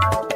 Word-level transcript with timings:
Bye. 0.00 0.35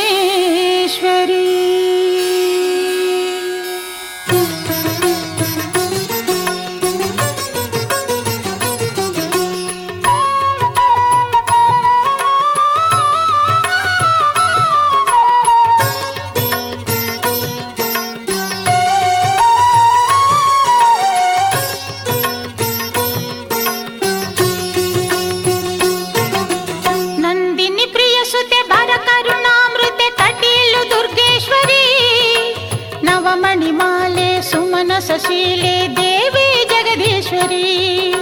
Jagadishwari 37.33 38.13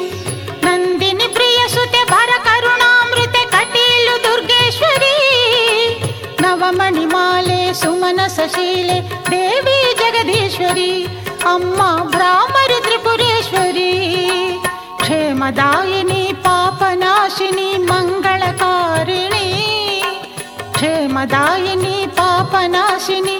Nandini 0.65 1.27
ಪ್ರಿಯ 1.33 1.69
ಸುತೆ 1.69 2.05
ಭರ 2.11 2.31
ಕರುಣಾಮೃತ 2.45 3.37
ಕಟೀಲು 3.53 4.15
ದುರ್ಗೇಶ್ವರಿ. 4.25 5.17
ನವಮಣಿ 6.41 7.07
ಮಾಲೆ 7.07 7.73
ಸುಮನ 7.73 8.21
ಸಶೀಲೆ 8.27 8.99
ದೇವಿ 9.31 9.79
ಜಗದೀಶ್ವರಿ. 9.99 11.05
ಅಮ್ಮ 11.45 11.81
ಭ್ರಾಮರಿ 12.09 12.83
ತ್ರಿಪುರೇಶ್ವರಿ. 12.83 13.91
ಕ್ಷೇಮದಾಯಿನಿ 15.01 16.33
ಪಾಪನಾಶಿನಿ 16.45 17.71
ಮಂಗಳಕಾರಿಣಿ 17.79 19.47
ಕ್ಷೇಮದಾಯಿನಿ 20.73 22.07
ಪಾಪನಾಶಿನಿ 22.17 23.37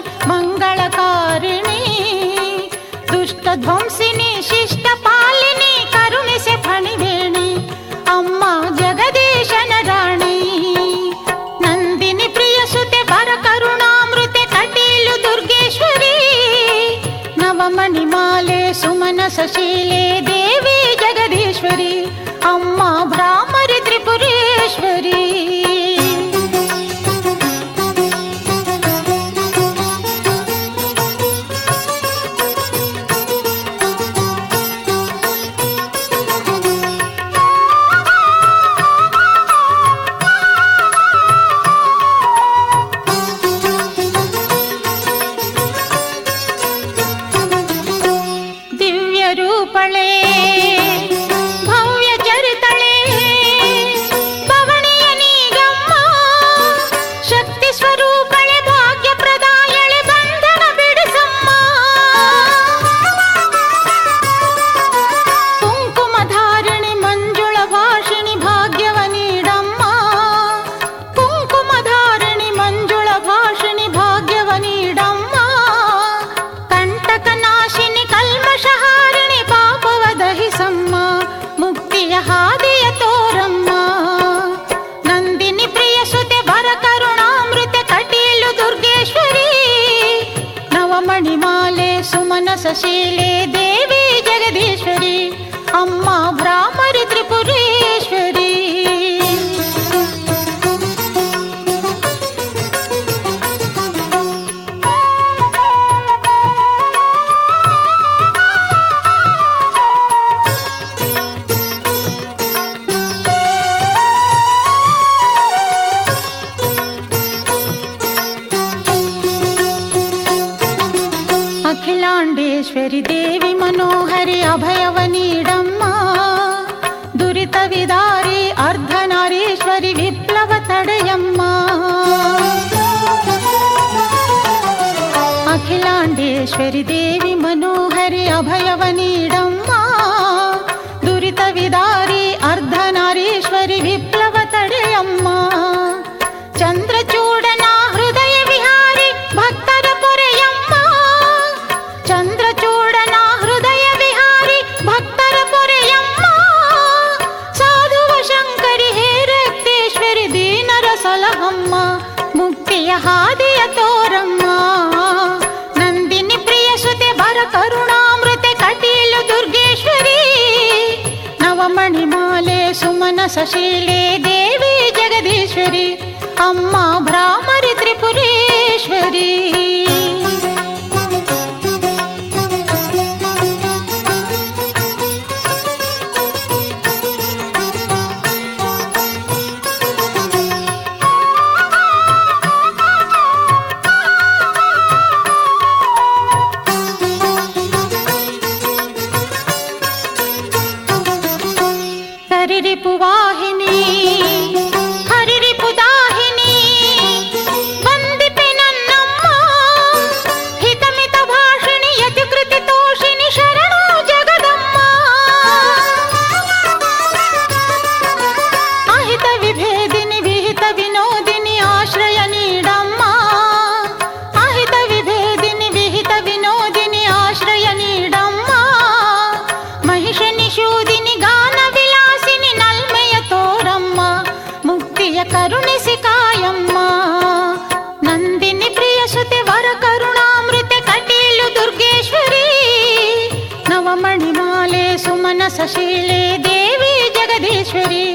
शीले 245.73 246.21
देवी 246.47 246.93
जगदीश्वरी 247.17 248.05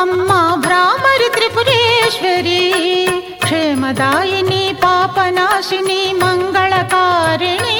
अम्मा 0.00 0.40
भ्रामरि 0.64 1.28
त्रिपुरेश्वरी 1.36 2.60
क्षेमदायिनी 3.44 4.62
पापनाशिनी 4.82 6.02
मङ्गलकारिणी 6.22 7.79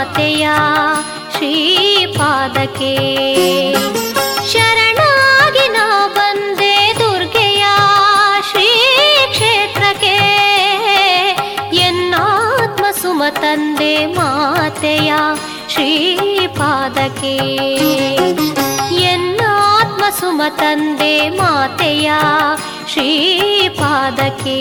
ಮಾತೆಯ 0.00 0.48
ಶ್ರೀಪಾದಕ್ಕೆ. 1.36 2.96
ಶರಣಾಗಿ 4.52 5.68
ನಾ 5.68 6.08
ಬಂದೆ 6.14 6.94
ದುರ್ಗೆಯ 6.98 7.64
ಶ್ರೀ 8.50 8.68
ಕ್ಷೇತ್ರಕ್ಕೆ. 9.30 10.16
ಎನ್ನಾತ್ಮ 11.76 12.84
ಸುಮ 13.02 13.22
ತಂದೆ 13.30 14.06
ಮಾತೆಯ 14.06 15.12
ಶ್ರೀಪಾದಕ್ಕೆ. 15.68 17.36
ಎನ್ನಾತ್ಮ 18.94 20.04
ಸುಮ 20.20 20.42
ತಂದೆ 20.56 21.28
ಮಾತೆಯ 21.28 22.12
ಶ್ರೀಪಾದಕ್ಕೆ. 22.92 24.60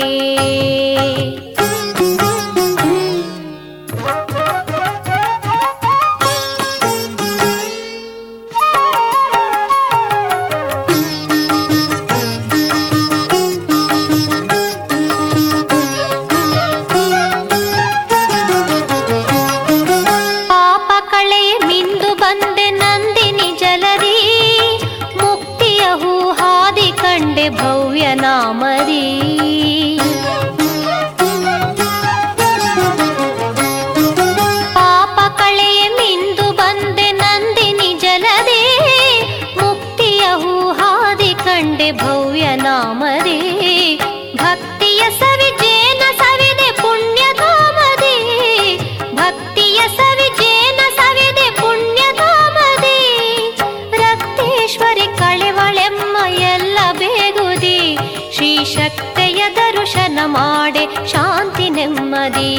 ದರ್ಶನ 60.20 60.32
ಮಾಡೆ 60.36 60.84
ಶಾಂತಿ 61.12 61.66
ನೆಮ್ಮದಿ. 61.70 62.50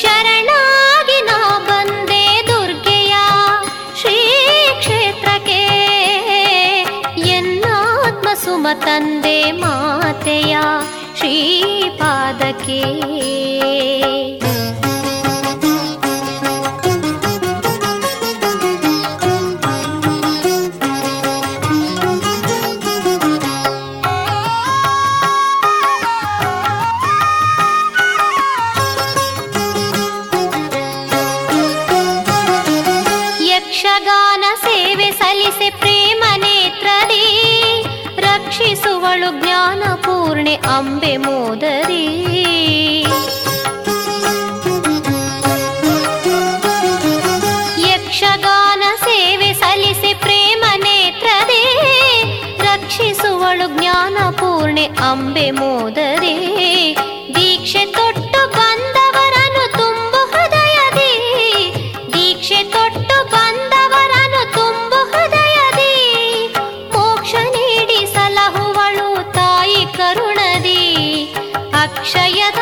ಶರಣಾಗಿ 0.00 1.16
ನಾ 1.28 1.38
ಬಂದೆ 1.68 2.22
ದುರ್ಗೆಯ 2.48 3.14
ಶ್ರೀ 4.00 4.18
ಕ್ಷೇತ್ರಕ್ಕೆ 4.78 5.58
ಎನ್ನಾತ್ಮ 7.36 8.28
ಸುಮ 8.44 8.66
ತಂದೆ 8.86 9.38
ಮಾತೆಯ 9.62 10.56
ಶ್ರೀಪಾದಕ್ಕೆ. 11.18 12.80
ಪೂರ್ಣೆ 54.80 55.02
ಅಂಬೆ 55.06 55.48
ಮೋದರಿ, 55.56 56.36
ದೀಕ್ಷೆ 57.34 57.82
ತೊಟ್ಟು 57.96 58.40
ಬಂದವರನ್ನು 58.54 59.64
ತುಂಬು 59.76 60.20
ಹೃದಯದಿ, 60.32 61.12
ದೀಕ್ಷೆ 62.14 62.60
ತೊಟ್ಟು 62.74 63.16
ಬಂದವರನ್ನು 63.34 64.42
ತುಂಬು 64.56 65.00
ಹೃದಯದಿ. 65.12 65.92
ಮೋಕ್ಷ 66.94 67.32
ನೀಡಿ 67.56 68.00
ಸಲಹುವಳು 68.14 69.08
ತಾಯಿ 69.36 69.82
ಕರುಣದಿ, 69.98 70.82
ಅಕ್ಷಯದ 71.84 72.60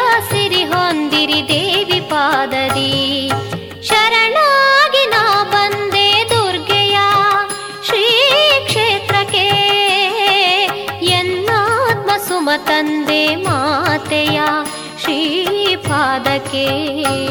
ಶ್ರೀಪಾದಕ್ಕೆ 16.59 17.27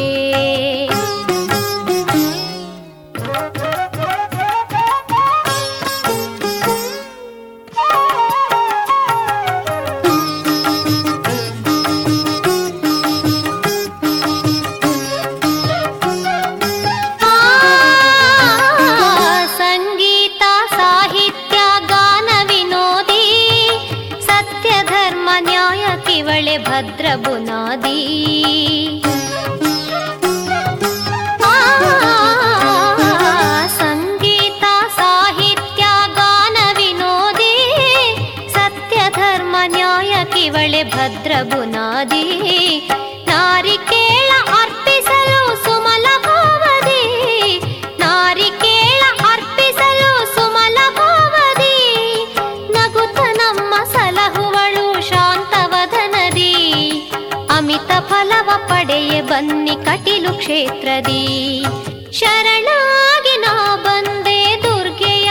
ಬನ್ನಿ 59.38 59.72
ಕಟಿಲು 59.72 60.34
ಕ್ಷೇತ್ರದಿ. 60.34 61.66
ಶರಣಾಗಿ 62.12 63.38
ನಾ 63.40 63.76
ಬಂದೆ 63.76 64.64
ದುರ್ಗೆಯ 64.64 65.30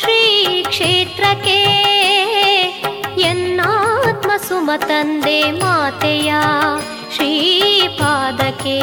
ಶ್ರೀ 0.00 0.62
ಕ್ಷೇತ್ರಕ್ಕೆ. 0.68 1.56
ಎನ್ನಾತ್ಮ 3.20 4.30
ಸುಮ 4.48 4.70
ತಂದೆ 4.76 5.50
ಮಾತೆಯ 5.50 6.34
ಶ್ರೀಪಾದಕ್ಕೆ 7.14 8.78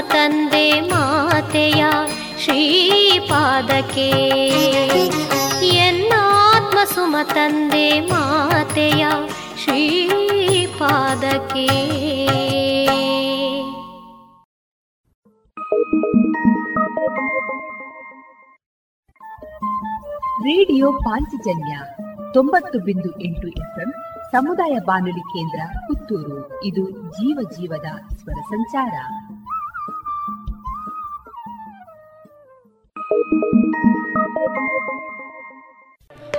ತಂದೆ 0.00 0.80
ಮಾತೆಯ 0.80 1.84
ಶ್ರೀಪಾದಕ್ಕೆ. 2.38 4.08
ಎನ್ನಾತ್ಮ 5.66 6.78
ಸುಮ 6.94 7.16
ತಂದೆ 7.34 8.00
ಮಾತೆಯ 8.00 9.06
ಶ್ರೀಪಾದಕ್ಕೆ. 9.64 10.80
ರೇಡಿಯೋ 20.40 20.92
ಪಾಂಚಜನ್ಯ 20.92 21.78
ತೊಂಬತ್ತು 22.34 22.78
ಬಿಂದು 22.78 23.20
ಎಂಟು 23.20 23.48
ಎಫ್ಎಂ 23.48 23.92
ಸಮುದಾಯ 24.32 24.78
ಬಾನುಲಿ 24.86 25.20
ಕೇಂದ್ರ 25.20 25.60
ಪುತ್ತೂರು. 25.78 26.64
ಇದು 26.64 26.90
ಜೀವ 26.90 27.38
ಜೀವದ 27.50 28.16
ಸ್ವರ 28.16 28.40
ಸಂಚಾರ. 28.40 28.92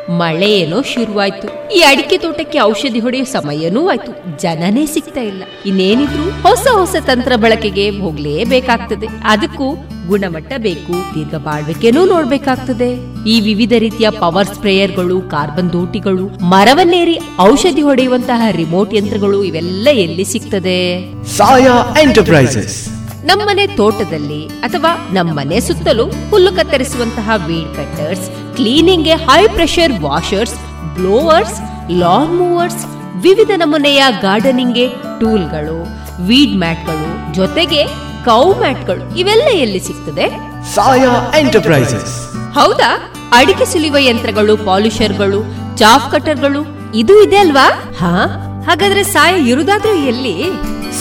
ಮಳೆ 0.10 0.51
ಏನೋ 0.51 0.82
ಶುರುವಾಯ್ತು. 0.82 1.73
ಈ 1.75 1.80
ಅಡಿಕೆ 1.80 2.17
ತೋಟಕ್ಕೆ 2.17 2.60
ಔಷಧಿ 2.60 2.99
ಹೊಡೆಯೋ 2.99 3.23
ಸಮಯನೂ 3.25 3.89
ಆಯ್ತು 3.89 4.41
ಜನನೇ 4.41 4.86
ಸಿಗ್ತಾ 4.86 5.21
ಇಲ್ಲ. 5.21 5.43
ಇನ್ನೇನಿದ್ರು 5.65 6.41
ಹೊಸ 6.41 6.67
ಹೊಸ 6.71 6.95
ತಂತ್ರ 7.06 7.32
ಬಳಕೆಗೆ 7.36 7.89
ಹೋಗ್ಲೇಬೇಕಾಗ್ತದೆ. 7.89 9.08
ಅದಕ್ಕೂ 9.23 9.75
ಗುಣಮಟ್ಟ 10.08 10.54
ಬೇಕು, 10.58 11.15
ದೀರ್ಘ 11.15 11.36
ಬಾಳ್ವಿಕೆನೂ 11.36 12.06
ನೋಡ್ಬೇಕಾಗ್ತದೆ. 12.06 12.89
ಈ 13.30 13.39
ವಿವಿಧ 13.41 13.73
ರೀತಿಯ 13.77 14.10
ಪವರ್ 14.10 14.47
ಸ್ಪ್ರೇಯರ್ಗಳು, 14.47 15.21
ಕಾರ್ಬನ್ 15.21 15.73
ದೋಟಿಗಳು, 15.73 16.25
ಮರವನ್ನೇರಿ 16.27 17.19
ಔಷಧಿ 17.39 17.82
ಹೊಡೆಯುವಂತಹ 17.82 18.41
ರಿಮೋಟ್ 18.51 18.93
ಯಂತ್ರಗಳು 18.93 19.43
ಇವೆಲ್ಲ 19.43 19.88
ಎಲ್ಲಿ 19.91 20.23
ಸಿಗ್ತದೆ? 20.23 20.80
ಸಾಯಾ 21.25 21.95
ಎಂಟರ್ಪ್ರೈಸಸ್. 22.01 23.01
ನಮ್ಮನೆ 23.25 23.67
ತೋಟದಲ್ಲಿ 23.67 24.47
ಅಥವಾ 24.47 25.10
ನಮ್ಮನೆ 25.12 25.62
ಸುತ್ತಲೂ 25.62 26.05
ಹುಲ್ಲು 26.29 26.51
ಕತ್ತರಿಸುವಂತಹ 26.51 27.31
weed 27.47 27.75
cutters 27.75 28.55
ಕ್ಲೀನಿಂಗ್ಗೆ 28.55 29.13
high 29.13 29.47
pressure 29.47 29.99
washers 30.01 30.55
blowers 30.95 31.57
lawn 31.91 32.31
mowers 32.31 32.86
ವಿವಿಧ 33.15 33.51
ನಮೂನೆಯ 33.55 34.03
ಗಾರ್ಡನಿಂಗ್ಗೆ 34.21 34.89
ಟೂಲ್ಗಳು 35.19 35.77
ವೀಡ್ 36.19 36.57
ಮ್ಯಾಟ್ಗಳು 36.57 37.34
ಜೊತೆಗೆ 37.34 37.86
ಕೌ 38.25 38.53
ಮ್ಯಾಟ್ಗಳು 38.53 39.19
ಇವೆಲ್ಲ 39.19 39.47
ಎಲ್ಲಿ 39.53 39.79
ಸಿಗ್ತದೆ? 39.79 40.25
ಸಾಯಾ 40.75 41.31
ಎಂಟರ್ಪ್ರೈಸಸ್. 41.38 42.31
ಹೌದಾ? 42.53 42.89
ಅಡಿಕೆ 43.34 43.65
ಸುಲಿಯುವ 43.65 43.97
ಯಂತ್ರಗಳು 43.97 44.57
ಪಾಲಿಷರ್ಗಳು 44.57 45.39
ಚಾಫ್ 45.77 46.12
ಕಟರ್ಗಳು 46.12 46.62
ಇದು 46.95 47.23
ಇದೆ 47.23 47.38
ಅಲ್ವಾ? 47.38 47.67
ಹಾ? 47.99 48.13
ಹಾಗಾದ್ರೆ 48.65 49.04
ಸಾಯ 49.04 49.50
ಇರುದಾದ್ರೂ 49.50 49.93
ಎಲ್ಲಿ? 49.93 50.36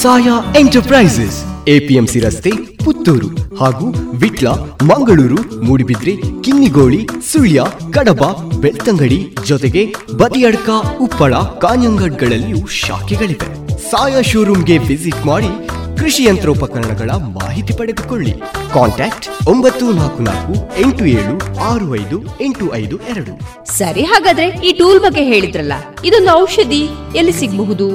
ಸಾಯಾ 0.03 0.55
ಎಂಟರ್ಪ್ರೈಸಸ್. 0.59 1.69
ಎಪಿಎಂಸಿ 1.69 2.21
ರಸ್ತೆ 2.21 2.53
ಪುತ್ತೂರು 2.85 3.57
ಹಾಗೂ 3.57 3.87
ವಿಟ್ಲ 4.15 4.49
ಮಂಗಳೂರು 4.83 5.63
ಮೂಡಿಬಿದ್ರೆ 5.63 6.43
ಕಿನ್ನಿಗೋಳಿ 6.43 7.09
ಸುಳ್ಯ 7.33 7.63
ಕಡಬ 7.93 8.25
ಬೆಳ್ತಂಗಡಿ 8.61 9.37
ಜೊತೆಗೆ 9.47 9.95
ಬದಿಯಡ್ಕ 10.17 10.71
ಉಪ್ಪಳ 11.01 11.35
ಕಾಂಜಂಗಡ್ಗಳಲ್ಲಿಯೂ 11.35 12.67
ಶಾಖೆಗಳಿವೆ. 12.67 13.49
ಸಾಯಾ 13.91 14.21
ಶೋರೂಮ್ಗೆ 14.21 14.79
ವಿಸಿಟ್ 14.79 15.27
ಮಾಡಿ 15.27 15.53
ಕೃಷಿ 16.01 16.25
ಯಂತ್ರೋಪಕರಣಗಳ 16.25 17.11
ಮಾಹಿತಿ 17.11 17.73
ಪಡೆದುಕೊಳ್ಳಿ. 17.73 18.33
ಕಾಂಟ್ಯಾಕ್ಟ್ 18.75 19.49
ಒಂಬತ್ತು 19.49 19.93
ನಾಲ್ಕು 19.93 20.23
ನಾಲ್ಕು 20.23 20.79
ಎಂಟು 20.79 21.07
ಏಳು 21.07 21.59
ಆರು 21.59 21.97
ಐದು 21.97 22.25
ಎಂಟು 22.41 22.75
ಐದು 22.75 23.01
ಎರಡು. 23.01 23.33
ಸರಿ 23.73 24.03
ಹಾಗಾದ್ರೆ 24.03 24.47
ಈ 24.47 24.73
ಟೂಲ್ 24.73 25.01
ಬಗ್ಗೆ 25.01 25.25
ಹೇಳಿದ್ರಲ್ಲ 25.25 25.73
ಇದೊಂದು 26.05 26.31
ಔಷಧಿ 26.31 26.83
ಎಲ್ಲಿ 27.17 27.33
ಸಿಗಬಹುದು? 27.33 27.89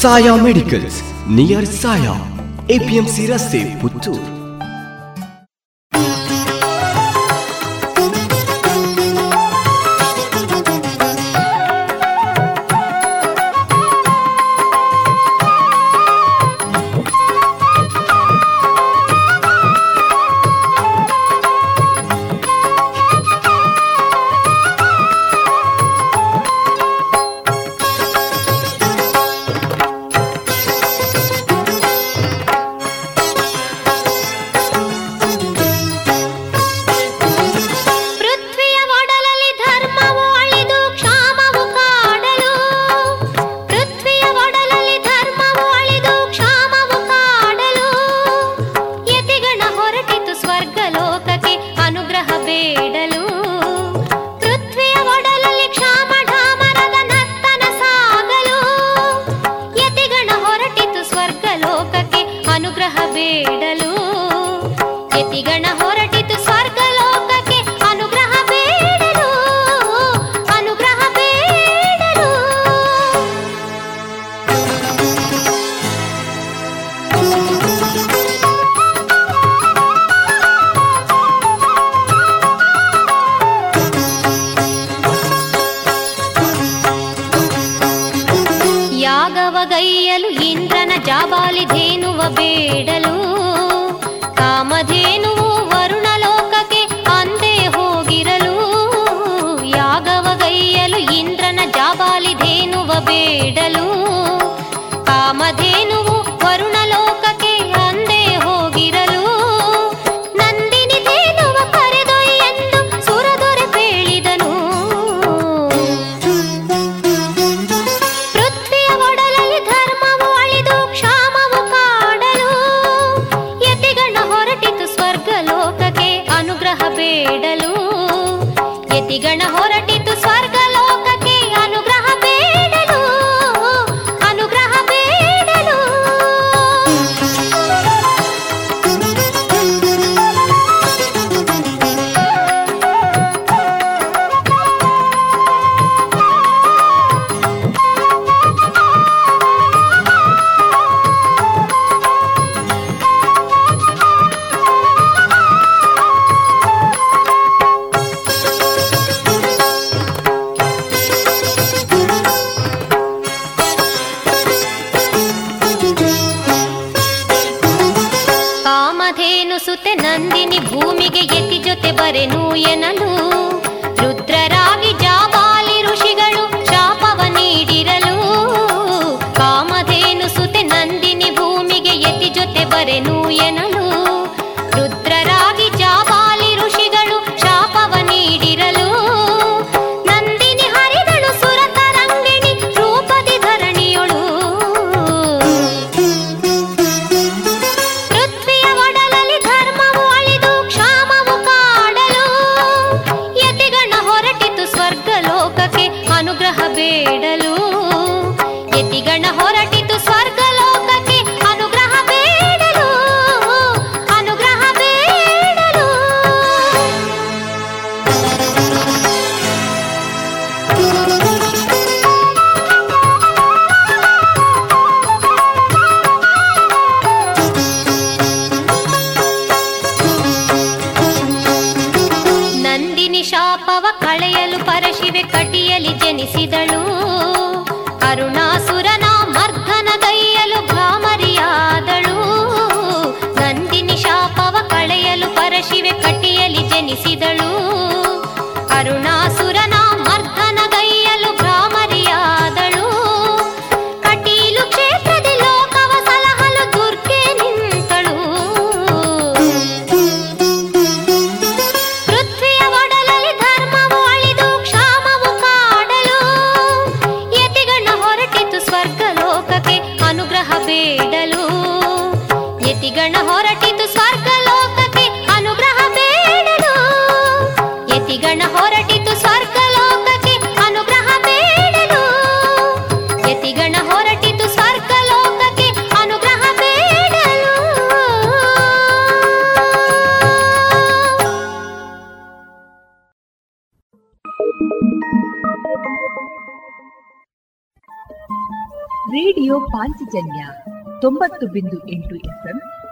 Saya 0.00 0.36
medicals 0.36 1.30
near 1.30 1.66
Saya 1.66 2.14
APMC 2.70 3.26
ರಸ್ತೆ 3.26 3.80
ಪುತ್ತೂರು. 3.80 4.39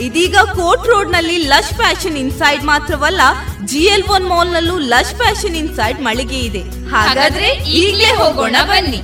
ಇದೀಗ 0.00 0.36
ಕೋರ್ಟ್ 0.54 0.86
ರೋಡ್ನಲ್ಲಿ 0.86 1.36
ಲಶ್ 1.38 1.72
ಫ್ಯಾಷನ್ 1.74 2.16
ಇನ್ಸೈಡ್ 2.16 2.62
ಮಾತ್ರವಲ್ಲ, 2.64 3.22
ಜಿಎಲ್ 3.64 4.04
ಒನ್ 4.08 4.24
ಮಾಲ್ 4.24 4.52
ನಲ್ಲೂ 4.52 4.78
ಲಶ್ 4.78 5.14
ಫ್ಯಾಷನ್ 5.14 5.56
ಇನ್ಸೈಡ್ 5.56 6.00
ಮಳಿಗೆ 6.00 6.38
ಇದೆ. 6.40 6.62
ಹಾಗಾದ್ರೆ 6.90 7.48
ಈಗಲೇ 7.80 8.10
ಹೋಗೋಣ 8.20 8.56
ಬನ್ನಿ. 8.62 9.02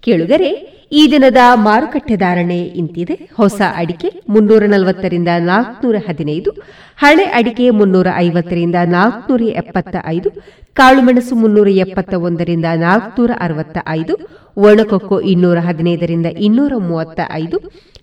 ಕೇಳುಗರೆ 0.00 0.71
ಈ 0.92 1.02
ದಿನದ 1.12 1.40
ಮಾರುಕಟ್ಟೆ 1.66 2.16
ಧಾರಣೆ 2.16 2.58
ಇಂತಿದೆ. 2.80 3.14
ಹೊಸ 3.36 3.60
ಅಡಿಕೆ 3.80 4.08
ಮುನ್ನೂರ 4.28 4.62
ನಲವತ್ತರಿಂದ 4.66 5.30
ನಾಲ್ಕನೂರ 5.50 5.96
ಹದಿನೈದು, 6.08 6.50
ಹಳೆ 6.98 7.24
ಅಡಿಕೆ 7.38 7.66
ಮುನ್ನೂರ 7.70 8.08
ಐವತ್ತರಿಂದ 8.16 8.78
ನಾಲ್ಕನೂರ 8.96 9.42
ಎಪ್ಪತ್ತ 9.62 9.96
ಐದು 10.06 10.30
ಕಾಳುಮೆಣಸು 10.76 11.34
ಮುನ್ನೂರ 11.36 11.68
ಎಪ್ಪತ್ತ 11.84 12.14
ಒಂದರಿಂದ 12.28 12.66
ನಾಲ್ಕನೂರ 12.84 13.32
ಅರವತ್ತ 13.40 13.78
ಐದು 13.98 14.14
ಒಣಕೊಕ್ಕೋ 14.56 15.18
ಇನ್ನೂರ 15.32 15.58
ಹದಿನೈದರಿಂದ 15.58 16.28
ಇನ್ನೂರ 16.38 16.72
ಮೂವತ್ತ 16.88 17.20
ಐದು 17.32 17.58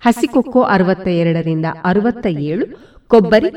ಹಸಿಕೊಕ್ಕೋ 0.05 0.61
ಅರವತ್ತ 0.75 1.07
ಎರಡರಿಂದ 1.21 1.67
ಅರವತ್ತ 1.83 2.25
ಏಳು 2.51 2.65
ಕೊಬ್ಬರಿ 3.11 3.49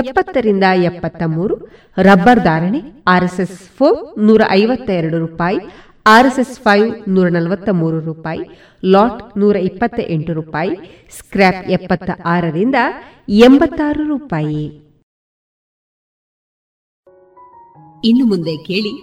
ಎಪ್ಪತ್ತರಿಂದ 0.00 0.66
ಎಪ್ಪತ್ತ 0.82 1.22
ಮೂರು 1.28 1.54
ರಬ್ಬರ್ 2.00 2.40
ಧಾರಣೆ 2.40 2.80
ಆರ್ಎಸ್ಎಸ್ 3.08 3.56
ಫೋರ್ 3.78 3.98
ನೂರ 4.18 4.42
ಐವತ್ತ 4.50 4.88
ಎರಡು 4.90 5.18
ರೂಪಾಯಿ 5.18 5.58
ಆರ್ಎಸ್ಎಸ್ 6.06 6.60
ಫೈವ್ 6.60 7.08
ನೂರ 7.08 7.28
ನಲವತ್ತ 7.28 7.68
ಮೂರು 7.68 8.00
ರೂಪಾಯಿ 8.00 8.40
ಲಾಟ್ 8.84 9.38
ನೂರ 9.38 9.56
ಇಪ್ಪತ್ತ 9.56 10.00
ಎಂಟು 10.08 10.32
ರೂಪಾಯಿ 10.32 10.70
ಸ್ಕ್ರ್ಯಾಪ್ 11.10 11.70
ಎಪ್ಪತ್ತ 11.70 12.10
ಆರರಿಂದ 12.24 12.74
ಎಂಬತ್ತಾರು 13.28 14.04
ರೂಪಾಯಿ. 14.06 14.64
ಇನ್ನು 18.04 18.24
ಮುಂದೆ 18.24 18.56
ಕೇಳಿ 18.56 19.02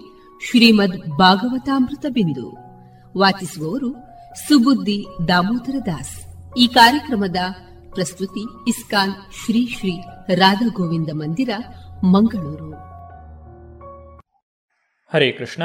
ಶ್ರೀಮದ್ 0.50 1.18
ಭಾಗವತಾಮೃತ 1.18 2.06
ಬಿಂದು. 2.08 2.56
ವಾಚಿಸುವವರು 3.18 3.94
ಸುಬುದ್ದಿ 4.48 5.06
ದಾಮೋದರ 5.28 5.74
ದಾಸ್. 5.86 6.24
ಈ 6.58 6.66
ಕಾರ್ಯಕ್ರಮದ 6.66 7.36
ಪ್ರಸ್ತುತಿ 7.94 8.68
ಇಸ್ಕಾನ್ 8.68 9.12
ಶ್ರೀ 9.12 9.66
ಶ್ರೀ 9.66 10.00
ರಾಧಾ 10.34 10.68
ಗೋವಿಂದ 10.74 11.08
ಮಂದಿರ 11.12 11.50
ಮಂಗಳೂರು. 12.04 12.72
ಹರೇ 15.12 15.32
ಕೃಷ್ಣ. 15.32 15.62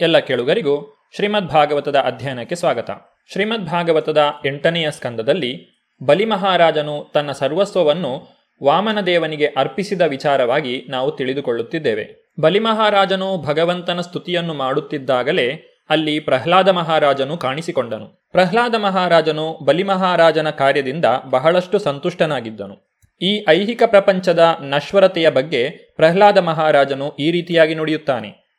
ಎಲ್ಲ 0.00 0.18
ಕೇಳುಗರಿಗೂ 0.18 0.96
ಶ್ರೀಮದ್ 1.16 1.46
ಭಾಗವತದ 1.46 1.96
ಅಧ್ಯಯನಕ್ಕೆ 1.96 2.54
ಸ್ವಾಗತ. 2.54 2.90
ಶ್ರೀಮದ್ 3.32 3.66
ಭಾಗವತದ 3.66 4.18
ಎಂಟನೆಯ 4.46 4.90
ಸ್ಕಂದದಲ್ಲಿ 4.90 5.68
ಬಲಿಮಹಾರಾಜನು 6.06 7.10
ತನ್ನ 7.14 7.32
ಸರ್ವಸ್ವವನ್ನು 7.32 8.28
ವಾಮನದೇವನಿಗೆ 8.62 9.46
ಅರ್ಪಿಸಿದ 9.46 10.00
ವಿಚಾರವಾಗಿ 10.00 10.86
ನಾವು 10.88 11.10
ತಿಳಿದುಕೊಳ್ಳುತ್ತಿದ್ದೇವೆ. 11.12 12.32
ಬಲಿಮಹಾರಾಜನು 12.40 13.42
ಭಗವಂತನ 13.42 14.00
ಸ್ತುತಿಯನ್ನು 14.00 14.54
ಮಾಡುತ್ತಿದ್ದಾಗಲೇ 14.54 15.50
ಅಲ್ಲಿ 15.90 16.20
ಪ್ರಹ್ಲಾದ 16.20 16.68
ಮಹಾರಾಜನು 16.68 17.36
ಕಾಣಿಸಿಕೊಂಡನು. 17.36 18.28
ಪ್ರಹ್ಲಾದ 18.32 18.74
ಮಹಾರಾಜನು 18.74 19.58
ಬಲಿಮಹಾರಾಜನ 19.64 20.50
ಕಾರ್ಯದಿಂದ 20.50 21.04
ಬಹಳಷ್ಟು 21.30 21.78
ಸಂತುಷ್ಟನಾಗಿದ್ದನು. 21.78 22.98
ಈ 23.22 23.44
ಐಹಿಕ 23.48 23.82
ಪ್ರಪಂಚದ 23.86 24.56
ನಶ್ವರತೆಯ 24.60 25.30
ಬಗ್ಗೆ 25.30 25.70
ಪ್ರಹ್ಲಾದ 25.70 26.38
ಮಹಾರಾಜನು 26.38 27.16
ಈ 27.18 27.30
ರೀತಿಯಾಗಿ 27.30 27.74
ನುಡಿಯುತ್ತಾನೆ. 27.74 28.49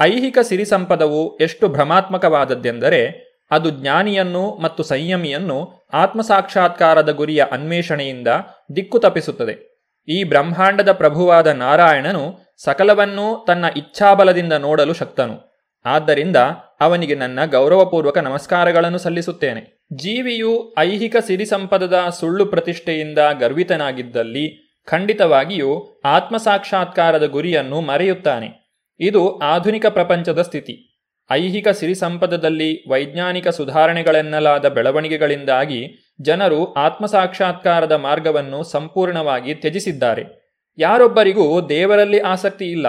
ಐಹಿಕ 0.00 0.38
ಸಿರಿ 0.38 0.64
ಸಂಪದವು 0.64 1.36
ಎಷ್ಟು 1.36 1.68
ಭ್ರಮಾತ್ಮಕವಾದದ್ದೆಂದರೆ, 1.68 3.34
ಅದು 3.50 3.70
ಜ್ಞಾನಿಯನ್ನು 3.70 4.50
ಮತ್ತು 4.50 4.82
ಸಂಯಮಿಯನ್ನು 4.82 5.88
ಆತ್ಮಸಾಕ್ಷಾತ್ಕಾರದ 5.92 7.12
ಗುರಿಯ 7.12 7.44
ಅನ್ವೇಷಣೆಯಿಂದ 7.52 8.28
ದಿಕ್ಕು 8.76 8.98
ತಪ್ಪಿಸುತ್ತದೆ. 8.98 9.74
ಈ 10.08 10.24
ಬ್ರಹ್ಮಾಂಡದ 10.24 10.92
ಪ್ರಭುವಾದ 10.92 11.46
ನಾರಾಯಣನು 11.46 12.38
ಸಕಲವನ್ನೂ 12.64 13.44
ತನ್ನ 13.46 13.64
ಇಚ್ಛಾಬಲದಿಂದ 13.76 14.52
ನೋಡಲು 14.52 14.92
ಶಕ್ತನು. 14.92 15.54
ಆದ್ದರಿಂದ 15.84 16.36
ಅವನಿಗೆ 16.80 17.14
ನನ್ನ 17.14 17.44
ಗೌರವಪೂರ್ವಕ 17.44 18.18
ನಮಸ್ಕಾರಗಳನ್ನು 18.18 18.98
ಸಲ್ಲಿಸುತ್ತೇನೆ. 18.98 19.86
ಜೀವಿಯು 19.92 20.74
ಐಹಿಕ 20.78 21.16
ಸಿರಿ 21.16 21.46
ಸಂಪದದ 21.46 22.08
ಸುಳ್ಳು 22.08 22.46
ಪ್ರತಿಷ್ಠೆಯಿಂದ 22.46 23.18
ಗರ್ವಿತನಾಗಿದ್ದಲ್ಲಿ 23.40 24.76
ಖಂಡಿತವಾಗಿಯೂ 24.86 26.02
ಆತ್ಮಸಾಕ್ಷಾತ್ಕಾರದ 26.04 27.26
ಗುರಿಯನ್ನು 27.26 27.80
ಮರೆಯುತ್ತಾನೆ. 27.80 28.63
ಇದು 29.00 29.38
ಆಧುನಿಕ 29.38 29.86
ಪ್ರಪಂಚದ 29.86 30.42
ಸ್ಥಿತಿ. 30.42 30.90
ಐಹಿಕ 31.32 31.68
ಸಿರಿ 31.68 31.94
ಸಂಪದದಲ್ಲಿ 31.94 32.90
ವೈಜ್ಞಾನಿಕ 32.90 33.48
ಸುಧಾರಣೆಗಳೆನ್ನಲಾದ 33.48 34.68
ಬೆಳವಣಿಗೆಗಳಿಂದಾಗಿ 34.68 36.12
ಜನರು 36.20 36.74
ಆತ್ಮಸಾಕ್ಷಾತ್ಕಾರದ 36.74 37.92
ಮಾರ್ಗವನ್ನು 37.92 38.62
ಸಂಪೂರ್ಣವಾಗಿ 38.62 39.54
ತ್ಯಜಿಸಿದ್ದಾರೆ. 39.54 40.44
ಯಾರೊಬ್ಬರಿಗೂ 40.78 41.68
ದೇವರಲ್ಲಿ 41.68 42.18
ಆಸಕ್ತಿ 42.18 42.70
ಇಲ್ಲ. 42.70 42.86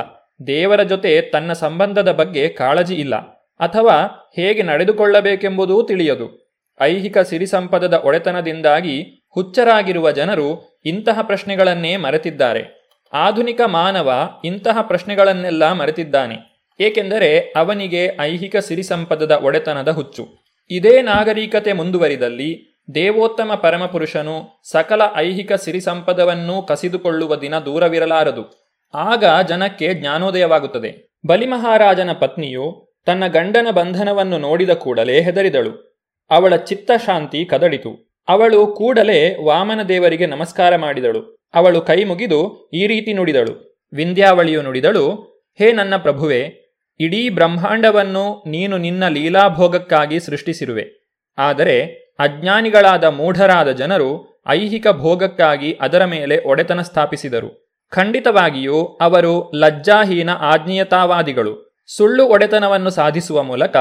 ದೇವರ 0.47 0.83
ಜೊತೆ 0.83 1.21
ತನ್ನ 1.21 1.53
ಸಂಬಂಧದ 1.53 2.11
ಬಗ್ಗೆ 2.11 2.49
ಕಾಳಜಿ 2.49 2.95
ಇಲ್ಲ. 2.95 3.15
ಅಥವಾ 3.59 4.31
ಹೇಗೆ 4.35 4.63
ನಡೆದುಕೊಳ್ಳಬೇಕೆಂಬುದೂ 4.63 5.83
ತಿಳಿಯದು. 5.83 6.57
ಐಹಿಕ 6.81 7.17
ಸಿರಿ 7.17 7.45
ಸಂಪದದ 7.45 7.93
ಒಡೆತನದಿಂದಾಗಿ 7.93 9.25
ಹುಚ್ಚರಾಗಿರುವ 9.33 10.11
ಜನರು 10.11 10.79
ಇಂತಹ 10.85 11.21
ಪ್ರಶ್ನೆಗಳನ್ನೇ 11.21 11.97
ಮರೆತಿದ್ದಾರೆ. 11.97 12.74
ಆಧುನಿಕ 13.15 13.61
ಮಾನವ 13.61 14.29
ಇಂತಹ 14.45 14.81
ಪ್ರಶ್ನೆಗಳನ್ನೆಲ್ಲ 14.81 15.71
ಮರೆತಿದ್ದಾನೆ. 15.71 16.35
ಏಕೆಂದರೆ 16.79 17.53
ಅವನಿಗೆ 17.55 18.17
ಐಹಿಕ 18.21 18.57
ಸಿರಿ 18.57 18.83
ಸಂಪದದ 18.83 19.31
ಒಡೆತನದ 19.31 19.87
ಹುಚ್ಚು. 19.87 20.27
ಇದೇ 20.69 21.01
ನಾಗರಿಕತೆ 21.01 21.73
ಮುಂದುವರಿದಲ್ಲಿ 21.73 22.81
ದೇವೋತ್ತಮ 22.95 23.53
ಪರಮಪುರುಷನು 23.55 24.61
ಸಕಲ 24.71 25.01
ಐಹಿಕ 25.15 25.53
ಸಿರಿ 25.53 25.81
ಸಂಪದವನ್ನೂ 25.81 26.61
ಕಸಿದುಕೊಳ್ಳುವ 26.61 27.35
ದಿನ 27.35 27.59
ದೂರವಿರಲಾರದು. 27.59 28.67
ಆಗ 28.93 29.23
ಜನಕ್ಕೆ 29.47 29.93
ಜ್ಞಾನೋದಯವಾಗುತ್ತದೆ. 29.93 31.17
ಬಲಿಮಹಾರಾಜನ 31.27 32.11
ಪತ್ನಿಯು 32.11 32.95
ತನ್ನ 33.05 33.27
ಗಂಡನ 33.27 33.67
ಬಂಧನವನ್ನು 33.71 34.37
ನೋಡಿದ 34.37 34.69
ಕೂಡಲೇ 34.69 35.21
ಹೆದರಿದಳು. 35.21 36.03
ಅವಳ 36.31 36.55
ಚಿತ್ತಶಾಂತಿ 36.55 37.45
ಕದಡಿತು. 37.45 38.15
ಅವಳು 38.27 38.67
ಕೂಡಲೇ 38.67 39.43
ವಾಮನ 39.43 39.83
ದೇವರಿಗೆ 39.83 40.25
ನಮಸ್ಕಾರ 40.25 40.75
ಮಾಡಿದಳು. 40.75 41.44
ಅವಳು 41.55 41.81
ಕೈ 41.81 42.03
ಮುಗಿದು 42.03 42.69
ಈ 42.73 42.87
ರೀತಿ 42.87 43.13
ನುಡಿದಳು. 43.13 43.83
ವಿಂಧ್ಯಾವಳಿಯು 43.93 44.61
ನುಡಿದಳು, 44.61 45.11
ಹೇ 45.57 45.71
ನನ್ನ 45.71 45.97
ಪ್ರಭುವೆ, 45.97 46.65
ಇಡೀ 46.99 47.29
ಬ್ರಹ್ಮಾಂಡವನ್ನು 47.29 48.43
ನೀನು 48.47 48.77
ನಿನ್ನ 48.77 49.07
ಲೀಲಾಭೋಗಕ್ಕಾಗಿ 49.07 50.19
ಸೃಷ್ಟಿಸಿರುವೆ. 50.19 51.05
ಆದರೆ 51.37 52.05
ಅಜ್ಞಾನಿಗಳಾದ 52.19 53.03
ಮೂಢರಾದ 53.03 53.71
ಜನರು 53.71 54.41
ಐಹಿಕ 54.47 54.87
ಭೋಗಕ್ಕಾಗಿ 54.87 55.73
ಅದರ 55.81 56.05
ಮೇಲೆ 56.05 56.43
ಒಡೆತನ 56.47 56.81
ಸ್ಥಾಪಿಸಿದರು. 56.81 57.77
ಖಂಡಿತವಾಗಿಯೂ 57.91 58.83
ಅವರು 58.83 59.51
ಲಜ್ಜಾಹೀನ 59.55 60.29
ಆಜ್ಞೀಯತಾವಾದಿಗಳು. 60.29 61.83
ಸುಳ್ಳು 61.97 62.25
ಒಡೆತನವನ್ನು 62.25 62.89
ಸಾಧಿಸುವ 62.89 63.43
ಮೂಲಕ 63.43 63.77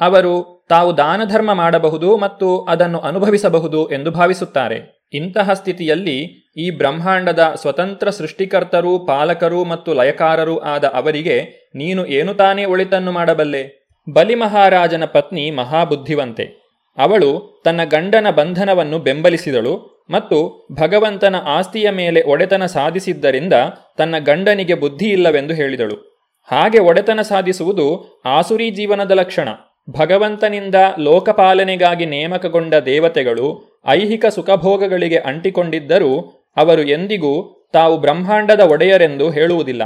ಅವರು 0.00 0.66
ತಾವು 0.68 0.96
ದಾನಧರ್ಮ 0.96 1.52
ಮಾಡಬಹುದು 1.52 2.16
ಮತ್ತು 2.16 2.60
ಅದನ್ನು 2.64 2.98
ಅನುಭವಿಸಬಹುದು 2.98 3.90
ಎಂದು 3.90 4.10
ಭಾವಿಸುತ್ತಾರೆ. 4.10 4.95
ಇಂತಹ 5.12 5.52
ಸ್ಥಿತಿಯಲ್ಲಿ 5.52 6.46
ಈ 6.56 6.70
ಬ್ರಹ್ಮಾಂಡದ 6.70 7.52
ಸ್ವತಂತ್ರ 7.56 8.10
ಸೃಷ್ಟಿಕರ್ತರೂ, 8.10 8.98
ಪಾಲಕರೂ 8.98 9.64
ಮತ್ತು 9.64 9.94
ಲಯಕಾರರೂ 9.94 10.58
ಆದ 10.58 10.84
ಅವರಿಗೆ 10.84 11.68
ನೀನು 11.74 12.06
ಏನು 12.06 12.34
ತಾನೇ 12.34 12.64
ಒಳಿತನ್ನು 12.64 13.12
ಮಾಡಬಲ್ಲೆ? 13.12 13.92
ಬಲಿ 14.12 14.34
ಮಹಾರಾಜನ 14.34 15.04
ಪತ್ನಿ 15.04 15.50
ಮಹಾಬುದ್ಧಿವಂತೆ. 15.50 16.66
ಅವಳು 16.98 17.62
ತನ್ನ 17.64 17.84
ಗಂಡನ 17.84 18.30
ಬಂಧನವನ್ನು 18.30 18.98
ಬೆಂಬಲಿಸಿದಳು 18.98 20.04
ಮತ್ತು 20.10 20.68
ಭಗವಂತನ 20.72 21.36
ಆಸ್ತಿಯ 21.36 21.90
ಮೇಲೆ 21.90 22.22
ಒಡೆತನ 22.22 22.66
ಸಾಧಿಸಿದ್ದರಿಂದ 22.66 23.52
ತನ್ನ 23.98 24.18
ಗಂಡನಿಗೆ 24.18 24.74
ಬುದ್ಧಿ 24.74 25.06
ಇಲ್ಲವೆಂದು 25.06 25.54
ಹೇಳಿದಳು. 25.54 26.26
ಹಾಗೆ 26.52 26.78
ಒಡೆತನ 26.78 27.22
ಸಾಧಿಸುವುದು 27.22 28.20
ಆಸುರಿ 28.24 28.70
ಜೀವನದ 28.70 29.10
ಲಕ್ಷಣ. 29.10 29.48
ಭಗವಂತನಿಂದ 29.90 30.74
ಲೋಕಪಾಲನೆಗಾಗಿ 30.98 32.06
ನೇಮಕಗೊಂಡ 32.06 32.74
ದೇವತೆಗಳು 32.74 33.75
ಐಹಿಕ 33.88 34.26
ಸುಖಭೋಗಗಳಿಗೆ 34.26 35.16
ಅಂಟಿಕೊಂಡಿದ್ದರೂ 35.16 36.42
ಅವರು 36.56 36.82
ಎಂದಿಗೂ 36.82 37.66
ತಾವು 37.72 37.98
ಬ್ರಹ್ಮಾಂಡದ 37.98 38.60
ಒಡೆಯರೆಂದು 38.60 39.30
ಹೇಳುವುದಿಲ್ಲ. 39.30 39.82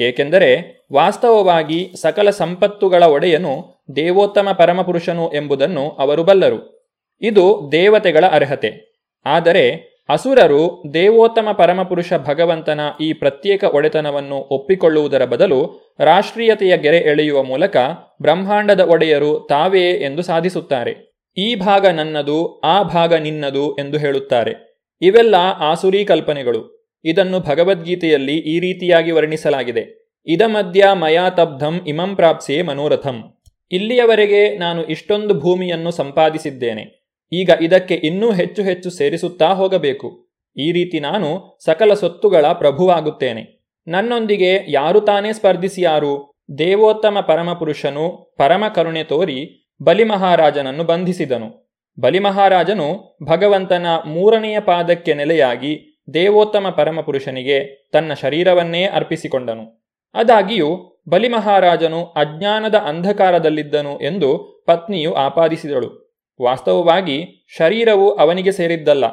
ಏಕೆಂದರೆ 0.00 0.80
ವಾಸ್ತವವಾಗಿ 0.92 1.92
ಸಕಲ 2.00 2.30
ಸಂಪತ್ತುಗಳ 2.30 3.02
ಒಡೆಯನು 3.02 3.84
ದೇವೋತ್ತಮ 3.96 4.48
ಪರಮಪುರುಷನು 4.52 5.32
ಎಂಬುದನ್ನು 5.34 5.88
ಅವರು 5.88 6.24
ಬಲ್ಲರು. 6.24 6.90
ಇದು 7.20 7.68
ದೇವತೆಗಳ 7.72 8.24
ಅರ್ಹತೆ. 8.26 8.90
ಆದರೆ 9.26 9.90
ಅಸುರರು 10.08 10.82
ದೇವೋತ್ತಮ 10.94 11.48
ಪರಮಪುರುಷ 11.52 12.12
ಭಗವಂತನ 12.12 12.80
ಈ 13.00 13.12
ಪ್ರತ್ಯೇಕ 13.12 13.64
ಒಡೆತನವನ್ನು 13.64 14.36
ಒಪ್ಪಿಕೊಳ್ಳುವುದರ 14.36 15.24
ಬದಲು 15.24 15.90
ರಾಷ್ಟ್ರೀಯತೆಯ 15.98 16.76
ಗೆರೆ 16.76 16.96
ಎಳೆಯುವ 16.96 17.42
ಮೂಲಕ 17.42 17.76
ಬ್ರಹ್ಮಾಂಡದ 18.22 18.80
ಒಡೆಯರು 18.80 19.46
ತಾವೇ 19.48 19.90
ಎಂದು 19.90 20.22
ಸಾಧಿಸುತ್ತಾರೆ. 20.22 21.09
ಈ 21.36 21.54
ಭಾಗ 21.54 21.86
ನನ್ನದು, 21.86 22.60
ಆ 22.60 22.82
ಭಾಗ 22.82 23.14
ನಿನ್ನದು 23.14 23.76
ಎಂದು 23.76 23.98
ಹೇಳುತ್ತಾರೆ. 23.98 24.78
ಇವೆಲ್ಲ 25.02 25.34
ಆಸುರಿ 25.58 26.04
ಕಲ್ಪನೆಗಳು. 26.04 26.90
ಇದನ್ನು 27.04 27.40
ಭಗವದ್ಗೀತೆಯಲ್ಲಿ 27.40 28.38
ಈ 28.38 28.60
ರೀತಿಯಾಗಿ 28.60 29.10
ವರ್ಣಿಸಲಾಗಿದೆ. 29.10 30.12
ಇದ 30.26 30.42
ಮಧ್ಯ 30.46 30.88
ಮಯಾತಬ್ಧಂ 30.92 31.80
ಇಮಂ 31.86 32.16
ಪ್ರಾಪ್ಸೆ 32.16 32.62
ಮನೋರಥಂ. 32.62 33.40
ಇಲ್ಲಿಯವರೆಗೆ 33.72 34.58
ನಾನು 34.58 34.86
ಇಷ್ಟೊಂದು 34.86 35.34
ಭೂಮಿಯನ್ನು 35.34 35.90
ಸಂಪಾದಿಸಿದ್ದೇನೆ. 35.90 37.12
ಈಗ 37.32 37.50
ಇದಕ್ಕೆ 37.60 37.94
ಇನ್ನೂ 37.94 38.32
ಹೆಚ್ಚು 38.32 38.62
ಹೆಚ್ಚು 38.62 38.90
ಸೇರಿಸುತ್ತಾ 38.90 39.48
ಹೋಗಬೇಕು. 39.48 40.30
ಈ 40.56 40.72
ರೀತಿ 40.72 41.00
ನಾನು 41.00 41.58
ಸಕಲ 41.64 41.94
ಸೊತ್ತುಗಳ 41.94 42.46
ಪ್ರಭುವಾಗುತ್ತೇನೆ. 42.46 43.66
ನನ್ನೊಂದಿಗೆ 43.88 44.64
ಯಾರು 44.68 45.00
ತಾನೇ 45.00 45.32
ಸ್ಪರ್ಧಿಸಿಯಾರು 45.32 46.42
ದೇವೋತ್ತಮ 46.58 47.20
ಪರಮಪುರುಷನು 47.20 48.34
ಪರಮ 48.38 48.64
ಕರುಣೆ 48.74 49.04
ತೋರಿ 49.04 49.59
ಬಲಿಮಹಾರಾಜನನ್ನು 49.82 50.84
ಬಂಧಿಸಿದನು. 50.84 51.70
ಬಲಿಮಹಾರಾಜನು 52.00 53.18
ಭಗವಂತನ 53.22 53.86
ಮೂರನೆಯ 54.06 54.60
ಪಾದಕ್ಕೆ 54.60 55.14
ನೆಲೆಯಾಗಿ 55.14 56.02
ದೇವೋತ್ತಮ 56.14 56.68
ಪರಮಪುರುಷನಿಗೆ 56.76 57.88
ತನ್ನ 57.92 58.12
ಶರೀರವನ್ನೇ 58.12 58.84
ಅರ್ಪಿಸಿಕೊಂಡನು. 58.84 59.94
ಅದಾಗಿಯೂ 60.14 61.00
ಬಲಿಮಹಾರಾಜನು 61.08 62.04
ಅಜ್ಞಾನದ 62.04 62.74
ಅಂಧಕಾರದಲ್ಲಿದ್ದನು 62.74 64.00
ಎಂದು 64.00 64.38
ಪತ್ನಿಯು 64.66 65.14
ಆಪಾದಿಸಿದಳು. 65.14 66.10
ವಾಸ್ತವವಾಗಿ, 66.42 67.46
ಶರೀರವು 67.58 68.14
ಅವನಿಗೆ 68.14 68.52
ಸೇರಿದ್ದಲ್ಲ. 68.52 69.04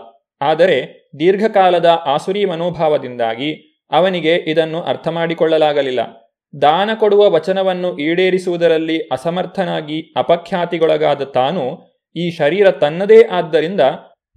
ಆದರೆ, 0.41 1.09
ದೀರ್ಘಕಾಲದ 1.19 1.85
ಆಸುರಿ 2.05 2.45
ಮನೋಭಾವದಿಂದಾಗಿ 2.45 3.53
ಅವನಿಗೆ 3.91 4.35
ಇದನ್ನು 4.35 4.81
ಅರ್ಥ 4.81 5.07
ಮಾಡಿಕೊಳ್ಳಲಾಗಲಿಲ್ಲ 5.07 6.26
ದಾನ 6.61 6.89
ಕೊಡುವ 6.99 7.29
ವಚನವನ್ನು 7.29 7.97
ಈಡೇರಿಸುವುದರಲ್ಲಿ 7.97 8.99
ಅಸಮರ್ಥನಾಗಿ 8.99 10.13
ಅಪಖ್ಯಾತಿಗೊಳಗಾದ 10.15 11.23
ತಾನು 11.23 11.79
ಈ 12.15 12.31
ಶರೀರ 12.31 12.71
ತನ್ನದೇ 12.71 13.23
ಆದ್ದರಿಂದ 13.23 13.81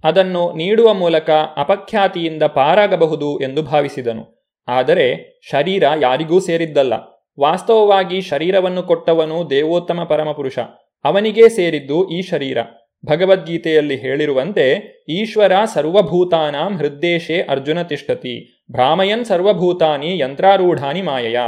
ಅದನ್ನು 0.03 0.55
ನೀಡುವ 0.55 0.93
ಮೂಲಕ 0.93 1.29
ಅಪಖ್ಯಾತಿಯಿಂದ 1.57 2.43
ಪಾರಾಗಬಹುದು 2.43 3.39
ಎಂದು 3.41 3.61
ಭಾವಿಸಿದನು. 3.61 4.51
ಆದರೆ 4.67 5.39
ಶರೀರ 5.51 5.83
ಯಾರಿಗೂ 6.01 6.39
ಸೇರಿದ್ದಲ್ಲ. 6.39 6.93
ವಾಸ್ತವವಾಗಿ 7.39 8.21
ಶರೀರವನ್ನು 8.21 8.83
ಕೊಟ್ಟವನು 8.83 9.49
ದೇವೋತ್ತಮ 9.49 10.03
ಪರಮಪುರುಷ. 10.03 10.59
ಅವನಿಗೇ 11.03 11.49
ಸೇರಿದ್ದು 11.49 12.09
ಈ 12.09 12.21
ಶರೀರ. 12.21 12.57
ಭಗವದ್ಗೀತೆಯಲ್ಲಿ 13.05 13.95
ಹೇಳಿರುವಂತೆ, 13.95 14.65
ಈಶ್ವರ 15.09 15.51
ಸರ್ವಭೂತಾನಾಂ 15.73 16.77
ಹೃದ್ದೇಶೇ 16.77 17.41
ಅರ್ಜುನ 17.41 17.81
ತಿಷ್ಠತಿ 17.81 18.65
ಭ್ರಾಮಯನ್ 18.71 19.25
ಸರ್ವಭೂತಾನಿ 19.25 20.17
ಯಂತ್ರಾರೂಢಾನಿ 20.17 21.01
ಮಾಯಯ. 21.01 21.39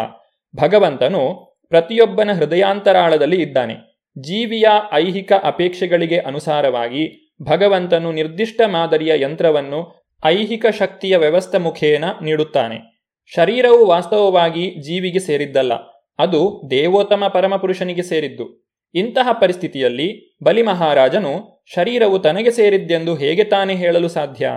ಭಗವಂತನು 0.56 1.24
ಪ್ರತಿಯೊಬ್ಬನ 1.68 2.32
ಹೃದಯಾಂತರಾಳದಲ್ಲಿ 2.34 3.42
ಇದ್ದಾನೆ. 3.42 3.76
ಜೀವಿಯ 4.20 4.66
ಐಹಿಕ 4.94 5.34
ಅಪೇಕ್ಷೆಗಳಿಗೆ 5.34 6.18
ಅನುಸಾರವಾಗಿ 6.18 7.34
ಭಗವಂತನು 7.44 8.12
ನಿರ್ದಿಷ್ಟ 8.12 8.62
ಮಾದರಿಯ 8.68 9.22
ಯಂತ್ರವನ್ನು 9.22 10.10
ಐಹಿಕ 10.26 10.66
ಶಕ್ತಿಯ 10.80 11.18
ವ್ಯವಸ್ಥೆ 11.18 11.58
ಮುಖೇನ 11.58 12.06
ನೀಡುತ್ತಾನೆ. 12.24 12.78
ಶರೀರವು 13.26 13.86
ವಾಸ್ತವವಾಗಿ 13.86 14.70
ಜೀವಿಗೆ 14.82 15.20
ಸೇರಿದ್ದಲ್ಲ, 15.20 15.74
ಅದು 16.20 16.62
ದೇವೋತ್ತಮ 16.72 17.28
ಪರಮಪುರುಷನಿಗೆ 17.28 18.02
ಸೇರಿದ್ದು. 18.02 18.64
ಇಂತಹ 18.96 19.28
ಪರಿಸ್ಥಿತಿಯಲ್ಲಿ 19.32 20.38
ಬಲಿ 20.44 20.62
ಮಹಾರಾಜನು 20.62 21.64
ಶರೀರವು 21.76 22.20
ತನಗೆ 22.20 22.52
ಸೇರಿದ್ದೆಂದು 22.52 23.16
ಹೇಗೆ 23.16 23.44
ತಾನೇ 23.44 23.76
ಹೇಳಲು 23.76 24.08
ಸಾಧ್ಯ? 24.08 24.50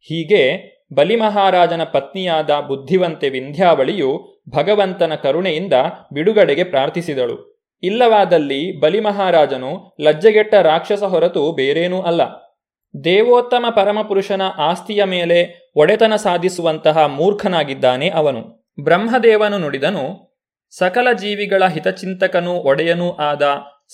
ಹೀಗೆ 0.00 0.42
ಬಲಿ 0.94 1.16
ಮಹಾರಾಜನ 1.16 1.84
ಪತ್ನಿಯಾದ 1.84 2.50
ಬುದ್ಧಿವಂತೆ 2.60 3.28
ವಿಂಧ್ಯಾವಳಿಯು 3.28 4.33
ಭಗವಂತನ 4.48 5.14
ಕರುಣೆಯಿಂದ 5.14 5.72
ಬಿಡುಗಡೆಗೆ 6.12 6.64
ಪ್ರಾರ್ಥಿಸಿದಳು. 6.64 7.54
ಇಲ್ಲವಾದಲ್ಲಿ 7.82 8.80
ಬಲಿಮಹಾರಾಜನು 8.80 9.96
ಲಜ್ಜೆಗೆಟ್ಟ 10.00 10.54
ರಾಕ್ಷಸ 10.54 11.02
ಹೊರತು 11.02 11.52
ಬೇರೇನೂ 11.52 12.02
ಅಲ್ಲ. 12.02 12.20
ದೇವೋತ್ತಮ 13.04 13.64
ಪರಮಪುರುಷನ 13.70 14.42
ಆಸ್ತಿಯ 14.56 15.04
ಮೇಲೆ 15.04 15.70
ಒಡೆತನ 15.76 16.16
ಸಾಧಿಸುವಂತಹ 16.16 16.98
ಮೂರ್ಖನಾಗಿದ್ದಾನೆ 16.98 18.08
ಅವನು. 18.08 18.66
ಬ್ರಹ್ಮದೇವನು 18.82 19.58
ನುಡಿದನು, 19.58 20.34
ಸಕಲ 20.78 21.12
ಜೀವಿಗಳ 21.12 21.66
ಹಿತಚಿಂತಕನೂ 21.66 22.52
ಒಡೆಯನೂ 22.52 23.12
ಆದ 23.12 23.42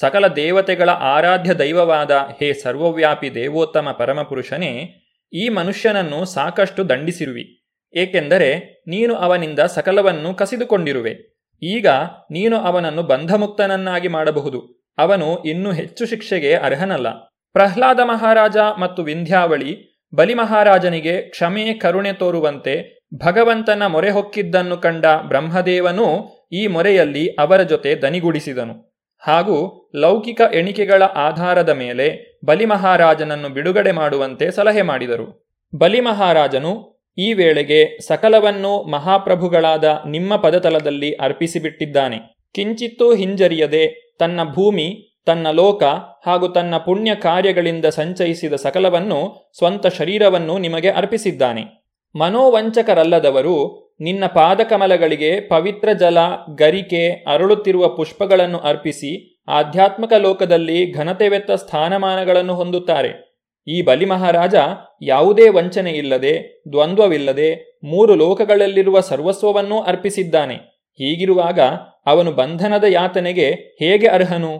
ಸಕಲ 0.01 0.26
ದೇವತೆಗಳ 0.26 0.90
ಆರಾಧ್ಯ 0.90 1.55
ದೈವವಾದ 1.55 2.11
ಹೇ 2.11 2.53
ಸರ್ವವ್ಯಾಪಿ 2.53 3.34
ದೇವೋತ್ತಮ 3.34 3.94
ಪರಮಪುರುಷನೇ, 3.98 4.94
ಈ 5.32 5.48
ಮನುಷ್ಯನನ್ನು 5.48 6.24
ಸಾಕಷ್ಟು 6.24 6.88
ದಂಡಿಸಿರುವಿ. 6.88 7.60
ಏಕೆಂದರೆ 7.95 8.82
ನೀನು 8.86 9.14
ಅವನಿಂದ 9.14 9.59
ಸಕಲವನ್ನು 9.59 10.34
ಕಸಿದುಕೊಂಡಿರುವೆ. 10.34 11.41
ಈಗ 11.62 11.86
ನೀನು 12.30 12.57
ಅವನನ್ನು 12.57 13.03
ಬಂಧಮುಕ್ತನನ್ನಾಗಿ 13.03 14.09
ಮಾಡಬಹುದು. 14.09 14.80
ಅವನು 14.99 15.43
ಇನ್ನೂ 15.43 15.72
ಹೆಚ್ಚು 15.72 16.07
ಶಿಕ್ಷೆಗೆ 16.07 16.55
ಅರ್ಹನಲ್ಲ. 16.55 17.11
ಪ್ರಹ್ಲಾದ 17.53 18.01
ಮಹಾರಾಜ 18.01 18.57
ಮತ್ತು 18.80 19.03
ವಿಂಧ್ಯಾವಳಿ 19.03 20.03
ಬಲಿ 20.14 20.34
ಮಹಾರಾಜನಿಗೆ 20.34 21.22
ಕ್ಷಮೆ 21.22 21.74
ಕರುಣೆ 21.74 22.12
ತೋರುವಂತೆ 22.12 23.01
ಭಗವಂತನ 23.14 23.82
ಮೊರೆ 23.86 24.11
ಹೊಕ್ಕಿದ್ದನ್ನು 24.11 24.76
ಕಂಡ 24.76 25.05
ಬ್ರಹ್ಮದೇವನೂ 25.22 26.28
ಈ 26.53 26.66
ಮೊರೆಯಲ್ಲಿ 26.66 27.28
ಅವರ 27.28 27.62
ಜೊತೆ 27.62 27.95
ದನಿಗೂಡಿಸಿದನು. 27.95 29.05
ಹಾಗೂ 29.18 29.91
ಲೌಕಿಕ 29.97 30.41
ಎಣಿಕೆಗಳ 30.55 31.03
ಆಧಾರದ 31.03 31.68
ಮೇಲೆ 31.68 32.38
ಬಲಿಮಹಾರಾಜನನ್ನು 32.45 33.49
ಬಿಡುಗಡೆ 33.49 33.93
ಮಾಡುವಂತೆ 33.93 34.51
ಸಲಹೆ 34.51 34.82
ಮಾಡಿದರು. 34.82 35.57
ಬಲಿಮಹಾರಾಜನು 35.78 36.99
ಈ 37.21 37.33
ವೇಳೆಗೆ 37.33 37.99
ಸಕಲವನ್ನೂ 38.07 38.83
ಮಹಾಪ್ರಭುಗಳಾದ 38.83 40.03
ನಿಮ್ಮ 40.09 40.37
ಪದತಲದಲ್ಲಿ 40.37 41.12
ಅರ್ಪಿಸಿಬಿಟ್ಟಿದ್ದಾನೆ. 41.12 42.18
ಕಿಂಚಿತ್ತೂ 42.55 43.14
ಹಿಂಜರಿಯದೆ 43.14 44.14
ತನ್ನ 44.18 44.41
ಭೂಮಿ, 44.45 45.18
ತನ್ನ 45.27 45.51
ಲೋಕ 45.51 45.83
ಹಾಗೂ 46.27 46.49
ತನ್ನ 46.49 46.77
ಪುಣ್ಯ 46.77 47.14
ಕಾರ್ಯಗಳಿಂದ 47.14 47.85
ಸಂಚಯಿಸಿದ 47.85 48.53
ಸಕಲವನ್ನು 48.53 49.51
ಸ್ವಂತ 49.59 49.87
ಶರೀರವನ್ನು 49.87 50.59
ನಿಮಗೆ 50.59 50.91
ಅರ್ಪಿಸಿದ್ದಾನೆ. 50.91 51.64
ಮನೋವಂಚಕರಲ್ಲದವರು 52.16 53.57
ನಿನ್ನ 54.01 54.27
ಪಾದಕಮಲಗಳಿಗೆ 54.27 55.41
ಪವಿತ್ರ 55.41 55.93
ಜಲ, 55.93 56.18
ಗರಿಕೆ, 56.55 57.11
ಅರಳುತ್ತಿರುವ 57.11 57.89
ಪುಷ್ಪಗಳನ್ನು 57.89 58.59
ಅರ್ಪಿಸಿ 58.59 59.43
ಆಧ್ಯಾತ್ಮಿಕ 59.49 60.12
ಲೋಕದಲ್ಲಿ 60.12 60.93
ಘನತೆವೆತ್ತ 60.93 61.51
ಸ್ಥಾನಮಾನಗಳನ್ನು 61.51 62.55
ಹೊಂದುತ್ತಾರೆ. 62.55 63.30
ಈ 63.71 63.83
ಬಲಿ 63.83 64.05
ಮಹಾರಾಜ 64.05 64.55
ಯಾವುದೇ 65.03 65.49
ವಂಚನೆ 65.49 65.91
ಇಲ್ಲದೆ 65.91 66.62
ದ್ವಂದ್ವವಿಲ್ಲದೆ 66.73 67.79
ಮೂರು 67.85 68.14
ಲೋಕಗಳಲ್ಲಿರುವ 68.14 69.01
ಸರ್ವಸ್ವವನ್ನೂ 69.01 69.81
ಅರ್ಪಿಸಿದ್ದಾನೆ. 69.81 70.55
ಹೀಗಿರುವಾಗ 70.93 71.61
ಅವನು 72.07 72.33
ಬಂಧನದ 72.33 72.85
ಯಾತನೆಗೆ 72.89 73.51
ಹೇಗೆ 73.51 74.07
ಅರ್ಹನು? 74.07 74.53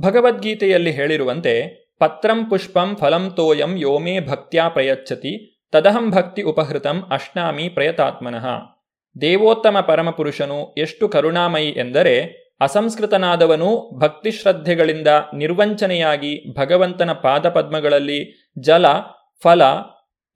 ಭಗವದ್ಗೀತೆಯಲ್ಲಿ 0.00 0.90
ಹೇಳಿರುವಂತೆ, 0.90 1.54
ಪತ್ರಂ 1.98 2.46
ಪುಷ್ಪಂ 2.50 2.96
ಫಲಂ 3.00 3.30
ತೋಯಂ 3.36 3.76
ಯೋಮೇ 3.76 4.20
ಭಕ್ತ್ಯಾ 4.20 4.68
ಪ್ರಯಚ್ಛತಿ, 4.68 5.32
ತದಹಂ 5.72 6.10
ಭಕ್ತಿ 6.10 6.42
ಉಪಹೃತಂ 6.42 6.98
ಅಶ್ನಾಮಿ 7.10 7.68
ಪ್ರಯತಾತ್ಮನಃ. 7.68 8.46
ದೇವೋತ್ತಮ 9.20 9.76
ಪರಮಪುರುಷನು 9.80 10.74
ಎಷ್ಟು 10.78 11.08
ಕರುಣಾಮಯಿ 11.08 11.68
ಎಂದರೆ 11.68 12.41
ಅಸಂಸ್ಕೃತನಾದವನು 12.62 13.98
ಭಕ್ತಿಶ್ರದ್ಧೆಗಳಿಂದ 13.98 15.08
ನಿರ್ವಂಚನೆಯಾಗಿ 15.34 16.54
ಭಗವಂತನ 16.58 17.12
ಪಾದಪದ್ಮಗಳಲ್ಲಿ 17.12 18.50
ಜಲ, 18.58 18.86
ಫಲ, 19.42 19.64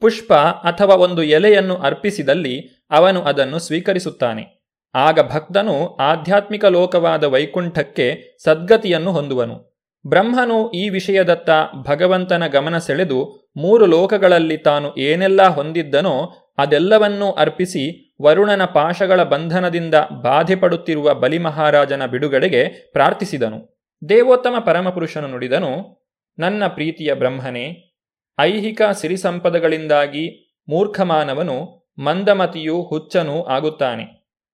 ಪುಷ್ಪ 0.01 0.33
ಅಥವಾ 0.33 0.95
ಒಂದು 0.95 1.23
ಎಲೆಯನ್ನು 1.23 1.77
ಅರ್ಪಿಸಿದಲ್ಲಿ 1.77 2.87
ಅವನು 2.91 3.23
ಅದನ್ನು 3.23 3.59
ಸ್ವೀಕರಿಸುತ್ತಾನೆ. 3.59 4.57
ಆಗ 4.95 5.21
ಭಕ್ತನು 5.33 5.97
ಆಧ್ಯಾತ್ಮಿಕ 5.97 6.65
ಲೋಕವಾದ 6.65 7.25
ವೈಕುಂಠಕ್ಕೆ 7.25 8.39
ಸದ್ಗತಿಯನ್ನು 8.45 9.13
ಹೊಂದುವನು. 9.13 9.76
ಬ್ರಹ್ಮನು 10.09 10.71
ಈ 10.71 10.89
ವಿಷಯದತ್ತ 10.89 11.51
ಭಗವಂತನ 11.89 12.47
ಗಮನ 12.47 12.79
ಸೆಳೆದು 12.79 13.51
ಮೂರು 13.57 13.87
ಲೋಕಗಳಲ್ಲಿ 13.87 14.57
ತಾನು 14.57 14.97
ಏನೆಲ್ಲ 14.97 15.43
ಹೊಂದಿದ್ದನೋ 15.43 16.33
ಅದೆಲ್ಲವನ್ನೂ 16.59 17.31
ಅರ್ಪಿಸಿ 17.31 18.15
ವರುಣನ 18.23 18.65
ಪಾಶಗಳ 18.65 19.23
ಬಂಧನದಿಂದ 19.23 19.95
ಬಾಧೆ 20.23 20.55
ಪಡುತ್ತಿರುವ 20.55 21.15
ಬಲಿಮಹಾರಾಜನ 21.15 22.07
ಬಿಡುಗಡೆಗೆ 22.07 22.91
ಪ್ರಾರ್ಥಿಸಿದನು. 22.93 23.89
ದೇವೋತ್ತಮ 24.09 24.55
ಪರಮಪುರುಷನು 24.67 25.29
ನುಡಿದನು, 25.29 26.03
ನನ್ನ 26.39 26.67
ಪ್ರೀತಿಯ 26.67 27.15
ಬ್ರಹ್ಮನೇ, 27.15 27.95
ಐಹಿಕ 28.41 28.83
ಸಿರಿಸಂಪದಗಳಿಂದಾಗಿ 28.93 30.55
ಮೂರ್ಖಮಾನವನು 30.69 31.89
ಮಂದಮತಿಯೂ 31.99 32.83
ಹುಚ್ಚನೂ 32.83 33.43
ಆಗುತ್ತಾನೆ. 33.43 34.03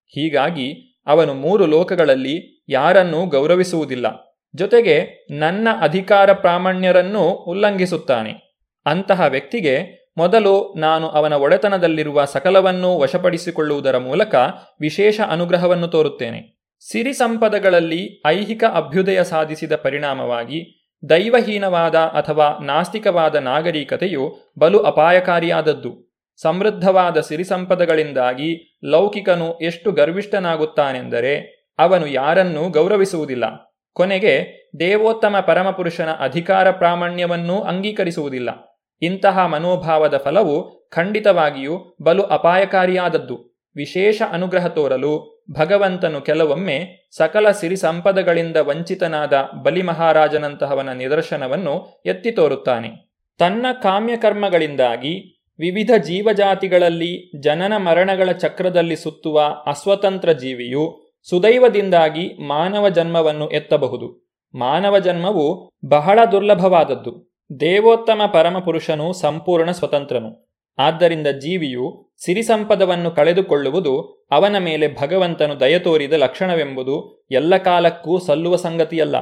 ಹೀಗಾಗಿ 0.08 1.00
ಅವನು 1.06 1.34
ಮೂರು 1.34 1.66
ಲೋಕಗಳಲ್ಲಿ 1.66 2.64
ಯಾರನ್ನೂ 2.68 3.26
ಗೌರವಿಸುವುದಿಲ್ಲ. 3.26 4.31
ಜೊತೆಗೆ 4.54 5.26
ನನ್ನ 5.30 5.68
ಅಧಿಕಾರ 5.80 6.32
ಪ್ರಾಮಾಣ್ಯರನ್ನೂ 6.32 7.20
ಉಲ್ಲಂಘಿಸುತ್ತಾನೆ. 7.20 8.58
ಅಂತಹ 8.86 9.20
ವ್ಯಕ್ತಿಗೆ 9.20 10.02
ಮೊದಲು 10.16 10.74
ನಾನು 10.78 11.08
ಅವನ 11.08 11.32
ಒಡೆತನದಲ್ಲಿರುವ 11.32 12.24
ಸಕಲವನ್ನೂ 12.24 12.98
ವಶಪಡಿಸಿಕೊಳ್ಳುವುದರ 12.98 13.98
ಮೂಲಕ 13.98 14.34
ವಿಶೇಷ 14.80 15.20
ಅನುಗ್ರಹವನ್ನು 15.20 15.88
ತೋರುತ್ತೇನೆ. 15.88 16.62
ಸಿರಿ 16.90 17.12
ಸಂಪದಗಳಲ್ಲಿ 17.12 18.22
ಐಹಿಕ 18.26 18.64
ಅಭ್ಯುದಯ 18.64 19.24
ಸಾಧಿಸಿದ 19.24 19.72
ಪರಿಣಾಮವಾಗಿ 19.76 20.88
ದೈವಹೀನವಾದ 21.08 21.94
ಅಥವಾ 21.94 22.64
ನಾಸ್ತಿಕವಾದ 22.64 23.34
ನಾಗರಿಕತೆಯು 23.34 24.36
ಬಲು 24.58 24.78
ಅಪಾಯಕಾರಿಯಾದದ್ದು. 24.78 26.12
ಸಮೃದ್ಧವಾದ 26.42 27.20
ಸಿರಿ 27.20 27.44
ಸಂಪದಗಳಿಂದಾಗಿ 27.44 28.78
ಲೌಕಿಕನು 28.84 29.58
ಎಷ್ಟು 29.58 29.92
ಗರ್ವಿಷ್ಠನಾಗುತ್ತಾನೆಂದರೆ 29.92 31.66
ಅವನು 31.78 32.06
ಯಾರನ್ನೂ 32.06 32.68
ಗೌರವಿಸುವುದಿಲ್ಲ. 32.68 33.71
ಕೊನೆಗೆ 33.94 34.62
ದೇವೋತ್ತಮ 34.80 35.36
ಪರಮಪುರುಷನ 35.40 36.08
ಅಧಿಕಾರ 36.10 36.70
ಪ್ರಾಮಾಣ್ಯವನ್ನೂ 36.70 37.60
ಅಂಗೀಕರಿಸುವುದಿಲ್ಲ. 37.60 38.78
ಇಂತಹ 39.02 39.46
ಮನೋಭಾವದ 39.46 40.16
ಫಲವು 40.16 40.88
ಖಂಡಿತವಾಗಿಯೂ 40.90 41.96
ಬಲು 42.02 42.22
ಅಪಾಯಕಾರಿಯಾದದ್ದು. 42.22 43.66
ವಿಶೇಷ 43.76 44.22
ಅನುಗ್ರಹ 44.32 44.66
ತೋರಲು 44.66 45.44
ಭಗವಂತನು 45.50 46.20
ಕೆಲವೊಮ್ಮೆ 46.20 47.08
ಸಕಲ 47.16 47.50
ಸಿರಿ 47.50 47.76
ಸಂಪದಗಳಿಂದ 47.76 48.56
ವಂಚಿತನಾದ 48.56 49.48
ಬಲಿಮಹಾರಾಜನಂತಹವನ 49.64 50.92
ನಿದರ್ಶನವನ್ನು 50.92 52.02
ಎತ್ತಿ 52.06 52.30
ತೋರುತ್ತಾನೆ. 52.30 53.12
ತನ್ನ 53.38 53.66
ಕಾಮ್ಯಕರ್ಮಗಳಿಂದಾಗಿ 53.82 55.38
ವಿವಿಧ 55.58 55.90
ಜೀವಜಾತಿಗಳಲ್ಲಿ 55.98 57.40
ಜನನ 57.40 57.76
ಮರಣಗಳ 57.76 58.32
ಚಕ್ರದಲ್ಲಿ 58.32 58.96
ಸುತ್ತುವ 58.96 59.40
ಅಸ್ವತಂತ್ರ 59.66 60.32
ಜೀವಿಯು 60.32 61.01
ಸುದೈವದಿಂದಾಗಿ 61.22 62.46
ಮಾನವ 62.46 62.88
ಜನ್ಮವನ್ನು 62.88 63.50
ಎತ್ತಬಹುದು. 63.50 64.32
ಮಾನವ 64.54 64.98
ಜನ್ಮವು 64.98 65.70
ಬಹಳ 65.88 66.18
ದುರ್ಲಭವಾದದ್ದು. 66.32 67.32
ದೇವೋತ್ತಮ 67.60 68.22
ಪರಮಪುರುಷನು 68.32 69.12
ಸಂಪೂರ್ಣ 69.12 69.70
ಸ್ವತಂತ್ರನು. 69.70 70.52
ಆದ್ದರಿಂದ 70.78 71.26
ಜೀವಿಯು 71.26 72.12
ಸಿರಿಸಂಪದವನ್ನು 72.24 73.10
ಕಳೆದುಕೊಳ್ಳುವುದು 73.10 74.26
ಅವನ 74.30 74.58
ಮೇಲೆ 74.58 74.94
ಭಗವಂತನು 74.94 75.60
ದಯತೋರಿದ 75.60 76.12
ಲಕ್ಷಣವೆಂಬುದು 76.12 77.26
ಎಲ್ಲ 77.30 77.56
ಕಾಲಕ್ಕೂ 77.56 78.18
ಸಲ್ಲುವ 78.18 78.56
ಸಂಗತಿಯಲ್ಲ. 78.56 79.16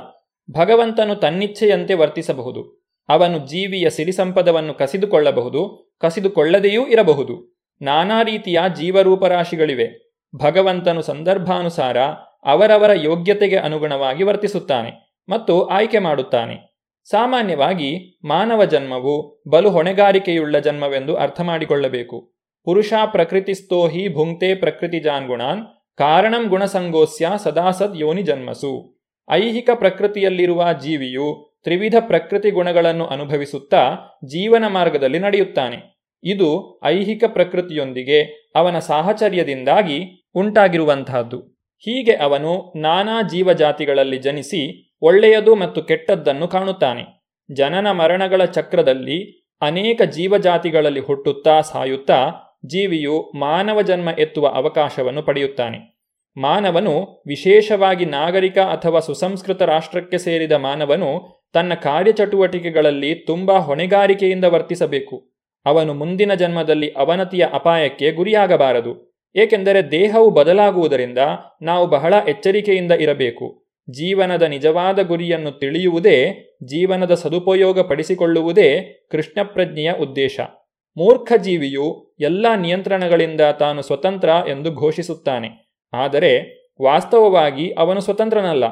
ಭಗವಂತನು 0.50 1.14
ತನ್ನಿಚ್ಛೆಯಂತೆ 1.14 1.94
ವರ್ತಿಸಬಹುದು. 1.94 2.92
ಅವನು 3.08 3.38
ಜೀವಿಯ 3.38 3.90
ಸಿರಿಸಂಪದವನ್ನು 3.90 4.74
ಕಸಿದುಕೊಳ್ಳಬಹುದು, 4.74 5.90
ಕಸಿದುಕೊಳ್ಳದೆಯೂ 6.00 6.86
ಇರಬಹುದು. 6.86 7.56
ನಾನಾ 7.82 8.22
ರೀತಿಯ 8.22 8.60
ಜೀವರೂಪರಾಶಿಗಳಿವೆ 8.74 10.09
ಭಗವಂತನು 10.36 11.02
ಸಂದರ್ಭಾನುಸಾರ 11.02 11.98
ಅವರವರ 12.44 12.90
ಯೋಗ್ಯತೆಗೆ 12.92 13.56
ಅನುಗುಣವಾಗಿ 13.56 14.22
ವರ್ತಿಸುತ್ತಾನೆ 14.22 15.22
ಮತ್ತು 15.28 15.64
ಆಯ್ಕೆ 15.64 15.98
ಮಾಡುತ್ತಾನೆ. 15.98 16.70
ಸಾಮಾನ್ಯವಾಗಿ 17.10 18.18
ಮಾನವ 18.24 18.64
ಜನ್ಮವು 18.64 19.42
ಬಲು 19.50 19.70
ಹೊಣೆಗಾರಿಕೆಯುಳ್ಳ 19.70 20.58
ಜನ್ಮವೆಂದು 20.58 21.14
ಅರ್ಥ 21.14 21.40
ಮಾಡಿಕೊಳ್ಳಬೇಕು. 21.40 22.32
ಪುರುಷ 22.64 22.92
ಪ್ರಕೃತಿಸ್ಥೋ 23.12 23.88
ಹಿ 23.88 24.14
ಭುಂಕ್ತೆ 24.14 24.54
ಪ್ರಕೃತಿ 24.54 25.00
ಜಾನ್ಗುಣಾನ್ 25.00 25.66
ಕಾರಣಂ 25.98 26.48
ಗುಣಸಂಗೋಸ್ಯ 26.48 27.30
ಸದಾಸದ್ 27.36 27.96
ಯೋನಿ 27.96 28.22
ಜನ್ಮಸು. 28.22 29.00
ಐಹಿಕ 29.30 29.70
ಪ್ರಕೃತಿಯಲ್ಲಿರುವ 29.74 30.72
ಜೀವಿಯು 30.72 31.58
ತ್ರಿವಿಧ 31.62 31.94
ಪ್ರಕೃತಿ 32.00 32.50
ಗುಣಗಳನ್ನು 32.50 33.06
ಅನುಭವಿಸುತ್ತಾ 33.06 33.96
ಜೀವನ 34.24 34.66
ಮಾರ್ಗದಲ್ಲಿ 34.66 35.18
ನಡೆಯುತ್ತಾನೆ. 35.18 35.99
ಇದು 36.24 36.80
ಐಹಿಕ 36.84 37.24
ಪ್ರಕೃತಿಯೊಂದಿಗೆ 37.26 38.50
ಅವನ 38.54 38.78
ಸಾಹಚರ್ಯದಿಂದಾಗಿ 38.78 40.28
ಉಂಟಾಗಿರುವಂತಹದ್ದು. 40.34 41.38
ಹೀಗೆ 41.78 42.12
ಅವನು 42.12 42.72
ನಾನಾ 42.76 43.22
ಜೀವಜಾತಿಗಳಲ್ಲಿ 43.22 44.18
ಜನಿಸಿ 44.18 44.92
ಒಳ್ಳೆಯದು 45.02 45.54
ಮತ್ತು 45.54 45.82
ಕೆಟ್ಟದ್ದನ್ನು 45.82 46.48
ಕಾಣುತ್ತಾನೆ. 46.48 47.04
ಜನನ 47.54 47.90
ಮರಣಗಳ 47.90 48.44
ಚಕ್ರದಲ್ಲಿ 48.44 49.46
ಅನೇಕ 49.60 50.02
ಜೀವಜಾತಿಗಳಲ್ಲಿ 50.02 51.00
ಹುಟ್ಟುತ್ತಾ 51.00 51.60
ಸಾಯುತ್ತಾ 51.60 52.32
ಜೀವಿಯು 52.66 53.32
ಮಾನವ 53.38 53.82
ಜನ್ಮ 53.82 54.08
ಎತ್ತುವ 54.18 54.48
ಅವಕಾಶವನ್ನು 54.48 55.22
ಪಡೆಯುತ್ತಾನೆ. 55.22 56.00
ಮಾನವನು 56.36 57.22
ವಿಶೇಷವಾಗಿ 57.26 58.04
ನಾಗರಿಕ 58.04 58.58
ಅಥವಾ 58.58 59.00
ಸುಸಂಸ್ಕೃತ 59.00 59.62
ರಾಷ್ಟ್ರಕ್ಕೆ 59.62 60.18
ಸೇರಿದ 60.18 60.52
ಮಾನವನು 60.52 61.40
ತನ್ನ 61.52 61.74
ಕಾರ್ಯಚಟುವಟಿಕೆಗಳಲ್ಲಿ 61.74 63.14
ತುಂಬಾ 63.14 63.58
ಹೊಣೆಗಾರಿಕೆಯಿಂದ 63.58 64.44
ವರ್ತಿಸಬೇಕು. 64.44 65.39
ಅವನು 65.66 65.94
ಮುಂದಿನ 65.94 66.34
ಜನ್ಮದಲ್ಲಿ 66.34 66.88
ಅವನತಿಯ 66.88 67.46
ಅಪಾಯಕ್ಕೆ 67.52 68.12
ಗುರಿಯಾಗಬಾರದು, 68.12 69.10
ಏಕೆಂದರೆ 69.36 69.90
ದೇಹವು 69.90 70.30
ಬದಲಾಗುವುದರಿಂದ 70.30 71.18
ನಾವು 71.62 71.86
ಬಹಳ 71.86 72.14
ಎಚ್ಚರಿಕೆಯಿಂದ 72.28 72.92
ಇರಬೇಕು. 72.92 73.66
ಜೀವನದ 73.90 74.42
ನಿಜವಾದ 74.42 74.98
ಗುರಿಯನ್ನು 75.02 75.50
ತಿಳಿಯುವುದೇ, 75.50 76.16
ಜೀವನದ 76.64 77.14
ಸದುಪಯೋಗ 77.14 77.80
ಪಡಿಸಿಕೊಳ್ಳುವುದೇ 77.80 78.68
ಕೃಷ್ಣಪ್ರಜ್ಞೆಯ 79.10 79.92
ಉದ್ದೇಶ. 79.92 80.40
ಮೂರ್ಖ 80.96 81.32
ಜೀವಿಯು 81.36 82.16
ಎಲ್ಲ 82.20 82.54
ನಿಯಂತ್ರಣಗಳಿಂದ 82.54 83.40
ತಾನು 83.40 83.82
ಸ್ವತಂತ್ರ 83.82 84.28
ಎಂದು 84.48 84.74
ಘೋಷಿಸುತ್ತಾನೆ. 84.74 85.78
ಆದರೆ 85.92 86.60
ವಾಸ್ತವವಾಗಿ 86.82 87.72
ಅವನು 87.72 88.00
ಸ್ವತಂತ್ರನಲ್ಲ, 88.00 88.64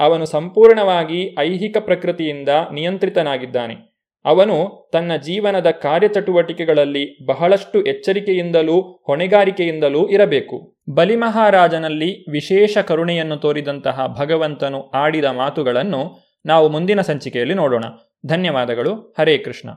ಅವನು 0.00 0.26
ಸಂಪೂರ್ಣವಾಗಿ 0.26 1.36
ಐಹಿಕ 1.38 1.76
ಪ್ರಕೃತಿಯಿಂದ 1.78 2.48
ನಿಯಂತ್ರಿತನಾಗಿದ್ದಾನೆ. 2.72 3.91
ಅವನು 4.24 4.90
ತನ್ನ 4.92 5.16
ಜೀವನದ 5.16 5.70
ಕಾರ್ಯಚಟುವಟಿಕೆಗಳಲ್ಲಿ 5.70 7.26
ಬಹಳಷ್ಟು 7.26 7.84
ಎಚ್ಚರಿಕೆಯಿಂದಲೂ 7.84 8.80
ಹೊಣೆಗಾರಿಕೆಯಿಂದಲೂ 8.80 10.08
ಇರಬೇಕು. 10.08 10.76
ಬಲಿಮಹಾರಾಜನಲ್ಲಿ 10.94 12.30
ವಿಶೇಷ 12.30 12.78
ಕರುಣೆಯನ್ನು 12.78 13.36
ತೋರಿದಂತಹ 13.36 14.16
ಭಗವಂತನು 14.20 14.90
ಆಡಿದ 14.90 15.24
ಮಾತುಗಳನ್ನು 15.24 16.18
ನಾವು 16.46 16.68
ಮುಂದಿನ 16.68 17.00
ಸಂಚಿಕೆಯಲ್ಲಿ 17.00 17.54
ನೋಡೋಣ. 17.54 17.84
ಧನ್ಯವಾದಗಳು. 18.26 19.14
ಹರೇ 19.18 19.38
ಕೃಷ್ಣ. 19.38 19.70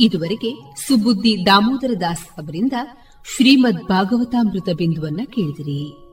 ಇದುವರೆಗೆ 0.00 0.80
ಸುಬುದ್ದಿ 0.88 1.46
ದಾಮೋದರ 1.46 1.90
ದಾಸ್ 2.00 2.28
ಅವರಿಂದ 2.38 2.72
ಶ್ರೀಮದ್ 3.36 3.84
ಭಾಗವತಾಮೃತ 3.84 4.68
ಬಿಂದುವನ್ನ 4.76 5.20
ಕೇಳಿದಿರಿ. 5.34 6.05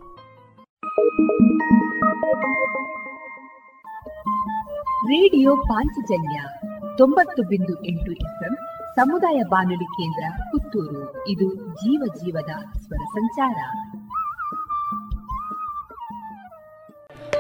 ರೇಡಿಯೋ 5.04 5.56
ಪಾಂಚಜನ್ಯ 5.56 6.44
ತೊಂಬತ್ತು 6.98 7.44
ಬಿಂದು 7.44 7.86
ಎಂಟು 7.86 8.12
ಎಫ್ಎಂ 8.12 8.56
ಸಮುದಾಯ 8.96 9.42
ಬಾನುಲಿ 9.50 9.84
ಕೇಂದ್ರ 9.84 10.42
ಪುತ್ತೂರು. 10.52 11.28
ಇದು 11.28 11.54
ಜೀವ 11.54 12.04
ಜೀವದ 12.16 12.80
ಸ್ವರ 12.80 13.04
ಸಂಚಾರ. 13.04 13.56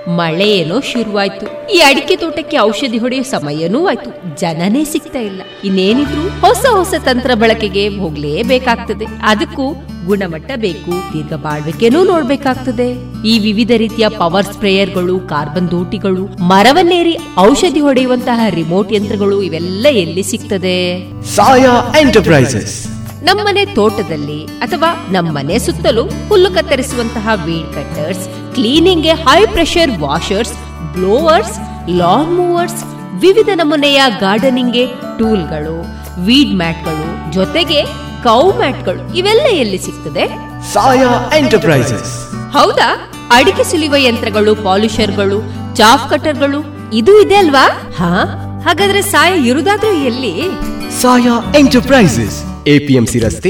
ಮಳೆ 0.08 0.50
ಏನೋ 0.50 0.80
ಶುರುವಾಯ್ತು. 0.80 1.68
ಈ 1.74 1.78
ಅಡಿಕೆ 1.78 2.16
ತೋಟಕ್ಕೆ 2.16 2.60
ಔಷಧಿ 2.60 2.98
ಹೊಡೆಯೋ 2.98 3.24
ಸಮಯನೂ 3.24 3.88
ಆಯ್ತು. 3.88 4.40
ಜನನೇ 4.42 4.84
ಸಿಗ್ತಾ 4.84 5.20
ಇಲ್ಲ. 5.20 5.42
ಇನ್ನೇನಿದ್ರು 5.64 6.48
ಹೊಸ 6.48 6.66
ಹೊಸ 6.72 6.94
ತಂತ್ರ 7.06 7.32
ಬಳಕೆಗೆ 7.36 7.88
ಹೋಗ್ಲೇಬೇಕಾಗ್ತದೆ. 7.98 9.06
ಅದಕ್ಕೂ 9.24 9.74
ಗುಣಮಟ್ಟ 10.08 10.52
ಬೇಕು 10.56 10.92
ದೀರ್ಘ 11.14 11.34
ಬಾಳ್ವಿಕೆನೂ 11.46 12.00
ನೋಡ್ಬೇಕಾಗ್ತದೆ. 12.04 12.88
ಈ 13.32 13.34
ವಿವಿಧ 13.40 13.72
ರೀತಿಯ 13.84 14.06
ಪವರ್ 14.22 14.46
ಸ್ಪ್ರೇಯರ್ಗಳು 14.46 15.16
ಕಾರ್ಬನ್ 15.32 15.72
ದೋಟಿಗಳು 15.72 16.24
ಮರವನ್ನೇರಿ 16.52 17.16
ಔಷಧಿ 17.48 17.80
ಹೊಡೆಯುವಂತಹ 17.80 18.48
ರಿಮೋಟ್ 18.60 18.94
ಯಂತ್ರಗಳು 18.94 19.38
ಇವೆಲ್ಲ 19.42 19.86
ಎಲ್ಲಿ 20.04 20.24
ಸಿಗ್ತದೆ? 20.24 20.78
ಸಾಯಾ 21.36 21.76
ಎಂಟರ್ಪ್ರೈಸಸ್. 22.02 22.76
ನಮ್ಮನೆ 23.28 23.66
ತೋಟದಲ್ಲಿ 23.76 24.40
ಅಥವಾ 24.66 24.88
ನಮ್ಮನೆ 25.12 25.58
ಸುತ್ತಲೂ 25.66 26.04
ಹುಲ್ಲು 26.30 26.50
ಕತ್ತರಿಸುವಂತಹ 26.52 27.36
weed 27.46 27.74
cutters 27.76 28.26
ಕ್ಲೀನಿಂಗ್ಗೆ 28.56 29.14
high 29.28 29.40
pressure 29.46 29.94
washers 30.00 30.56
blowers 30.96 31.56
lawn 32.02 32.34
mowers 32.40 32.82
ವಿವಿಧ 33.22 33.50
ನಮೂನೆಯ 33.56 34.02
ಗಾರ್ಡನಿಂಗ್ಗೆ 34.20 34.84
ಟೂಲ್ಗಳು 35.20 35.78
ವೀಡ್ 36.20 36.58
ಮ್ಯಾಟ್ಗಳು 36.58 37.32
ಜೊತೆಗೆ 37.32 37.84
ಕೌ 38.24 38.52
ಮ್ಯಾಟ್ಗಳು 38.58 39.16
ಇವೆಲ್ಲ 39.16 39.48
ಎಲ್ಲಿ 39.52 39.78
ಸಿಗ್ತದೆ? 39.78 40.28
ಸಾಯಾ 40.74 41.30
ಎಂಟರ್ಪ್ರೈಸಸ್. 41.38 42.32
ಹೌದಾ? 42.54 43.12
ಅಡಿಕೆ 43.32 43.64
ಸುಲಿಯುವ 43.64 43.96
ಯಂತ್ರಗಳು 43.96 44.56
ಪಾಲಿಷರ್ಗಳು 44.56 45.44
ಚಾಫ್ 45.76 46.10
ಕಟರ್ಗಳು 46.10 46.90
ಇದು 46.94 47.22
ಇದೆ 47.22 47.36
ಅಲ್ವಾ? 47.36 47.94
ಹಾ? 47.98 48.40
ಹಾಗಾದ್ರೆ 48.66 49.02
ಸಾಯ 49.02 49.48
ಇರುದಾದ್ರೂ 49.48 49.92
ಎಲ್ಲಿ? 49.92 50.34
ಸಾಯಾ 51.02 51.54
ಎಂಟರ್ಪ್ರೈಸಸ್. 51.58 52.68
ಎಪಿಎಂಸಿ 52.68 53.20
ರಸ್ತೆ 53.20 53.50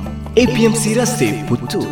APMC 0.37 0.93
ರಸ್ತೆ 0.93 1.47
ಪುತ್ತೂರು. 1.49 1.89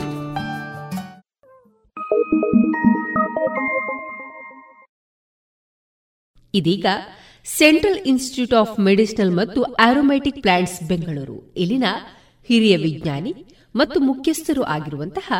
ಇದೀಗ 6.53 6.85
ಸೆಂಟ್ರಲ್ 7.45 7.97
ಇನ್ಸ್ಟಿಟ್ಯೂಟ್ 8.05 8.53
ಆಫ್ 8.53 8.79
ಮೆಡಿಸಿನಲ್ 8.79 9.31
ಮತ್ತು 9.31 9.63
ಆರೋಮ್ಯಾಟಿಕ್ 9.63 10.41
ಪ್ಲಾಂಟ್ಸ್ 10.41 10.83
ಬೆಂಗಳೂರು. 10.83 11.53
ಇಲ್ಲಿನ 11.57 11.83
ಹಿರಿಯ 12.43 12.77
ವಿಜ್ಞಾನಿ 12.77 13.45
ಮತ್ತು 13.75 13.99
ಮುಖ್ಯಸ್ಥರು 13.99 14.63
ಆಗಿರುವಂತಹ 14.63 15.33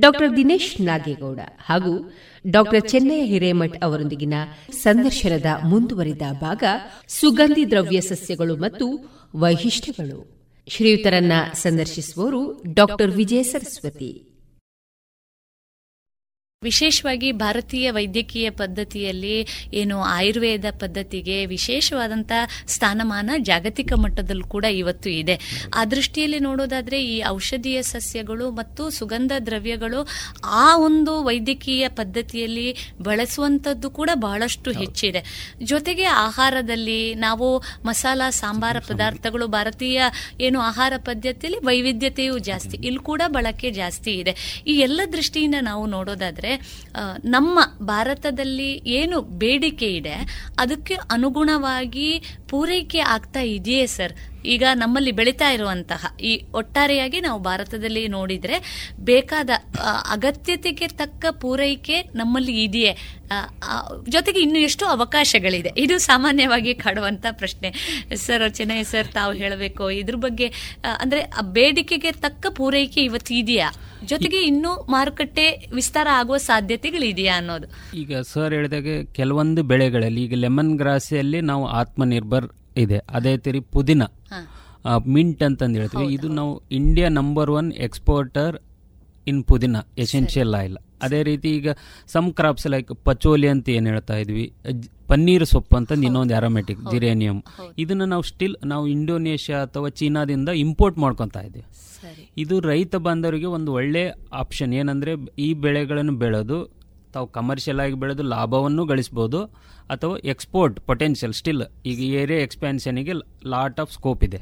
ಡಾಕ್ಟರ್ 0.00 0.36
ದಿನೇಶ್ 0.36 0.80
ನಾಗೇಗೌಡ 0.80 1.40
ಹಾಗೂ 1.60 2.12
ಡಾಕ್ಟರ್ 2.50 2.88
ಚೆನ್ನಯ್ಯ 2.88 3.22
ಹಿರೇಮಠ್ 3.22 3.84
ಅವರೊಂದಿಗಿನ 3.84 4.34
ಸಂದರ್ಶನದ 4.72 5.46
ಮುಂದುವರಿದ 5.64 6.22
ಭಾಗ 6.40 6.64
ಸುಗಂಧಿ 7.08 7.70
ದ್ರವ್ಯ 7.70 8.00
ಸಸ್ಯಗಳು 8.00 8.56
ಮತ್ತು 8.56 9.14
ವೈಶಿಷ್ಟ್ಯಗಳು. 9.36 10.33
ಶ್ರೀಯುತರನ್ನ 10.68 11.32
ಸಂದರ್ಶಿಸುವವರು 11.54 12.62
ಡಾಕ್ಟರ್ 12.74 13.10
ವಿಜಯ 13.10 13.42
ಸರಸ್ವತಿ. 13.42 14.33
ವಿಶೇಷವಾಗಿ 16.64 17.32
ಭಾರತೀಯ 17.32 17.90
ವೈದ್ಯಕೀಯ 17.90 18.50
ಪದ್ಧತಿಯಲ್ಲಿ 18.50 19.36
ಏನು 19.74 19.96
ಆಯುರ್ವೇದ 20.02 20.64
ಪದ್ಧತಿಗೆ 20.80 21.46
ವಿಶೇಷವಾದಂಥ 21.46 22.32
ಸ್ಥಾನಮಾನ 22.66 23.30
ಜಾಗತಿಕ 23.42 23.92
ಮಟ್ಟದಲ್ಲೂ 23.92 24.44
ಕೂಡ 24.44 24.64
ಇವತ್ತು 24.64 25.10
ಇದೆ. 25.10 25.36
ಆ 25.76 25.84
ದೃಷ್ಟಿಯಲ್ಲಿ 25.84 26.38
ನೋಡೋದಾದ್ರೆ 26.38 26.98
ಈ 27.04 27.16
ಔಷಧೀಯ 27.28 27.82
ಸಸ್ಯಗಳು 27.82 28.50
ಮತ್ತು 28.50 28.90
ಸುಗಂಧ 28.90 29.32
ದ್ರವ್ಯಗಳು 29.46 30.00
ಆ 30.44 30.66
ಒಂದು 30.78 31.24
ವೈದ್ಯಕೀಯ 31.24 31.88
ಪದ್ಧತಿಯಲ್ಲಿ 31.88 32.68
ಬಳಸುವಂಥದ್ದು 33.02 33.90
ಕೂಡ 33.90 34.10
ಬಹಳಷ್ಟು 34.14 34.70
ಹೆಚ್ಚಿದೆ. 34.72 35.22
ಜೊತೆಗೆ 35.62 36.04
ಆಹಾರದಲ್ಲಿ 36.04 37.14
ನಾವು 37.14 37.48
ಮಸಾಲ 37.84 38.22
ಸಾಂಬಾರ 38.30 38.76
ಪದಾರ್ಥಗಳು 38.88 39.46
ಭಾರತೀಯ 39.46 40.02
ಏನು 40.40 40.60
ಆಹಾರ 40.60 40.92
ಪದ್ಧತಿಯಲ್ಲಿ 40.98 41.58
ವೈವಿಧ್ಯತೆಯೂ 41.58 42.38
ಜಾಸ್ತಿ. 42.38 42.76
ಇಲ್ಲಿ 42.76 43.02
ಕೂಡ 43.04 43.22
ಬಳಕೆ 43.26 43.70
ಜಾಸ್ತಿ 43.70 44.12
ಇದೆ. 44.14 44.62
ಈ 44.66 44.74
ಎಲ್ಲ 44.86 45.00
ದೃಷ್ಟಿಯಿಂದ 45.12 45.54
ನಾವು 45.60 45.86
ನೋಡೋದಾದ್ರೆ 45.86 46.53
ನಮ್ಮ 47.26 47.56
ಭಾರತದಲ್ಲಿ 47.86 48.70
ಏನು 48.98 49.20
ಬೇಡಿಕೆ 49.42 49.90
ಇದೆ 49.96 50.16
ಅದಕ್ಕೆ 50.58 50.94
ಅನುಗುಣವಾಗಿ 51.10 52.08
ಪೂರೈಕೆ 52.50 53.00
ಆಗ್ತಾ 53.14 53.40
ಇದೆಯೇ 53.56 53.86
ಸರ್? 53.96 54.14
ಈಗ 54.46 54.64
ನಮ್ಮಲ್ಲಿ 54.74 55.12
ಬೆಳೀತಾ 55.12 55.50
ಇರುವಂತಹ 55.50 56.16
ಈ 56.20 56.44
ಒಟ್ಟಾರೆಯಾಗಿ 56.54 57.20
ನಾವು 57.20 57.40
ಭಾರತದಲ್ಲಿ 57.40 58.08
ನೋಡಿದ್ರೆ 58.08 58.56
ಬೇಕಾದ 59.00 59.50
ಅಗತ್ಯತೆಗೆ 60.10 60.88
ತಕ್ಕ 60.88 61.24
ಪೂರೈಕೆ 61.30 62.10
ನಮ್ಮಲ್ಲಿ 62.14 62.62
ಇದೆಯೇ? 62.62 62.96
ಜೊತೆಗೆ 64.08 64.40
ಇನ್ನು 64.40 64.58
ಎಷ್ಟು 64.58 64.86
ಅವಕಾಶಗಳಿದೆ? 64.86 65.72
ಇದು 65.76 65.98
ಸಾಮಾನ್ಯವಾಗಿ 65.98 66.74
ಕಾಡುವಂತ 66.74 67.26
ಪ್ರಶ್ನೆ. 67.30 67.70
ಸರ್ 68.14 68.54
ಚೆನ್ನೈ 68.54 68.82
ಸರ್, 68.82 69.08
ತಾವು 69.08 69.32
ಹೇಳಬೇಕು. 69.32 69.90
ಇದ್ರ 69.90 70.16
ಬಗ್ಗೆ 70.16 70.46
ಅಂದ್ರೆ 70.98 71.30
ಬೇಡಿಕೆಗೆ 71.52 72.12
ತಕ್ಕ 72.12 72.46
ಪೂರೈಕೆ 72.50 73.00
ಇವತ್ತು 73.00 73.34
ಇದೆಯಾ? 73.34 73.70
ಜೊತೆಗೆ 74.04 74.42
ಇನ್ನೂ 74.42 74.86
ಮಾರುಕಟ್ಟೆ 74.90 75.66
ವಿಸ್ತಾರ 75.74 76.08
ಆಗುವ 76.12 76.36
ಸಾಧ್ಯತೆಗಳಿದೆಯಾ 76.36 77.36
ಅನ್ನೋದು. 77.36 77.96
ಈಗ 77.96 78.16
ಸರ್ 78.32 78.54
ಹೇಳಿದಾಗ 78.54 79.06
ಕೆಲವೊಂದು 79.12 79.62
ಬೆಳೆಗಳಲ್ಲಿ 79.62 80.22
ಈಗ 80.22 80.34
ಲೆಮನ್ 80.34 80.76
ಗ್ರಾಸಿಯಲ್ಲಿ 80.76 81.40
ನಾವು 81.40 81.66
ಆತ್ಮನಿರ್ಭರ್ 81.66 82.48
ಇದೆ. 82.82 82.98
ಅದೇ 83.16 83.32
ತೀರಿ 83.44 83.60
ಪುದೀನ. 83.74 84.02
ಮಿಂಟ್ 85.14 85.42
ಅಂತಂದು 85.48 85.78
ಹೇಳ್ತೀವಿ. 85.80 86.06
ಇದು 86.16 86.28
ನಾವು 86.38 86.52
India 86.78 87.08
number 87.20 87.50
one 87.58 87.68
exporter 87.86 88.56
in 89.30 89.40
pudina 89.50 89.76
essential 90.04 90.54
oil 90.58 90.76
ಅದೇ 91.06 91.20
ರೀತಿ 91.28 91.48
ಈಗ 91.58 91.68
ಸಮ್ 92.12 92.28
ಕ್ರಾಪ್ಸ್ 92.32 92.66
ಲೈಕ್ 92.74 92.90
ಪಚೋಲಿ 93.06 93.48
ಅಂತ 93.52 93.66
ಏನು 93.68 93.88
ಹೇಳ್ತಾ 93.90 94.16
ಇದ್ವಿ 94.16 94.44
ಪನ್ನೀರ್ 95.08 95.44
ಸೊಪ್ಪು 95.44 95.74
ಅಂತ 95.76 95.92
ಇನ್ನೊಂದು 96.08 96.34
ಆರೋಮೆಟಿಕ್ 96.34 96.80
ಜಿರೇನಿಯಂ 96.92 97.38
ಇದನ್ನ 97.78 98.04
ನಾವು 98.12 98.24
ಸ್ಟಿಲ್ 98.30 98.54
ನಾವು 98.72 98.84
ಇಂಡೋನೇಷ್ಯಾ 98.86 99.58
ಅಥವಾ 99.62 99.88
ಚೀನಾದಿಂದ 100.00 100.50
ಇಂಪೋರ್ಟ್ 100.64 100.98
ಮಾಡ್ಕೊತಾ 100.98 101.40
ಇದ್ದೀವಿ. 101.40 101.66
ಇದು 102.36 102.54
ರೈತ 102.60 102.94
ಬಾಂಧವರಿಗೆ 103.06 103.48
ಒಂದು 103.56 103.72
ಒಳ್ಳೆ 103.72 104.04
ಆಪ್ಷನ್ 104.42 104.72
ಏನಂದ್ರೆ 104.74 105.12
ಈ 105.38 105.48
ಬೆಳೆಗಳನ್ನು 105.64 106.14
ಬೆಳೆದು 106.24 106.58
ತಾವು 107.14 107.26
ಕಮರ್ಷಿಯಲ್ 107.36 107.80
ಆಗಿ 107.84 107.96
ಬೆಳೆದು 108.02 108.24
ಲಾಭವನ್ನು 108.34 108.84
ಗಳಿಸ್ಬೋದು 108.84 109.40
ಅಥವಾ 109.90 110.16
ಎಕ್ಸ್ಪೋರ್ಟ್ 110.32 110.76
ಪೊಟೆನ್ಷಿಯಲ್ 110.90 111.34
ಸ್ಟಿಲ್ 111.40 111.62
ಈಗ 111.90 112.00
ಏರಿಯಾ 112.20 112.40
ಎಕ್ಸ್ಪ್ಯಾನ್ಷನ್ಗೆ 112.46 113.14
ಲಾಟ್ 113.46 113.78
ಆಫ್ 113.82 113.92
ಸ್ಕೋಪ್ 113.92 114.22
ಇದೆ. 114.28 114.40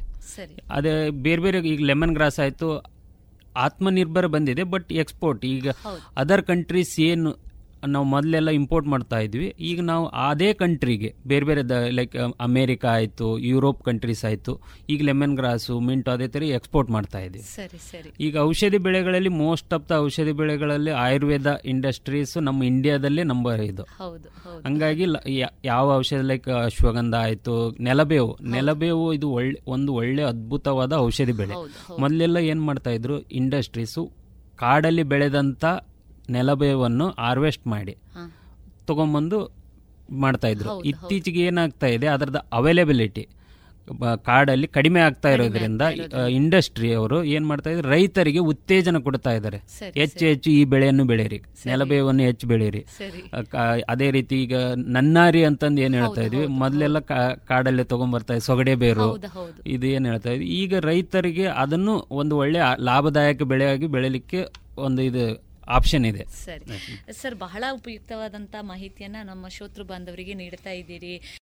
ಅದೇ 0.71 0.91
ಬೇರೆ 1.25 1.41
ಬೇರೆ 1.45 1.59
ಈಗ 1.71 1.81
ಲೆಮನ್ 1.91 2.13
ಗ್ರಾಸ್ 2.17 2.39
ಆಯಿತು 2.45 2.67
ಆತ್ಮನಿರ್ಭರ 3.65 4.27
ಬಂದಿದೆ 4.35 4.63
ಬಟ್ 4.73 4.91
ಎಕ್ಸ್ಪೋರ್ಟ್ 5.03 5.43
ಈಗ 5.53 5.65
ಅದರ್ 6.17 6.43
ಕಂಟ್ರೀಸ್ 6.51 6.93
ಏನು 7.09 7.31
ನಾವು 7.93 8.05
ಮೊದಲೆಲ್ಲ 8.05 8.49
ಇಂಪೋರ್ಟ್ 8.59 8.87
ಮಾಡ್ತಾ 8.87 9.19
ಇದ್ವಿ. 9.19 9.47
ಈಗ 9.69 9.81
ನಾವು 9.81 10.05
ಅದೇ 10.29 10.49
ಕಂಟ್ರಿಗೆ 10.53 11.09
ಬೇರೆ 11.27 11.45
ಬೇರೆ 11.45 11.61
ಲೈಕ್ 11.99 12.15
ಅಮೇರಿಕಾ 12.39 12.89
ಆಯಿತು 12.97 13.27
ಯುರೋಪ್ 13.51 13.81
ಕಂಟ್ರೀಸ್ 13.83 14.23
ಆಯಿತು 14.29 14.53
ಈಗ 14.89 15.01
ಲೆಮನ್ 15.09 15.35
ಗ್ರಾಸು 15.39 15.75
ಮಿಂಟು 15.79 16.11
ಅದೇ 16.11 16.27
ಥರ 16.27 16.43
ಎಕ್ಸ್ಪೋರ್ಟ್ 16.59 16.89
ಮಾಡ್ತಾ 16.91 17.19
ಇದ್ದೀವಿ 17.19 17.45
ಈಗ 18.27 18.35
ಔಷಧಿ 18.49 18.79
ಬೆಳೆಗಳಲ್ಲಿ 18.87 19.31
ಮೋಸ್ಟ್ 19.43 19.73
ಆಫ್ 19.77 19.85
ದ 19.89 19.97
ಔಷಧಿ 20.07 20.33
ಬೆಳೆಗಳಲ್ಲಿ 20.41 20.91
ಆಯುರ್ವೇದ 21.05 21.59
ಇಂಡಸ್ಟ್ರೀಸ್ 21.65 22.35
ನಮ್ಮ 22.47 22.63
ಇಂಡಿಯಾದಲ್ಲೇ 22.63 23.23
ನಂಬರ್ 23.33 23.61
ಇದು. 23.61 23.85
ಹಂಗಾಗಿ 24.65 25.05
ಯಾವ 25.65 25.85
ಔಷಧ 26.01 26.21
ಲೈಕ್ 26.31 26.49
ಅಶ್ವಗಂಧ 26.65 27.15
ಆಯಿತು 27.25 27.55
ನೆಲಬೇವು. 27.79 28.31
ನೆಲಬೇವು 28.55 29.05
ಇದು 29.13 29.29
ಒಳ್ಳೆ 29.37 29.57
ಒಂದು 29.67 29.93
ಒಳ್ಳೆ 29.93 30.23
ಅದ್ಭುತವಾದ 30.31 30.93
ಔಷಧಿ 31.07 31.35
ಬೆಳೆ. 31.41 31.55
ಮೊದಲೆಲ್ಲ 32.03 32.37
ಏನು 32.51 32.63
ಮಾಡ್ತಾ 32.65 32.91
ಇದ್ರು 32.97 33.17
ಇಂಡಸ್ಟ್ರೀಸು 33.41 34.03
ಕಾಡಲ್ಲಿ 34.61 35.03
ಬೆಳೆದಂಥ 35.11 35.65
ನೆಲಬೇವನ್ನು 36.35 37.07
ಹಾರ್ವೆಸ್ಟ್ 37.23 37.65
ಮಾಡಿ 37.75 37.95
ತೊಗೊಂಬಂದು 38.89 39.37
ಮಾಡ್ತಾ 40.23 40.47
ಇದ್ರು. 40.53 40.69
ಇತ್ತೀಚೆಗೆ 40.91 41.41
ಏನಾಗ್ತಾ 41.49 41.87
ಇದೆ 41.95 42.07
ಅದರದ 42.15 42.39
ಅವೈಲೇಬಿಲಿಟಿ 42.57 43.23
ಕಾಡಲ್ಲಿ 44.27 44.67
ಕಡಿಮೆ 44.75 44.99
ಆಗ್ತಾ 45.05 45.29
ಇರೋದ್ರಿಂದ 45.35 45.83
ಇಂಡಸ್ಟ್ರಿ 46.37 46.89
ಅವರು 46.99 47.17
ಏನ್ 47.35 47.45
ಮಾಡ್ತಾ 47.49 47.69
ಇದ್ದಾರೆ 47.69 47.89
ರೈತರಿಗೆ 47.93 48.41
ಉತ್ತೇಜನ 48.51 48.97
ಕೊಡ್ತಾ 49.07 49.31
ಇದ್ದಾರೆ. 49.37 49.57
ಹೆಚ್ಚು 50.01 50.23
ಹೆಚ್ಚು 50.29 50.49
ಈ 50.57 50.61
ಬೆಳೆಯನ್ನು 50.73 51.05
ಬೆಳೆಯಿರಿ 51.11 51.39
ನೆಲಬೇವನ್ನು 51.69 52.23
ಹೆಚ್ಚು 52.29 52.47
ಬೆಳೀರಿ 52.51 52.81
ಅದೇ 53.93 54.07
ರೀತಿ 54.17 54.37
ಈಗ 54.45 54.55
ನನ್ನಾರಿ 54.97 55.41
ಅಂತಂದು 55.49 55.81
ಏನ್ 55.87 55.95
ಹೇಳ್ತಾ 56.01 56.23
ಇದ್ವಿ 56.27 56.45
ಮೊದಲೆಲ್ಲ 56.61 56.99
ಕಾಡಲ್ಲೇ 57.51 57.85
ತಗೊಂಡ್ಬರ್ತಾ 57.93 58.35
ಇದ್ವಿ 58.37 58.47
ಸೊಗಡೆ 58.49 58.75
ಬೇರು. 58.83 59.09
ಇದು 59.75 59.87
ಏನ್ 59.95 60.07
ಹೇಳ್ತಾ 60.11 60.31
ಇದ್ವಿ. 60.35 60.47
ಈಗ 60.61 60.79
ರೈತರಿಗೆ 60.89 61.47
ಅದನ್ನು 61.63 61.95
ಒಂದು 62.21 62.37
ಒಳ್ಳೆ 62.43 62.61
ಲಾಭದಾಯಕ 62.89 63.43
ಬೆಳೆಯಾಗಿ 63.53 63.89
ಬೆಳೆಯಲಿಕ್ಕೆ 63.97 64.41
ಒಂದು 64.87 65.03
ಇದು 65.09 65.25
ಆಪ್ಷನ್ 65.67 66.05
ಇದೆ. 66.05 66.25
ಸರಿ. 66.25 66.65
ಸರ್ 67.11 67.35
ಬಹಳ 67.35 67.63
ಉಪಯುಕ್ತವಾದಂತ 67.71 68.55
ಮಾಹಿತಿಯನ್ನ 68.61 69.15
ನಮ್ಮ 69.23 69.47
ಶೋತೃ 69.47 69.83
ಬಾಂಧವರಿಗೆ 69.83 70.33
ನೀಡ್ತಾ 70.33 70.69
ಇದ್ದೀರಿ. 70.69 71.39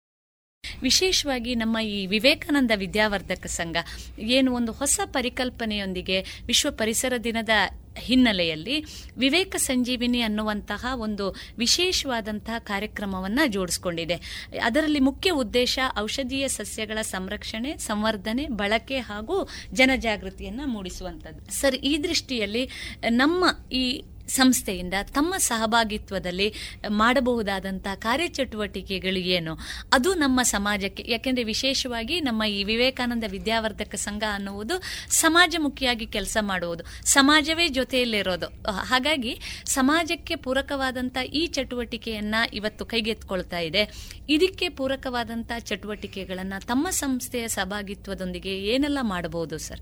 ವಿಶೇಷವಾಗಿ 0.81 1.55
ನಮ್ಮ 1.55 1.77
ಈ 1.79 2.05
ವಿವೇಕಾನಂದ 2.05 2.71
ವಿದ್ಯಾವರ್ಧಕ 2.75 3.45
ಸಂಘ 3.45 3.77
ಏನು 4.19 4.53
ಒಂದು 4.53 4.71
ಹೊಸ 4.71 4.99
ಪರಿಕಲ್ಪನೆಯೊಂದಿಗೆ 5.05 6.17
ವಿಶ್ವ 6.45 6.71
ಪರಿಸರ 6.71 7.13
ದಿನದ 7.23 7.49
ಹಿನ್ನೆಲೆಯಲ್ಲಿ 7.97 8.75
ವಿವೇಕ 9.17 9.55
ಸಂಜೀವಿನಿ 9.55 10.21
ಅನ್ನುವಂತಹ 10.21 10.85
ಒಂದು 10.95 11.35
ವಿಶೇಷವಾದಂತಹ 11.57 12.57
ಕಾರ್ಯಕ್ರಮವನ್ನು 12.59 13.47
ಜೋಡಿಸ್ಕೊಂಡಿದೆ. 13.47 14.17
ಅದರಲ್ಲಿ 14.63 14.99
ಮುಖ್ಯ 14.99 15.31
ಉದ್ದೇಶ 15.31 15.79
ಔಷಧೀಯ 15.97 16.47
ಸಸ್ಯಗಳ 16.47 17.01
ಸಂರಕ್ಷಣೆ, 17.01 17.77
ಸಂವರ್ಧನೆ, 17.77 18.45
ಬಳಕೆ 18.47 18.99
ಹಾಗೂ 18.99 19.49
ಜನಜಾಗೃತಿಯನ್ನು 19.73 20.67
ಮೂಡಿಸುವಂಥದ್ದು 20.67 21.53
ಸರ್, 21.53 21.75
ಈ 21.75 22.03
ದೃಷ್ಟಿಯಲ್ಲಿ 22.03 22.69
ನಮ್ಮ 23.09 23.45
ಈ 23.71 23.83
ಸಂಸ್ಥೆಯಿಂದ 24.29 24.93
ತಮ್ಮ 25.13 25.33
ಸಹಭಾಗಿತ್ವದಲ್ಲಿ 25.37 26.47
ಮಾಡಬಹುದಾದಂತಹ 26.89 27.95
ಕಾರ್ಯಚಟುವಟಿಕೆಗಳು 27.95 29.21
ಏನು? 29.37 29.53
ಅದು 29.93 30.09
ನಮ್ಮ 30.13 30.39
ಸಮಾಜಕ್ಕೆ, 30.41 31.05
ಯಾಕೆಂದ್ರೆ 31.07 31.43
ವಿಶೇಷವಾಗಿ 31.43 32.15
ನಮ್ಮ 32.21 32.43
ಈ 32.43 32.63
ವಿವೇಕಾನಂದ 32.63 33.23
ವಿದ್ಯಾವರ್ಧಕ 33.31 33.95
ಸಂಘ 33.95 34.23
ಅನ್ನುವುದು 34.33 34.75
ಸಮಾಜಮುಖಿಯಾಗಿ 35.09 36.05
ಕೆಲಸ 36.05 36.37
ಮಾಡುವುದು, 36.41 36.83
ಸಮಾಜವೇ 37.05 37.67
ಜೊತೆಯಲ್ಲಿರೋದು. 37.67 38.47
ಹಾಗಾಗಿ 38.71 39.33
ಸಮಾಜಕ್ಕೆ 39.65 40.35
ಪೂರಕವಾದಂಥ 40.35 41.17
ಈ 41.33 41.45
ಚಟುವಟಿಕೆಯನ್ನ 41.47 42.35
ಇವತ್ತು 42.53 42.85
ಕೈಗೆತ್ಕೊಳ್ತಾ 42.85 43.59
ಇದೆ. 43.59 43.83
ಇದಕ್ಕೆ 44.29 44.69
ಪೂರಕವಾದಂಥ 44.69 45.51
ಚಟುವಟಿಕೆಗಳನ್ನು 45.59 46.67
ತಮ್ಮ 46.67 46.87
ಸಂಸ್ಥೆಯ 46.89 47.47
ಸಹಭಾಗಿತ್ವದೊಂದಿಗೆ 47.47 48.53
ಏನೆಲ್ಲ 48.73 48.99
ಮಾಡಬಹುದು 49.01 49.57
ಸರ್? 49.57 49.81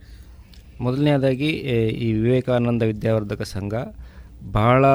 ಮೊದಲನೇದಾಗಿ 0.82 1.50
ಈ 2.06 2.08
ವಿವೇಕಾನಂದ 2.14 2.84
ವಿದ್ಯಾವರ್ಧಕ 2.84 3.42
ಸಂಘ 3.42 3.74
ಬಹಳ 4.52 4.86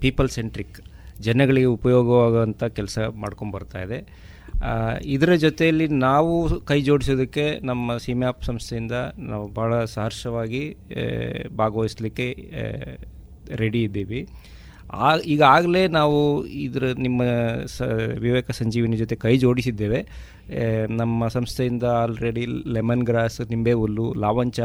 ಪೀಪಲ್ 0.00 0.28
ಸೆಂಟ್ರಿಕ್ 0.28 0.80
ಜನಗಳಿಗೆ 1.20 1.66
ಉಪಯೋಗವಾಗುವಂಥ 1.66 2.64
ಕೆಲಸ 2.64 2.98
ಮಾಡ್ಕೊಂಬರ್ತಾ 2.98 3.82
ಇದೆ. 3.82 3.98
ಇದರ 5.04 5.34
ಜೊತೆಯಲ್ಲಿ 5.34 5.86
ನಾವು 5.88 6.60
ಕೈ 6.64 6.80
ಜೋಡಿಸೋದಕ್ಕೆ 6.82 7.60
ನಮ್ಮ 7.60 7.96
ಸಿಮ್ಯಾಪ್ 7.96 8.44
ಸಂಸ್ಥೆಯಿಂದ 8.44 8.92
ನಾವು 9.18 9.48
ಭಾಳ 9.48 9.84
ಸಹರ್ಷವಾಗಿ 9.84 10.76
ಭಾಗವಹಿಸಲಿಕ್ಕೆ 11.56 12.28
ರೆಡಿ 13.56 13.82
ಇದ್ದೀವಿ. 13.82 14.28
ಆ 14.92 15.16
ಈಗಾಗಲೇ 15.16 15.88
ನಾವು 15.88 16.46
ಇದರ 16.46 16.84
ನಿಮ್ಮ 16.98 17.22
ಸ, 17.66 17.82
ವಿವೇಕ 18.18 18.50
ಸಂಜೀವಿನಿ 18.50 18.96
ಜೊತೆ 18.96 19.16
ಕೈ 19.16 19.36
ಜೋಡಿಸಿದ್ದೇವೆ. 19.36 20.00
ನಮ್ಮ 20.88 21.28
ಸಂಸ್ಥೆಯಿಂದ 21.28 21.84
ಆಲ್ರೆಡಿ 21.84 22.46
ಲೆಮನ್ 22.46 23.02
ಗ್ರಾಸ್ 23.02 23.40
ನಿಂಬೆ 23.40 23.72
ಹುಲ್ಲು, 23.72 24.14
ಲಾವಂಚ, 24.14 24.60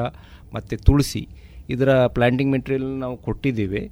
ಮತ್ತು 0.53 0.77
ತುಳಸಿ 0.77 1.27
ಇದರ 1.69 2.07
ಪ್ಲ್ಯಾಂಟಿಂಗ್ 2.07 2.51
ಮೆಟೀರಿಯಲ್ 2.51 2.99
ನಾವು 2.99 3.17
ಕೊಟ್ಟಿದ್ದೀವಿ. 3.17 3.91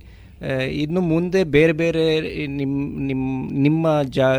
ಇನ್ನು 0.71 1.01
ಮುಂದೆ 1.01 1.43
ಬೇರೆ 1.43 1.71
ಬೇರೆ 1.71 2.03
ನಿಮ್ಮ 2.47 2.97
ನಿಮ್ಮ 2.99 3.51
ನಿಮ್ಮ 3.51 4.01
ಜಾ 4.03 4.35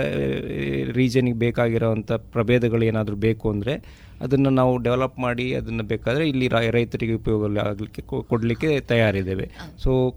ರೀಜನಿಗೆ 0.93 1.39
ಬೇಕಾಗಿರೋವಂಥ 1.39 2.13
ಪ್ರಭೇದಗಳು 2.13 2.85
ಏನಾದರೂ 2.85 3.17
ಬೇಕು 3.17 3.51
ಅಂದರೆ 3.51 3.75
ಅದನ್ನು 4.21 4.51
ನಾವು 4.51 4.77
ಡೆವಲಪ್ 4.79 5.19
ಮಾಡಿ 5.19 5.55
ಅದನ್ನು 5.55 5.83
ಬೇಕಾದರೆ 5.83 6.29
ಇಲ್ಲಿ 6.29 6.49
ರ- 6.49 6.71
ರೈತರಿಗೆ 6.71 7.13
ಉಪಯೋಗ 7.13 7.59
ಆಗಲಿಕ್ಕೆ 7.59 8.03
ಕೊಡಲಿಕ್ಕೆ 8.03 8.81
ತಯಾರಿದ್ದೇವೆ. 8.81 9.51
ಸೊ 9.79 10.15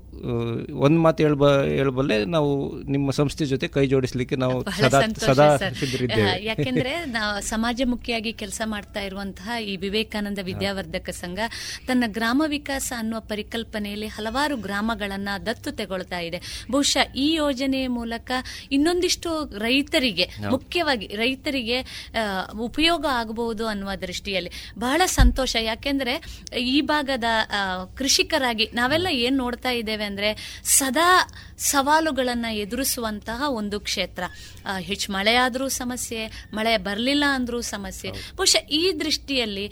ಒಂದು 0.86 1.00
ಮಾತು 1.02 1.24
ಹೇಳ್ಬ 1.24 1.46
ಹೇಳ್ಬಲ್ಲೇ 1.78 2.18
ನಾವು 2.26 2.52
ನಿಮ್ಮ 2.92 3.12
ಸಂಸ್ಥೆ 3.12 3.46
ಜೊತೆ 3.46 3.68
ಕೈ 3.68 3.84
ಜೋಡಿಸಲಿಕ್ಕೆ 3.88 4.36
ನಾವು 4.36 4.58
ಸದಾ 4.80 5.00
ಸದಾ. 5.26 5.48
ಸಿದ್ಧರಿದ್ದೇವೆ. 5.80 6.32
ಯಾಕೆಂದ್ರೆ 6.46 6.94
ನಾವು 7.06 7.34
ಸಮಾಜಮುಖಿಯಾಗಿ 7.42 8.34
ಕೆಲಸ 8.34 8.62
ಮಾಡ್ತಾ 8.66 9.02
ಇರುವಂತಹ 9.02 9.58
ಈ 9.62 9.74
ವಿವೇಕಾನಂದ 9.78 10.40
ವಿದ್ಯಾವರ್ಧಕ 10.42 11.10
ಸಂಘ 11.10 11.40
ತನ್ನ 11.88 12.04
ಗ್ರಾಮ 12.08 12.42
ವಿಕಾಸ 12.48 12.88
ಅನ್ನುವ 12.98 13.20
ಪರಿಕಲ್ಪನೆಯಲ್ಲಿ 13.32 14.08
ಹಲವಾರು 14.08 14.58
ಗ್ರಾಮಗಳನ್ನ 14.58 15.30
ದತ್ತು 15.46 15.72
ತಗೊಳ್ತಾ 15.72 16.20
ಇದೆ. 16.20 16.42
ಬಹುಶಃ 16.72 17.14
ಈ 17.16 17.28
ಯೋಜನೆಯ 17.34 17.88
ಮೂಲಕ 17.98 18.32
ಇನ್ನೊಂದಿಷ್ಟು 18.72 19.32
ರೈತರಿಗೆ 19.60 20.28
ಮುಖ್ಯವಾಗಿ 20.50 21.08
ರೈತರಿಗೆ 21.16 21.80
ಉಪಯೋಗ 22.60 23.06
ಆಗಬಹುದು 23.12 23.64
ಅನ್ನುವ 23.68 23.92
ದೃಷ್ಟಿಯಲ್ಲಿ 24.02 24.52
ಬಹಳ 24.80 25.02
ಸಂತೋಷ. 25.20 25.56
ಯಾಕೆಂದ್ರೆ 25.62 26.16
ಈ 26.74 26.78
ಭಾಗದ 26.82 27.28
ಕೃಷಿಕರಾಗಿ 27.96 28.68
ನಾವೆಲ್ಲ 28.74 29.08
ಏನ್ 29.26 29.38
ನೋಡ್ತಾ 29.38 29.72
ಇದ್ದೇವೆ 29.72 30.03
ಅಂದ್ರೆ 30.04 30.30
ಸದಾ 30.78 31.08
ಸವಾಲುಗಳನ್ನು 31.58 32.52
ಎದುರಿಸುವಂತಹ 32.56 33.50
ಒಂದು 33.50 33.80
ಕ್ಷೇತ್ರ. 33.80 34.24
ಹೆಚ್ಚು 34.80 35.08
ಮಳೆ 35.12 35.36
ಆದ್ರೂ 35.36 35.68
ಸಮಸ್ಯೆ 35.70 36.22
ಮಳೆ 36.54 36.74
ಬರಲಿಲ್ಲ 36.78 37.24
ಅಂದ್ರೂ 37.30 37.60
ಸಮಸ್ಯೆ. 37.62 38.12
ಬಹುಶಃ 38.36 38.64
ಈ 38.80 38.84
ದೃಷ್ಟಿಯಲ್ಲಿ 39.00 39.66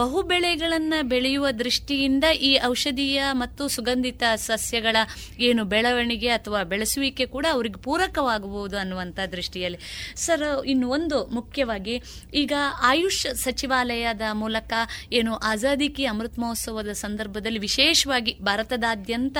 ಬಹು 0.00 0.22
ಬೆಳೆಗಳನ್ನು 0.22 0.98
ಬೆಳೆಯುವ 1.08 1.50
ದೃಷ್ಟಿಯಿಂದ 1.58 2.24
ಈ 2.24 2.52
ಔಷಧೀಯ 2.66 3.22
ಮತ್ತು 3.32 3.62
ಸುಗಂಧಿತ 3.68 4.22
ಸಸ್ಯಗಳ 4.36 4.96
ಏನು 5.38 5.64
ಬೆಳವಣಿಗೆ 5.64 6.28
ಅಥವಾ 6.28 6.62
ಬೆಳೆಸುವಿಕೆ 6.62 7.26
ಕೂಡ 7.26 7.46
ಅವರಿಗೆ 7.52 7.80
ಪೂರಕವಾಗಬಹುದು 7.82 8.76
ಅನ್ನುವಂಥ 8.78 9.18
ದೃಷ್ಟಿಯಲ್ಲಿ. 9.32 9.78
ಸರ್ 10.16 10.46
ಇನ್ನು 10.66 10.88
ಒಂದು 10.88 11.18
ಮುಖ್ಯವಾಗಿ 11.26 11.96
ಈಗ 12.34 12.52
ಆಯುಷ್ 12.82 13.22
ಸಚಿವಾಲಯದ 13.34 14.24
ಮೂಲಕ 14.32 14.72
ಏನು 15.12 15.32
ಆಜಾದಿ 15.50 15.88
ಕಿ 15.88 16.04
ಅಮೃತ್ 16.04 16.38
ಮಹೋತ್ಸವದ 16.38 16.92
ಸಂದರ್ಭದಲ್ಲಿ 17.04 17.58
ವಿಶೇಷವಾಗಿ 17.58 18.32
ಭಾರತದಾದ್ಯಂತ 18.40 19.38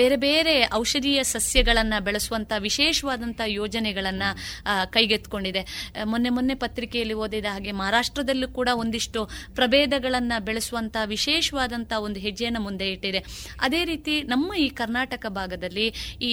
ಬೇರೆ 0.00 0.16
ಬೇರೆ 0.24 0.54
ಔಷಧೀಯ 0.78 1.20
ಸಸ್ಯಗಳನ್ನು 1.30 1.98
ಬೆಳೆಸುವಂಥ 2.04 2.52
ವಿಶೇಷವಾದಂಥ 2.66 3.40
ಯೋಜನೆಗಳನ್ನು 3.60 4.28
ಕೈಗೆತ್ಕೊಂಡಿದೆ 4.94 5.62
ಮೊನ್ನೆ 6.12 6.30
ಮೊನ್ನೆ 6.36 6.54
ಪತ್ರಿಕೆಯಲ್ಲಿ 6.64 7.16
ಓದಿದ 7.24 7.48
ಹಾಗೆ 7.54 7.72
ಮಹಾರಾಷ್ಟ್ರದಲ್ಲೂ 7.80 8.48
ಕೂಡ 8.58 8.68
ಒಂದಿಷ್ಟು 8.82 9.22
ಪ್ರಭೇದಗಳನ್ನು 9.58 10.38
ಬೆಳೆಸುವಂಥ 10.48 10.96
ವಿಶೇಷವಾದಂಥ 11.14 11.92
ಒಂದು 12.06 12.20
ಹೆಜ್ಜೆಯನ್ನು 12.26 12.62
ಮುಂದೆ 12.66 12.86
ಇಟ್ಟಿದೆ. 12.94 13.20
ಅದೇ 13.66 13.82
ರೀತಿ 13.90 14.14
ನಮ್ಮ 14.32 14.48
ಈ 14.64 14.68
ಕರ್ನಾಟಕ 14.80 15.24
ಭಾಗದಲ್ಲಿ 15.38 15.86
ಈ, 16.30 16.32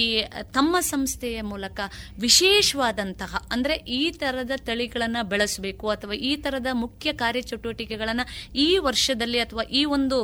ತಮ್ಮ 0.56 0.76
ಸಂಸ್ಥೆಯ 0.92 1.38
ಮೂಲಕ 1.52 1.80
ವಿಶೇಷವಾದಂತಹ, 2.26 3.34
ಅಂದರೆ 3.56 3.74
ಈ 3.98 4.02
ಥರದ 4.20 4.52
ತಳಿಗಳನ್ನು 4.68 5.22
ಬೆಳೆಸಬೇಕು, 5.32 5.88
ಅಥವಾ 5.96 6.14
ಈ 6.30 6.32
ಥರದ 6.44 6.72
ಮುಖ್ಯ 6.84 7.12
ಕಾರ್ಯಚಟುವಟಿಕೆಗಳನ್ನು 7.22 8.26
ಈ 8.66 8.68
ವರ್ಷದಲ್ಲಿ 8.88 9.40
ಅಥವಾ 9.46 9.64
ಈ 9.80 9.84
ಒಂದು 9.96 10.18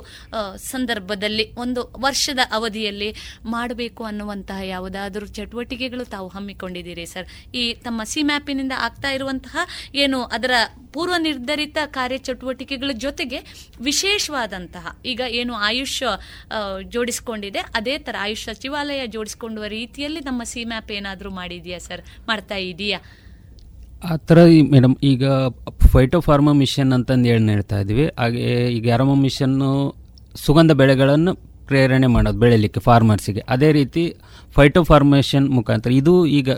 ಸಂದರ್ಭದಲ್ಲಿ, 0.72 1.46
ಒಂದು 1.64 1.82
ವರ್ಷದ 2.06 2.40
ಅವಧಿಯಲ್ಲಿ 2.50 3.10
ಮಾಡಬೇಕು 3.54 4.04
ಅನ್ನುವಂತಹ 4.10 4.60
ಯಾವುದಾದರೂ 4.74 5.26
ಚಟುವಟಿಕೆಗಳು 5.38 6.04
ತಾವು 6.14 6.28
ಹಮ್ಮಿಕೊಂಡಿದ್ದೀರಿ, 6.36 7.06
ಸರ್? 7.14 7.26
ಈ 7.60 7.64
ತಮ್ಮ 7.86 8.00
ಸಿ 8.12 8.22
ಮ್ಯಾಪಿನಿಂದ 8.30 8.74
ಆಗ್ತಾ 8.86 9.10
ಇರುವಂತಹ 9.18 9.56
ಏನು 10.04 10.20
ಅದರ 10.38 10.52
ಪೂರ್ವ 10.94 11.14
ನಿರ್ಧರಿತ 11.28 11.78
ಕಾರ್ಯಚಟುವಟಿಕೆಗಳ 11.98 12.92
ಜೊತೆಗೆ 13.04 13.38
ವಿಶೇಷವಾದಂತಹ 13.88 14.94
ಈಗ 15.12 15.22
ಏನು 15.40 15.54
ಆಯುಷ್ 15.68 15.98
ಜೋಡಿಸಿಕೊಂಡಿದೆ, 16.94 17.62
ಅದೇ 17.78 17.94
ತರ 18.06 18.16
ಆಯುಷ್ 18.26 18.44
ಸಚಿವಾಲಯ 18.50 19.02
ಜೋಡಿಸಿಕೊಂಡುವ 19.14 19.66
ರೀತಿಯಲ್ಲಿ 19.78 20.22
ನಮ್ಮ 20.28 20.42
ಸಿ 20.52 20.64
ಮ್ಯಾಪ್ 20.72 20.90
ಏನಾದರೂ 20.98 21.32
ಮಾಡಿದೆಯಾ, 21.40 21.80
ಸರ್? 21.88 22.02
ಮಾಡ್ತಾ 22.30 22.58
ಇದೆಯಾ? 22.72 23.00
ಆ 24.08 24.14
ಥರ 24.28 24.38
ಮೇಡಮ್ 24.72 24.94
ಈಗ 25.10 25.24
ಫೈಟೋ 25.92 26.18
ಫಾರ್ಮಾ 26.26 26.52
ಮಿಷನ್ 26.62 26.90
ಅಂತಂದು 26.96 27.28
ಹೇಳಿ 27.30 27.52
ಹೇಳ್ತಾ 27.54 27.76
ಇದ್ವಿ. 27.84 28.04
ಹಾಗೆ 28.20 28.42
ಈಗ 28.76 28.84
ಯಾರಮ 28.92 29.14
ಮಿಷನ್ನು 29.26 29.70
ಸುಗಂಧ 30.44 30.72
ಬೆಳೆಗಳನ್ನು 30.80 31.32
ಪ್ರೇರಣೆ 31.66 32.08
ಮಾಡೋದು 32.14 32.38
ಬೆಳೆಯಲಿಕ್ಕೆ 32.38 32.80
ಫಾರ್ಮರ್ಸಿಗೆ 32.80 33.42
ಅದೇ 33.48 33.70
ರೀತಿ 33.72 34.04
ಫೈಟೋ 34.56 34.82
ಫಾರ್ಮೇಷನ್ 34.84 35.46
ಮುಖಾಂತರ 35.50 35.92
ಇದು 35.94 36.14
ಈಗ 36.38 36.48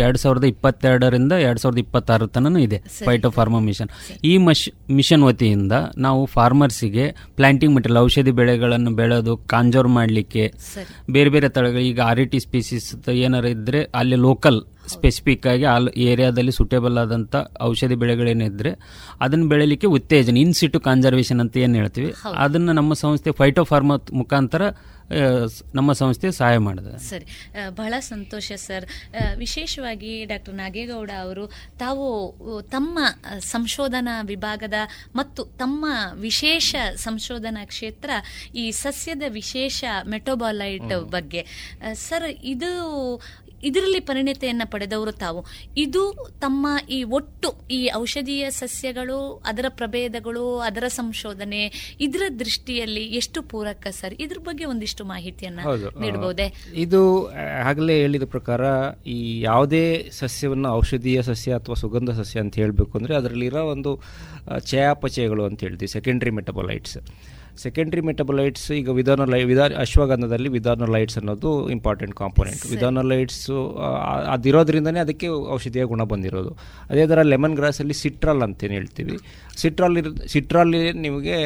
ಎರಡು 0.00 0.18
ಸಾವಿರದ 0.18 0.44
ಇಪ್ಪತ್ತೆರಡರಿಂದ 0.44 1.34
ಎರಡು 1.44 1.60
ಸಾವಿರದ 1.60 1.78
ಇಪ್ಪತ್ತಾರು 1.78 2.26
ತನಕ 2.26 2.60
ಇದೆ 2.62 2.78
ಫೈಟೋ 3.00 3.28
ಫಾರ್ಮ 3.30 3.56
ಮಿಷನ್ 3.60 3.88
ಈ 4.24 4.34
ಮಶ್ 4.38 4.62
ಮಿಷನ್ 4.90 5.22
ವತಿಯಿಂದ 5.22 5.74
ನಾವು 5.98 6.20
ಫಾರ್ಮರ್ಸಿಗೆ 6.26 7.06
ಪ್ಲಾಂಟಿಂಗ್ 7.36 7.74
ಮೆಟೀರಿಯಲ್ 7.74 8.00
ಔಷಧಿ 8.00 8.32
ಬೆಳೆಗಳನ್ನು 8.32 8.92
ಬೆಳೆದು 8.92 9.34
ಕಾಂಜೋರ್ 9.46 9.88
ಮಾಡಲಿಕ್ಕೆ 9.88 10.44
ಬೇರೆ 11.10 11.30
ಬೇರೆ 11.30 11.48
ತಳಗಳು 11.48 11.84
ಈಗ 11.88 12.00
ಆರ್ 12.06 12.22
ಟಿ 12.28 12.40
ಸ್ಪೀಸೀಸ್ 12.40 12.88
ಏನಾರು 13.18 13.50
ಇದ್ರೆ 13.56 13.82
ಅಲ್ಲಿ 13.94 14.18
ಲೋಕಲ್ 14.20 14.60
ಸ್ಪೆಸಿಫಿಕ್ 14.88 15.46
ಆಗಿ 15.46 15.64
ಆ 15.64 15.78
ಏರಿಯಾದಲ್ಲಿ 15.96 16.52
ಸುಟೇಬಲ್ 16.52 16.98
ಆದಂಥ 16.98 17.36
ಔಷಧಿ 17.62 17.94
ಬೆಳೆಗಳೇನಿದ್ರೆ 17.94 18.72
ಅದನ್ನ 19.20 19.48
ಬೆಳೆಯಲಿಕ್ಕೆ 19.48 19.86
ಉತ್ತೇಜನ 19.86 20.36
ಇನ್ 20.36 20.54
ಸಿಟು 20.54 20.80
ಕನ್ಸರ್ವೇಷನ್ 20.80 21.40
ಅಂತ 21.40 21.56
ಏನು 21.56 21.74
ಹೇಳ್ತೀವಿ 21.74 22.14
ಅದನ್ನು 22.36 22.72
ನಮ್ಮ 22.72 22.94
ಸಂಸ್ಥೆ 22.94 23.32
ಫೈಟೋ 23.32 23.64
ಫಾರ್ಮಾ 23.64 23.96
ಮುಖಾಂತರ 24.12 24.62
ನಮ್ಮ 25.74 25.92
ಸಂಸ್ಥೆ 25.92 26.32
ಸಹಾಯ 26.32 26.58
ಮಾಡಿದೆ. 26.58 26.98
ಸರಿ. 26.98 27.26
ಬಹಳ 27.68 27.94
ಸಂತೋಷ 27.98 28.52
ಸರ್. 28.56 28.86
ವಿಶೇಷವಾಗಿ 29.36 30.24
ಡಾಕ್ಟರ್ 30.24 30.54
ನಾಗೇಗೌಡ 30.54 31.10
ಅವರು 31.20 31.46
ತಾವು 31.78 32.06
ತಮ್ಮ 32.70 32.98
ಸಂಶೋಧನಾ 33.38 34.22
ವಿಭಾಗದ 34.22 34.74
ಮತ್ತು 35.16 35.44
ತಮ್ಮ 35.44 35.86
ವಿಶೇಷ 36.14 36.74
ಸಂಶೋಧನಾ 36.96 37.64
ಕ್ಷೇತ್ರ 37.64 38.10
ಈ 38.54 38.70
ಸಸ್ಯದ 38.70 39.22
ವಿಶೇಷ 39.28 39.84
ಮೆಟೋಬಾಲೈಟ್ 40.08 41.10
ಬಗ್ಗೆ. 41.10 41.46
ಸರ್ 41.94 42.24
ಇದು 42.42 42.70
ಇದರಲ್ಲಿ 43.62 44.00
ಪರಿಣತೆಯನ್ನ 44.00 44.62
ಪಡೆದವರು 44.66 45.12
ತಾವು. 45.18 45.40
ಇದು 45.76 46.02
ತಮ್ಮ 46.40 46.64
ಈ 46.90 47.04
ಒಟ್ಟು 47.10 47.48
ಈ 47.70 47.90
ಔಷಧೀಯ 47.94 48.50
ಸಸ್ಯಗಳು 48.50 49.18
ಅದರ 49.44 49.66
ಪ್ರಭೇದಗಳು 49.76 50.58
ಅದರ 50.60 50.84
ಸಂಶೋಧನೆ 50.96 51.62
ಇದರ 52.00 52.22
ದೃಷ್ಟಿಯಲ್ಲಿ 52.38 53.04
ಎಷ್ಟು 53.16 53.42
ಪೂರಕ 53.42 53.86
ಸರ್? 53.92 54.14
ಇದ್ರ 54.18 54.38
ಬಗ್ಗೆ 54.40 54.64
ಒಂದಿಷ್ಟು 54.64 55.04
ಮಾಹಿತಿಯನ್ನ 55.04 55.60
ಹೌದು 55.60 55.88
ನೀಡಬಹುದೇ 56.00 56.46
ಇದು 56.76 57.00
ಆಗಲೇ 57.66 57.96
ಹೇಳಿದ 58.00 58.24
ಪ್ರಕಾರ 58.28 58.62
ಈ 59.06 59.18
ಯಾವುದೇ 59.40 59.84
ಸಸ್ಯವನ್ನು 60.18 60.68
ಔಷಧೀಯ 60.72 61.22
ಸಸ್ಯ 61.22 61.52
ಅಥವಾ 61.52 61.74
ಸುಗಂಧ 61.76 62.10
ಸಸ್ಯ 62.12 62.40
ಅಂತ 62.40 62.54
ಹೇಳಬೇಕು 62.56 62.98
ಅಂದರೆ 62.98 63.14
ಅದರಲ್ಲಿರೋ 63.16 63.64
ಒಂದು 63.68 63.92
ಚಯಾಪಚಯಗಳು 64.66 65.44
ಅಂತ 65.44 65.60
ಹೇಳ್ತೀವಿ 65.60 65.88
ಸೆಕೆಂಡ್ರಿ 65.88 66.30
ಮೆಟಬೊಲೈಟ್ಸ್ 66.30 66.96
ಸೆಕೆಂಡ್ರಿ 67.64 68.02
ಮೆಟಬೊಲೈಟ್ಸ್ 68.08 68.66
ಈಗ 68.78 68.88
ವಿಧಾನ 68.98 69.24
ಲೈ 69.32 69.40
ವಿಧಾನ 69.50 69.78
ಅಶ್ವಗಂಧದಲ್ಲಿ 69.84 70.48
ವಿಧಾನಲೈಟ್ಸ್ 70.56 71.16
ಅನ್ನೋದು 71.20 71.50
ಇಂಪಾರ್ಟೆಂಟ್ 71.76 72.14
ಕಾಂಪೋನೆಂಟ್ 72.20 72.62
ವಿಧಾನಲೈಟ್ಸ್ 72.72 73.44
ಅದಿರೋದ್ರಿಂದನೇ 74.34 75.00
ಅದಕ್ಕೆ 75.04 75.28
ಔಷಧೀಯ 75.56 75.84
ಗುಣ 75.92 76.04
ಬಂದಿರೋದು. 76.12 76.52
ಅದೇ 76.90 77.04
ಥರ 77.12 77.22
ಲೆಮನ್ 77.32 77.56
ಗ್ರಾಸಲ್ಲಿ 77.60 77.96
ಸಿಟ್ರಲ್ 78.02 78.42
ಅಂತೇನು 78.46 78.76
ಹೇಳ್ತೀವಿ. 78.78 79.16
ಸಿಟ್ರಲ್ 79.62 79.96
ಇರ್ 80.02 80.10
ಸಿಟ್ರಾಲ್ 80.34 80.74
ನಿಮಗೆ 81.06 81.38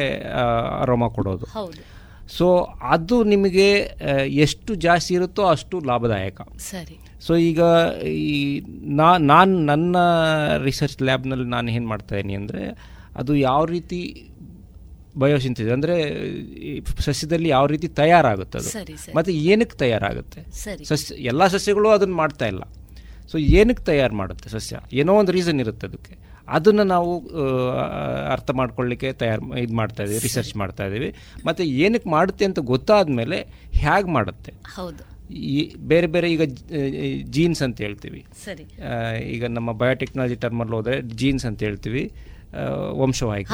ಅರೋಮಾ 0.83 1.09
ಕೊಡೋದು. 1.17 1.47
ಸೊ 2.37 2.47
ಅದು 2.95 3.15
ನಿಮಗೆ 3.33 3.69
ಎಷ್ಟು 4.45 4.71
ಜಾಸ್ತಿ 4.87 5.13
ಇರುತ್ತೋ 5.19 5.45
ಅಷ್ಟು 5.53 5.77
ಲಾಭದಾಯಕ. 5.91 6.41
ಸರಿ. 6.71 6.97
ಸೊ 7.25 7.33
ಈಗ 7.49 7.61
ಈ 8.31 8.37
ನಾ 8.99 9.07
ನಾನು 9.31 9.55
ನನ್ನ 9.71 9.95
ರಿಸರ್ಚ್ 10.67 11.01
ಲ್ಯಾಬ್ನಲ್ಲಿ 11.09 11.47
ನಾನು 11.55 11.69
ಏನು 11.77 11.87
ಮಾಡ್ತಾ 11.93 12.15
ಇದ್ದೀನಿ 12.15 12.35
ಅಂದರೆ 12.41 12.63
ಅದು 13.21 13.31
ಯಾವ 13.47 13.61
ರೀತಿ 13.75 13.99
ಬಯೋಸಿಂಥಸಿಸ್ 15.23 15.71
ಅಂದರೆ 15.75 15.95
ಸಸ್ಯದಲ್ಲಿ 17.07 17.49
ಯಾವ 17.49 17.65
ರೀತಿ 17.65 17.87
ತಯಾರಾಗುತ್ತೆ 18.01 18.57
ಅದು. 18.61 18.71
ಮತ್ತು 19.17 19.31
ಏನಕ್ಕೆ 19.31 19.77
ತಯಾರಾಗುತ್ತೆ. 19.77 20.41
ಸಸ್ಯ 20.91 21.15
ಎಲ್ಲ 21.31 21.47
ಸಸ್ಯಗಳು 21.55 21.89
ಅದನ್ನು 21.89 22.15
ಮಾಡ್ತಾ 22.15 22.47
ಇಲ್ಲ. 22.53 22.63
ಸೊ 23.31 23.37
ಏನಕ್ಕೆ 23.37 23.83
ತಯಾರು 23.83 24.15
ಮಾಡುತ್ತೆ 24.15 24.49
ಸಸ್ಯ? 24.49 24.77
ಏನೋ 24.93 25.13
ಒಂದು 25.13 25.31
ರೀಸನ್ 25.31 25.59
ಇರುತ್ತೆ 25.59 25.87
ಅದಕ್ಕೆ. 25.87 26.15
ಅದನ್ನು 26.47 26.83
ನಾವು 26.83 27.11
ಅರ್ಥ 28.33 28.51
ಮಾಡ್ಕೊಳ್ಳಿಕ್ಕೆ 28.51 29.09
ತಯಾರು 29.13 29.57
ಇದು 29.57 29.73
ಮಾಡ್ತಾ 29.73 30.03
ಇದ್ದೀವಿ 30.03 30.21
ರಿಸರ್ಚ್ 30.27 30.53
ಮಾಡ್ತಾ 30.57 30.85
ಇದ್ದೀವಿ 30.85 31.09
ಮತ್ತು 31.45 31.63
ಏನಕ್ಕೆ 31.63 32.09
ಮಾಡುತ್ತೆ 32.09 32.45
ಅಂತ 32.45 32.59
ಗೊತ್ತಾದ 32.73 33.07
ಮೇಲೆ 33.19 33.37
ಹೇಗೆ 33.83 34.09
ಮಾಡುತ್ತೆ? 34.11 34.53
ಹೌದು. 34.77 35.03
ಈ 35.51 35.59
ಬೇರೆ 35.77 36.07
ಬೇರೆ 36.07 36.27
ಈಗ 36.33 36.43
ಜೀನ್ಸ್ 37.35 37.61
ಅಂತ 37.61 37.77
ಹೇಳ್ತೀವಿ. 37.81 38.25
ಸರಿ. 38.45 38.63
ಈಗ 39.35 39.45
ನಮ್ಮ 39.57 39.71
ಬಯೋಟೆಕ್ನಾಲಜಿ 39.71 40.35
ಟರ್ಮಲ್ಲಿ 40.35 40.75
ಹೋದರೆ 40.77 41.01
ಜೀನ್ಸ್ 41.01 41.45
ಅಂತ 41.45 41.59
ಹೇಳ್ತೀವಿ. 41.63 42.03
ವಂಶವಾಹಿಗಳು 42.91 43.53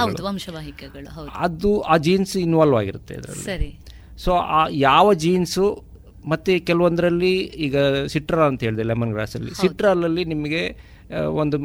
ಅದು 1.36 1.82
ಆ 1.82 1.98
ಜೀನ್ಸ್ 1.98 2.38
ಇನ್ವಾಲ್ವ್ 2.38 2.76
ಆಗಿರುತ್ತೆ 2.76 3.14
ಇದರಲ್ಲಿ. 3.14 3.44
ಸರಿ. 3.44 3.80
ಸೊ 4.18 4.32
ಆ 4.32 4.68
ಯಾವ 4.72 5.14
ಜೀನ್ಸು 5.14 5.84
ಮತ್ತೆ 6.26 6.60
ಕೆಲವೊಂದರಲ್ಲಿ 6.60 7.38
ಈಗ 7.38 7.78
ಸಿಟ್ರಾ 8.08 8.48
ಅಂತ 8.48 8.64
ಹೇಳಿದೆ 8.64 8.84
ಲೆಮನ್ 8.84 9.12
ಗ್ರಾಸಲ್ಲಿ 9.12 9.56
ಸಿಟ್ರಾಲಲ್ಲಿ 9.62 10.26
ನಿಮಗೆ 10.26 10.78
ಒಂದು 11.42 11.58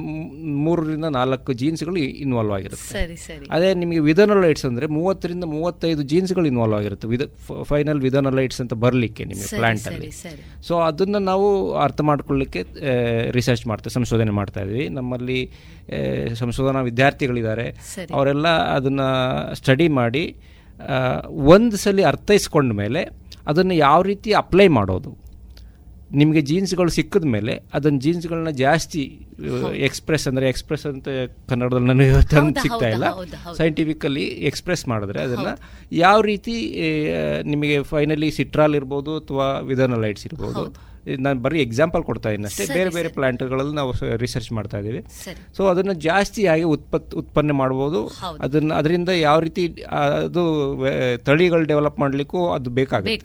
ಮೂರರಿಂದ 0.65 1.05
ನಾಲ್ಕು 1.05 1.53
ಜೀನ್ಸ್ಗಳು 1.53 1.97
ಇನ್ವಾಲ್ವ್ 2.25 2.53
ಆಗಿರುತ್ತೆ. 2.57 2.93
ಸರಿ 2.99 3.17
ಸರಿ. 3.17 3.47
ಅದೇ 3.55 3.75
ನಿಮಗೆ 3.75 3.99
ವಿಧನಲೈಟ್ಸ್ 3.99 4.67
ಅಂದರೆ 4.67 4.87
ಮೂವತ್ತರಿಂದ 4.87 5.45
ಮೂವತ್ತೈದು 5.45 6.03
ಜೀನ್ಸ್ಗಳು 6.03 6.47
ಇನ್ವಾಲ್ವ್ 6.47 6.77
ಆಗಿರುತ್ತೆ. 6.79 7.09
ವಿಧ 7.09 7.23
ಫೈನಲ್ 7.71 8.01
ವಿಧನಲೈಟ್ಸ್ 8.01 8.61
ಅಂತ 8.61 8.75
ಬರಲಿಕ್ಕೆ 8.75 9.25
ನಿಮಗೆ 9.25 9.49
ಪ್ಲ್ಯಾಂಟಲ್ಲಿ. 9.57 10.11
ಸೊ 10.69 10.75
ಅದನ್ನು 10.89 11.19
ನಾವು 11.19 11.73
ಅರ್ಥ 11.73 12.01
ಮಾಡ್ಕೊಳ್ಳಿಕ್ಕೆ 12.01 12.63
ರಿಸರ್ಚ್ 13.31 13.67
ಮಾಡ್ತೇವೆ 13.67 13.95
ಸಂಶೋಧನೆ 13.95 14.31
ಮಾಡ್ತಾ 14.31 14.61
ಇದ್ವಿ 14.61 14.89
ನಮ್ಮಲ್ಲಿ 14.89 15.51
ಸಂಶೋಧನಾ 16.35 16.81
ವಿದ್ಯಾರ್ಥಿಗಳಿದ್ದಾರೆ. 16.81 17.67
ಅವರೆಲ್ಲ 18.17 18.49
ಅದನ್ನು 18.49 19.09
ಸ್ಟಡಿ 19.55 19.89
ಮಾಡಿ 19.89 20.25
ಒಂದು 21.55 21.77
ಸಲ 21.77 22.01
ಅರ್ಥೈಸ್ಕೊಂಡ 22.13 22.73
ಮೇಲೆ 22.73 23.03
ಅದನ್ನು 23.47 23.75
ಯಾವ 23.75 24.03
ರೀತಿ 24.03 24.31
ಅಪ್ಲೈ 24.33 24.69
ಮಾಡೋದು? 24.69 25.11
ನಿಮಗೆ 26.21 26.41
ಜೀನ್ಸ್ಗಳು 26.51 26.91
ಸಿಕ್ಕಿದ 26.97 27.27
ಮೇಲೆ 27.35 27.53
ಅದನ್ನು 27.77 28.01
ಜೀನ್ಸ್ಗಳನ್ನ 28.05 28.51
ಜಾಸ್ತಿ 28.63 29.03
ಎಕ್ಸ್ಪ್ರೆಸ್ 29.89 30.25
ಅಂದರೆ 30.31 30.47
ಎಕ್ಸ್ಪ್ರೆಸ್ 30.53 30.85
ಅಂತ 30.93 31.09
ಕನ್ನಡದಲ್ಲಿ 31.51 31.89
ನನಗೆ 31.93 32.21
ತಂದು 32.35 32.63
ಸಿಗ್ತಾ 32.65 32.89
ಇಲ್ಲ. 32.95 33.07
ಸೈಂಟಿಫಿಕಲಿ 33.61 34.25
ಎಕ್ಸ್ಪ್ರೆಸ್ 34.51 34.85
ಮಾಡಿದ್ರೆ 34.93 35.21
ಅದನ್ನು 35.27 35.53
ಯಾವ 36.05 36.19
ರೀತಿ 36.31 36.57
ನಿಮಗೆ 37.53 37.77
ಫೈನಲಿ 37.93 38.31
ಸಿಟ್ರಾಲ್ 38.39 38.77
ಇರ್ಬೋದು 38.81 39.15
ಅಥವಾ 39.23 39.49
ವಿಧಾನಲೈಟ್ಸ್ 39.73 40.27
ಇರ್ಬೋದು. 40.31 40.65
ನಾನು 41.07 41.41
ಬರೀ 41.41 41.61
ಎಕ್ಸಾಂಪಲ್ 41.63 42.03
ಕೊಡ್ತಾ 42.05 42.31
ಇದ್ದೀನಿ 42.31 42.49
ಅಷ್ಟೇ. 42.49 42.67
ಬೇರೆ 42.75 42.91
ಬೇರೆ 42.91 43.09
ಪ್ಲಾಂಟ್ಗಳಲ್ಲಿ 43.09 43.75
ನಾವು 43.75 43.93
ರಿಸರ್ಚ್ 44.17 44.53
ಮಾಡ್ತಾ 44.53 44.79
ಇದ್ದೀವಿ. 44.79 45.01
ಸೊ 45.57 45.63
ಅದನ್ನು 45.67 45.95
ಜಾಸ್ತಿಯಾಗಿ 46.07 46.63
ಉತ್ಪತ್ 46.63 47.15
ಉತ್ಪನ್ನ 47.15 47.51
ಮಾಡ್ಬೋದು. 47.51 48.01
ಅದನ್ನು 48.47 48.75
ಅದರಿಂದ 48.75 49.09
ಯಾವ 49.09 49.41
ರೀತಿ 49.41 49.65
ಅದು 50.23 50.43
ತಳಿಗಳು 51.25 51.65
ಡೆವಲಪ್ 51.65 51.99
ಮಾಡಲಿಕ್ಕೂ 51.99 52.41
ಅದು 52.49 52.71
ಬೇಕಾಗುತ್ತೆ. 52.71 53.17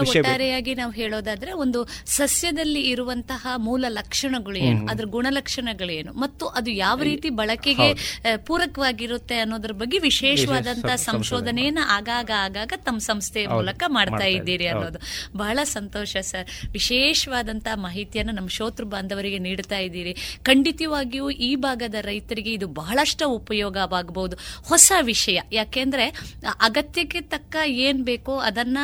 ಒಟ್ಟಾರೆಯಾಗಿ 0.00 0.74
ನಾವು 0.74 0.92
ಹೇಳೋದಾದ್ರೆ 0.92 1.52
ಒಂದು 1.52 1.82
ಸಸ್ಯದಲ್ಲಿ 2.06 2.82
ಇರುವಂತಹ 2.82 3.46
ಮೂಲ 3.56 3.84
ಲಕ್ಷಣಗಳು 3.88 4.56
ಏನು 4.56 4.86
ಅದರ 4.86 5.04
ಗುಣಲಕ್ಷಣಗಳೇನು 5.04 6.12
ಮತ್ತು 6.12 6.46
ಅದು 6.46 6.70
ಯಾವ 6.70 6.98
ರೀತಿ 7.02 7.30
ಬಳಕೆಗೆ 7.30 7.88
ಪೂರಕವಾಗಿರುತ್ತೆ 8.36 9.38
ಅನ್ನೋದ್ರ 9.38 9.72
ಬಗ್ಗೆ 9.72 9.98
ವಿಶೇಷವಾದಂತಹ 9.98 10.94
ಸಂಶೋಧನೆಯನ್ನು 10.94 11.86
ಆಗಾಗ 11.98 12.30
ಆಗಾಗ 12.36 12.72
ತಮ್ಮ 12.76 12.98
ಸಂಸ್ಥೆಯ 12.98 13.46
ಮೂಲಕ 13.46 13.82
ಮಾಡ್ತಾ 13.88 13.98
ಮಾಡ್ತಾ 14.10 14.26
ಇದ್ದೀರಿ. 14.26 14.66
ಅನ್ನೋದು. 14.66 14.98
ಬಹಳ 15.36 15.58
ಸಂತೋಷ 15.64 16.16
ಸರ್. 16.22 16.49
ವಿಶೇಷವಾದಂತಹ 16.72 17.76
ಮಾಹಿತಿಯನ್ನು 17.76 18.32
ನಮ್ಮ 18.32 18.48
ಶೋತೃ 18.48 18.84
ಬಾಂಧವರಿಗೆ 18.84 19.38
ನೀಡ್ತಾ 19.38 19.78
ಇದ್ದೀರಿ. 19.78 20.16
ಖಂಡಿತವಾಗಿಯೂ 20.42 21.30
ಈ 21.30 21.56
ಭಾಗದ 21.56 21.94
ರೈತರಿಗೆ 22.00 22.52
ಇದು 22.52 22.66
ಬಹಳಷ್ಟು 22.66 23.28
ಉಪಯೋಗವಾಗಬಹುದು. 23.28 24.36
ಹೊಸ 24.64 24.92
ವಿಷಯ. 25.00 25.40
ಯಾಕೆಂದ್ರೆ, 25.52 26.04
ಅಗತ್ಯಕ್ಕೆ 26.60 27.20
ತಕ್ಕ 27.20 27.56
ಏನ್ 27.66 28.04
ಬೇಕೋ 28.04 28.36
ಅದನ್ನ 28.38 28.78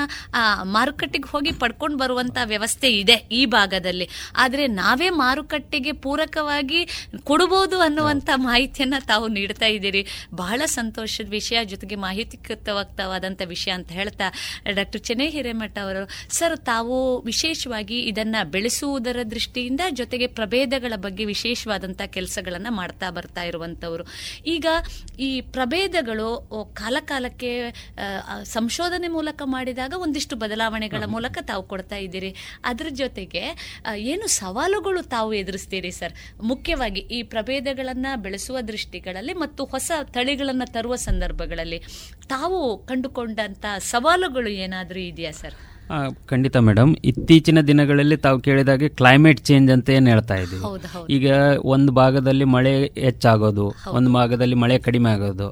ಮಾರುಕಟ್ಟೆಗೆ 0.62 1.30
ಹೋಗಿ 1.30 1.52
ಪಡ್ಕೊಂಡು 1.52 1.96
ಬರುವಂತ 1.98 2.38
ವ್ಯವಸ್ಥೆ 2.44 2.98
ಇದೆ 2.98 3.12
ಈ 3.12 3.46
ಭಾಗದಲ್ಲಿ. 3.46 4.08
ಆದ್ರೆ 4.36 4.66
ನಾವೇ 4.66 5.10
ಮಾರುಕಟ್ಟೆಗೆ 5.10 5.92
ಪೂರಕವಾಗಿ 5.92 6.88
ಕೊಡಬಹುದು 7.24 7.80
ಅನ್ನುವಂತ 7.80 8.30
ಮಾಹಿತಿಯನ್ನ 8.34 8.94
ತಾವು 9.06 9.28
ನೀಡ್ತಾ 9.28 9.66
ಇದ್ದೀರಿ. 9.66 10.06
ಬಹಳ 10.34 10.62
ಸಂತೋಷದ 10.64 11.28
ವಿಷಯ. 11.30 11.64
ಜೊತೆಗೆ 11.64 11.94
ಮಾಹಿತಿಯುಕ್ತವಾದಂತ 11.94 13.42
ವಿಷಯ 13.44 13.70
ಅಂತ 13.70 13.92
ಹೇಳ್ತಾ 13.92 14.24
ಡಾಕ್ಟರ್ 14.74 15.00
ಚೆನ್ನೈ 15.00 15.28
ಹಿರೇಮಠ 15.28 15.78
ಅವರು, 15.78 16.08
ಸರ್, 16.34 16.58
ತಾವು 16.58 17.22
ವಿಶೇಷವಾಗಿ 17.56 17.98
ಇದನ್ನ 18.00 18.36
ಬೆಳೆಸುವುದರ 18.44 19.18
ದೃಷ್ಟಿಯಿಂದ 19.30 19.82
ಜೊತೆಗೆ 19.90 20.26
ಪ್ರಭೇದಗಳ 20.38 20.94
ಬಗ್ಗೆ 20.96 21.24
ವಿಶೇಷವಾದಂತಹ 21.24 22.06
ಕೆಲಸಗಳನ್ನ 22.06 22.70
ಮಾಡ್ತಾ 22.70 23.08
ಬರ್ತಾ 23.10 23.42
ಇರುವಂತವರು. 23.42 24.04
ಈಗ 24.46 24.66
ಈ 25.18 25.30
ಪ್ರಭೇದಗಳು 25.54 26.26
ಕಾಲಕಾಲಕ್ಕೆ 26.74 27.52
ಸಂಶೋಧನೆ 28.52 29.08
ಮೂಲಕ 29.08 29.42
ಮಾಡಿದಾಗ 29.44 29.92
ಒಂದಿಷ್ಟು 29.96 30.36
ಬದಲಾವಣೆಗಳ 30.36 31.04
ಮೂಲಕ 31.06 31.38
ತಾವು 31.42 31.62
ಕೊಡ್ತಾ 31.62 31.96
ಇದ್ದೀರಿ. 31.96 32.30
ಅದ್ರ 32.64 32.86
ಜೊತೆಗೆ 32.92 33.44
ಏನು 34.10 34.28
ಸವಾಲುಗಳು 34.40 35.02
ತಾವು 35.08 35.32
ಎದುರಿಸ್ತೀರಿ 35.34 35.92
ಸರ್? 36.00 36.16
ಮುಖ್ಯವಾಗಿ 36.42 37.04
ಈ 37.18 37.20
ಪ್ರಭೇದಗಳನ್ನ 37.34 38.06
ಬೆಳೆಸುವ 38.16 38.60
ದೃಷ್ಟಿಗಳಲ್ಲಿ 38.72 39.36
ಮತ್ತು 39.44 39.64
ಹೊಸ 39.64 39.90
ತಳಿಗಳನ್ನ 40.12 40.66
ತರುವ 40.72 40.96
ಸಂದರ್ಭಗಳಲ್ಲಿ 41.08 41.80
ತಾವು 42.28 42.60
ಕಂಡುಕೊಂಡಂತ 42.86 43.64
ಸವಾಲುಗಳು 43.92 44.52
ಏನಾದರೂ 44.66 45.02
ಇದೆಯಾ 45.12 45.34
ಸರ್? 45.40 45.56
ಖಂಡಿತ 46.30 46.56
ಮೇಡಮ್. 46.66 46.92
ಇತ್ತೀಚಿನ 47.10 47.58
ದಿನಗಳಲ್ಲಿ 47.70 48.16
ತಾವು 48.24 48.38
ಕೇಳಿದಾಗೆ 48.46 48.86
ಕ್ಲೈಮೇಟ್ 49.00 49.40
ಚೇಂಜ್ 49.48 49.68
ಅಂತ 49.74 49.90
ಏನು 49.96 50.08
ಹೇಳ್ತಾ 50.12 50.36
ಇದ್ದೀವಿ. 50.42 50.62
ಈಗ 51.16 51.26
ಒಂದು 51.74 51.90
ಭಾಗದಲ್ಲಿ 52.00 52.46
ಮಳೆ 52.56 52.72
ಹೆಚ್ಚಾಗೋದು 53.06 53.66
ಒಂದು 53.98 54.10
ಭಾಗದಲ್ಲಿ 54.18 54.56
ಮಳೆ 54.64 54.76
ಕಡಿಮೆ 54.86 55.10
ಆಗೋದು. 55.16 55.48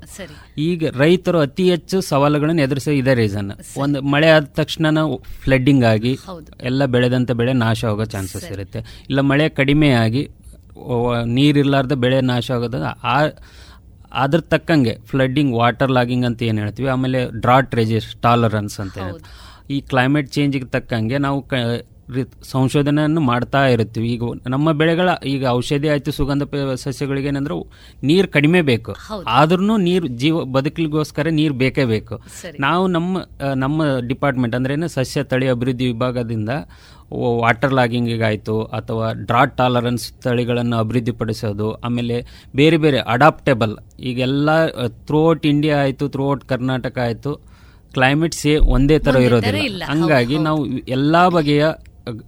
ಈಗ 0.69 0.91
ರೈತರು 1.03 1.41
ಅತಿ 1.47 1.67
ಹೆಚ್ಚು 1.75 1.99
ಸವಾಲುಗಳನ್ನು 2.11 2.63
ಎದುರಿಸೋ 2.67 2.95
ಇದೇ 3.01 3.15
ರೀಸನ್ 3.23 3.53
ಒಂದು 3.85 4.01
ಮಳೆ 4.15 4.31
ಆದ 4.37 4.47
ತಕ್ಷಣ 4.61 4.87
ಫ್ಲಡ್ಡಿಂಗ್ 5.45 5.87
ಆಗಿ 5.95 6.15
ಎಲ್ಲ 6.71 6.85
ಬೆಳೆದಂತ 6.97 7.33
ಬೆಳೆ 7.43 7.55
ನಾಶ 7.67 7.85
ಆಗೋ 7.93 8.07
ಚಾನ್ಸಸ್ 8.17 8.49
ಇರುತ್ತೆ. 8.57 8.83
ಇಲ್ಲ 9.11 9.21
ಮಳೆ 9.33 9.49
ಕಡಿಮೆ 9.61 9.91
ಆಗಿ 10.05 10.25
ನೀರಿರ್ಲಾರ್ದ 11.37 11.95
ಬೆಳೆ 12.05 12.21
ನಾಶ 12.33 12.47
ಆಗೋದು 12.57 12.79
ಆ 13.15 13.19
ಅದ್ರ 14.23 14.41
ತಕ್ಕಂಗೆ 14.53 14.93
ಫ್ಲಡ್ಡಿಂಗ್ 15.11 15.53
ವಾಟರ್ 15.61 15.93
ಲಾಗಿಂಗ್ 15.97 16.27
ಅಂತ 16.29 16.41
ಏನು 16.49 16.59
ಹೇಳ್ತೀವಿ. 16.63 16.89
ಆಮೇಲೆ 16.93 17.21
ಡ್ರಾಟ್ 17.45 17.73
ರೆಜಿಸ್ 17.79 18.09
ಟಾಲರೆನ್ಸ್ 18.25 18.77
ಅಂತ 18.83 18.97
ಹೇಳ್ತೀವಿ. 19.05 19.31
ಈ 19.69 19.81
ಕ್ಲೈಮೇಟ್ 19.91 20.31
ಚೇಂಜಿಗೆ 20.33 20.69
ತಕ್ಕಂಗೆ 20.73 21.19
ನಾವು 21.21 21.41
ಕ 21.45 21.55
ಸಂಶೋಧನೆಯನ್ನು 22.49 23.21
ಮಾಡ್ತಾ 23.29 23.61
ಇರ್ತೀವಿ 23.67 24.09
ಈಗ 24.09 24.25
ನಮ್ಮ 24.49 24.73
ಬೆಳೆಗಳ 24.73 25.11
ಈಗ 25.27 25.45
ಔಷಧಿ 25.51 25.89
ಆಯಿತು 25.89 26.11
ಸುಗಂಧ 26.13 26.45
ಪ- 26.45 26.75
ಸಸ್ಯಗಳಿಗೆ 26.83 27.29
ಏನಂದ್ರೆ 27.29 27.55
ನೀರು 28.03 28.29
ಕಡಿಮೆ 28.29 28.61
ಬೇಕು. 28.63 28.93
ಆದ್ರೂ 29.35 29.77
ನೀರು 29.85 30.09
ಜೀವ 30.21 30.43
ಬದುಕಲಿಗೋಸ್ಕರ 30.53 31.29
ನೀರು 31.39 31.55
ಬೇಕೇ 31.55 31.85
ಬೇಕು. 31.87 32.17
ನಾವು 32.59 32.85
ನಮ್ಮ 32.89 33.23
ನಮ್ಮ 33.57 33.79
ಡಿಪಾರ್ಟ್ಮೆಂಟ್ 34.07 34.57
ಅಂದ್ರೆ 34.57 34.75
ಏನು 34.75 34.89
ಸಸ್ಯ 34.95 35.25
ತಳಿ 35.25 35.49
ಅಭಿವೃದ್ಧಿ 35.49 35.87
ವಿಭಾಗದಿಂದ 35.87 36.51
ವಾಟರ್ 37.41 37.75
ಲಾಗಿಂಗಿಗಾಯಿತು 37.75 38.55
ಅಥವಾ 38.73 39.09
ಡ್ರಾಟ್ 39.27 39.57
ಟಾಲರೆನ್ಸ್ 39.57 40.07
ತಳಿಗಳನ್ನು 40.23 40.77
ಅಭಿವೃದ್ಧಿಪಡಿಸೋದು 40.79 41.69
ಆಮೇಲೆ 41.85 42.17
ಬೇರೆ 42.55 42.77
ಬೇರೆ 42.77 43.01
ಅಡಾಪ್ಟೇಬಲ್ 43.13 43.75
ಈಗೆಲ್ಲ 44.05 44.51
ಥ್ರೂಔಟ್ 45.07 45.47
ಇಂಡಿಯಾ 45.47 45.79
ಆಯಿತು 45.81 46.07
ಥ್ರೂಔಟ್ 46.09 46.45
ಕರ್ನಾಟಕ 46.45 46.99
ಆಯಿತು 47.05 47.33
ಕ್ಲೈಮೇಟ್ 47.95 48.35
ಸೇ 48.35 48.53
ಒಂದೇ 48.75 48.99
ತರ 48.99 49.17
ಇರೋದಿಲ್ಲ. 49.17 49.83
ಹಂಗಾಗಿ 49.85 50.39
ನಾವು 50.39 50.61
ಎಲ್ಲಾ 50.89 51.23
ಬಗೆಯ 51.29 51.65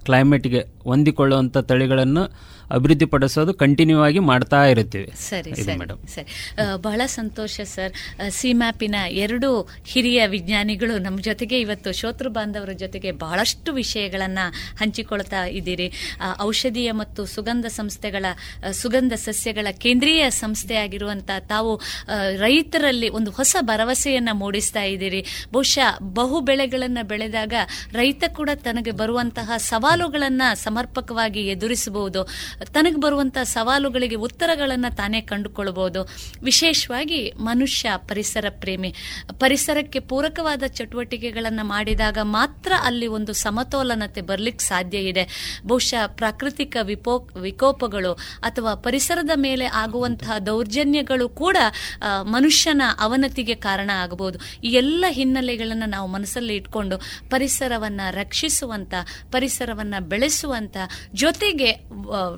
ಕ್ಲೈಮೇಟ್ಗೆ 0.04 0.60
ಹೊಂದಿಕೊಳ್ಳುವಂಥ 0.84 1.58
ತಳಿಗಳನ್ನು 1.70 2.22
ಅಭಿವೃದ್ಧಿಪಡಿಸೋದು 2.70 3.54
ಕಂಟಿನ್ಯೂ 3.54 4.02
ಆಗಿ 4.02 4.18
ಮಾಡ್ತಾ 4.18 4.64
ಇರುತ್ತೇವೆ. 4.64 5.10
ಸರಿ 5.16 5.76
ಮೇಡಮ್. 5.76 6.08
ಸರಿ. 6.08 6.52
ಬಹಳ 6.76 7.00
ಸಂತೋಷ 7.06 7.60
ಸರ್. 7.60 7.92
ಸಿ 8.30 8.52
ಮ್ಯಾಪಿನ 8.52 8.94
ಎರಡು 9.10 9.68
ಹಿರಿಯ 9.86 10.26
ವಿಜ್ಞಾನಿಗಳು 10.26 10.98
ನಮ್ಮ 10.98 11.20
ಜೊತೆಗೆ 11.20 11.60
ಇವತ್ತು 11.60 11.92
ಶೋತೃ 11.92 12.28
ಬಾಂಧವರ 12.28 12.72
ಜೊತೆಗೆ 12.72 13.10
ಬಹಳಷ್ಟು 13.12 13.72
ವಿಷಯಗಳನ್ನ 13.72 14.38
ಹಂಚಿಕೊಳ್ತಾ 14.80 15.44
ಇದ್ದೀರಿ. 15.44 15.92
ಔಷಧೀಯ 16.40 16.92
ಮತ್ತು 16.92 17.24
ಸುಗಂಧ 17.24 17.66
ಸಂಸ್ಥೆಗಳ 17.66 18.26
ಸುಗಂಧ 18.70 19.12
ಸಸ್ಯಗಳ 19.12 19.66
ಕೇಂದ್ರೀಯ 19.70 20.30
ಸಂಸ್ಥೆಯಾಗಿರುವಂತ 20.30 21.30
ತಾವು 21.38 21.80
ರೈತರಲ್ಲಿ 22.36 23.08
ಒಂದು 23.08 23.30
ಹೊಸ 23.30 23.56
ಭರವಸೆಯನ್ನ 23.60 24.28
ಮೂಡಿಸ್ತಾ 24.32 24.82
ಇದ್ದೀರಿ. 24.82 25.24
ಬಹುಶಃ 25.52 25.98
ಬಹು 26.00 26.40
ಬೆಳೆಗಳನ್ನ 26.40 26.98
ಬೆಳೆದಾಗ 27.02 27.52
ರೈತ 27.92 28.24
ಕೂಡ 28.34 28.50
ತನಗೆ 28.54 28.90
ಬರುವಂತಹ 28.90 29.52
ಸವಾಲುಗಳನ್ನ 29.56 30.42
ಸಮರ್ಪಕವಾಗಿ 30.54 31.46
ಎದುರಿಸಬಹುದು. 31.46 32.28
ತನಗೆ 32.64 33.00
ಬರುವಂತಹ 33.00 33.42
ಸವಾಲುಗಳಿಗೆ 33.42 34.14
ಉತ್ತರಗಳನ್ನು 34.14 34.90
ತಾನೇ 34.96 35.20
ಕಂಡುಕೊಳ್ಳಬಹುದು 35.20 36.00
ವಿಶೇಷವಾಗಿ 36.42 37.20
ಮನುಷ್ಯ 37.30 37.92
ಪರಿಸರ 38.08 38.46
ಪ್ರೇಮಿ. 38.50 38.94
ಪರಿಸರಕ್ಕೆ 39.32 39.98
ಪೂರಕವಾದ 40.00 40.62
ಚಟುವಟಿಕೆಗಳನ್ನು 40.66 41.64
ಮಾಡಿದಾಗ 41.64 42.18
ಮಾತ್ರ 42.22 42.72
ಅಲ್ಲಿ 42.82 43.06
ಒಂದು 43.06 43.32
ಸಮತೋಲನತೆ 43.32 44.20
ಬರ್ಲಿಕ್ಕೆ 44.20 44.64
ಸಾಧ್ಯ 44.64 44.98
ಇದೆ. 44.98 45.24
ಬಹುಶಃ 45.66 46.06
ಪ್ರಾಕೃತಿಕ 46.06 46.76
ವಿಪೋ, 46.82 47.28
ವಿಕೋಪಗಳು 47.40 48.12
ಅಥವಾ 48.42 48.74
ಪರಿಸರದ 48.74 49.30
ಮೇಲೆ 49.36 49.66
ಆಗುವಂತಹ 49.66 50.38
ದೌರ್ಜನ್ಯಗಳು 50.38 51.28
ಕೂಡ 51.28 51.56
ಮನುಷ್ಯನ 52.22 52.82
ಅವನತಿಗೆ 53.00 53.54
ಕಾರಣ 53.54 53.90
ಆಗಬಹುದು 53.94 54.38
ಈ 54.64 54.68
ಎಲ್ಲ 54.68 55.04
ಹಿನ್ನೆಲೆಗಳನ್ನು 55.08 55.86
ನಾವು 55.86 56.08
ಮನಸ್ಸಲ್ಲಿ 56.08 56.54
ಇಟ್ಕೊಂಡು 56.56 56.98
ಪರಿಸರವನ್ನು 57.30 58.14
ರಕ್ಷಿಸುವಂತ, 58.14 58.94
ಪರಿಸರವನ್ನು 59.32 60.02
ಬೆಳೆಸುವಂತ 60.08 60.76
ಜೊತೆಗೆ 61.14 61.70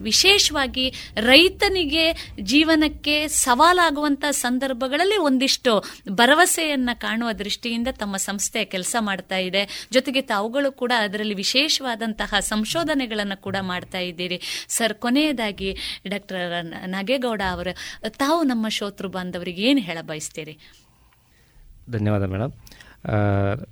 ವಿಶೇಷವಾಗಿ 0.09 0.87
ರೈತನಿಗೆ 1.27 2.05
ಜೀವನಕ್ಕೆ 2.43 3.17
ಸವಾಲಾಗುವಂತ 3.37 4.25
ಸಂದರ್ಭಗಳಲ್ಲಿ 4.31 5.19
ಒಂದಿಷ್ಟು 5.29 5.73
ಭರವಸೆಯನ್ನ 6.11 6.91
ಕಾಣುವ 6.95 7.33
ದೃಷ್ಟಿಯಿಂದ 7.43 7.89
ತಮ್ಮ 8.01 8.17
ಸಂಸ್ಥೆ 8.27 8.63
ಕೆಲಸ 8.65 8.97
ಮಾಡ್ತಾ 9.01 9.39
ಇದೆ. 9.49 9.63
ಜೊತೆಗೆ 9.93 10.23
ತಾವುಗಳು 10.31 10.71
ಕೂಡ 10.73 10.93
ಅದರಲ್ಲಿ 10.99 11.35
ವಿಶೇಷವಾದಂತಹ 11.35 12.41
ಸಂಶೋಧನೆಗಳನ್ನು 12.53 13.39
ಕೂಡ 13.43 13.57
ಮಾಡ್ತಾ 13.63 14.01
ಇದ್ದೀರಿ. 14.09 14.41
ಸರ್, 14.69 14.95
ಕೊನೆಯದಾಗಿ 14.95 15.71
ಡಾಕ್ಟರ್ 16.09 16.45
ನಾಗೇಗೌಡ 16.89 17.43
ಅವರು, 17.51 17.75
ತಾವು 18.19 18.41
ನಮ್ಮ 18.43 18.67
ಶೋತೃ 18.69 19.09
ಬಾಂಧವರಿಗೆ 19.09 19.63
ಏನು 19.63 19.81
ಹೇಳ 19.81 19.99
ಬಯಸ್ತೀರಿ? 20.03 20.55
ಧನ್ಯವಾದ 21.91 22.25
ಮೇಡಮ್ 22.25 22.53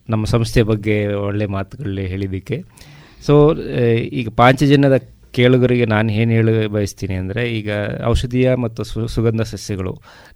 ನಮ್ಮ 0.08 0.24
ಸಂಸ್ಥೆ 0.24 0.62
ಬಗ್ಗೆ 0.62 0.94
ಒಳ್ಳೆ 1.18 1.46
ಮಾತುಗಳಲ್ಲಿ 1.46 2.04
ಹೇಳಿದ್ದಕ್ಕೆ. 2.06 2.56
ಸೊ 3.26 3.34
ಈಗ 4.20 4.28
ಪಾಂಚಜನ್ಯದ 4.36 4.96
ಕೇಳುಗರಿಗೆ 5.36 5.86
ನಾನು 5.86 6.08
ಏನು 6.12 6.32
ಹೇಳ 6.32 6.50
ಬಯಸ್ತೀನಿ 6.66 7.14
ಅಂದರೆ 7.14 7.42
ಈಗ 7.58 7.70
ಔಷಧೀಯ 8.04 8.48
ಮತ್ತು 8.54 8.82
ಸುಗಂಧ 9.14 9.42
ಸಸ್ಯಗಳು 9.52 9.92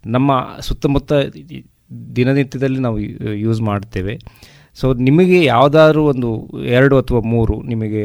ನಮ್ಮ 0.06 0.30
ಸುತ್ತಮುತ್ತ 0.60 1.12
ದಿನನಿತ್ಯದಲ್ಲಿ 2.16 2.80
ನಾವು 2.80 2.98
ಯೂಸ್ 3.44 3.60
ಮಾಡ್ತೇವೆ. 3.60 4.14
ಸೊ 4.78 4.86
ನಿಮಗೆ 5.06 5.38
ಯಾವುದಾದ್ರೂ 5.44 6.02
ಒಂದು 6.04 6.28
ಎರಡು 6.76 6.96
ಅಥವಾ 6.98 7.20
ಮೂರು 7.30 7.56
ನಿಮಗೆ 7.62 8.04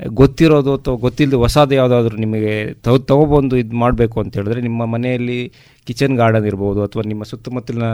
ಗೊತ್ತಿರೋದು 0.00 0.70
ಅಥವಾ 0.76 0.96
ಗೊತ್ತಿಲ್ಲದೆ 0.96 1.36
ಹೊಸದು 1.36 1.74
ಯಾವುದಾದ್ರೂ 1.74 2.16
ನಿಮಗೆ 2.16 2.52
ತಗೊ 2.84 2.98
ತಗೊಬಂದು 3.10 3.54
ಇದು 3.56 3.76
ಮಾಡಬೇಕು 3.76 4.16
ಅಂತ 4.20 4.32
ಹೇಳಿದ್ರೆ 4.36 4.60
ನಿಮ್ಮ 4.60 4.84
ಮನೆಯಲ್ಲಿ 4.84 5.38
ಕಿಚನ್ 5.86 6.16
ಗಾರ್ಡನ್ 6.16 6.46
ಇರ್ಬೋದು 6.46 6.80
ಅಥವಾ 6.82 7.02
ನಿಮ್ಮ 7.06 7.22
ಸುತ್ತಮುತ್ತಲಿನ 7.22 7.88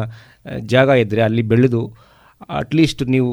ಜಾಗ 0.67 0.89
ಇದ್ದರೆ 1.03 1.23
ಅಲ್ಲಿ 1.23 1.43
ಬೆಳೆದು 1.43 1.83
ಅಟ್ಲೀಸ್ಟ್ 2.49 3.09
ನೀವು 3.09 3.31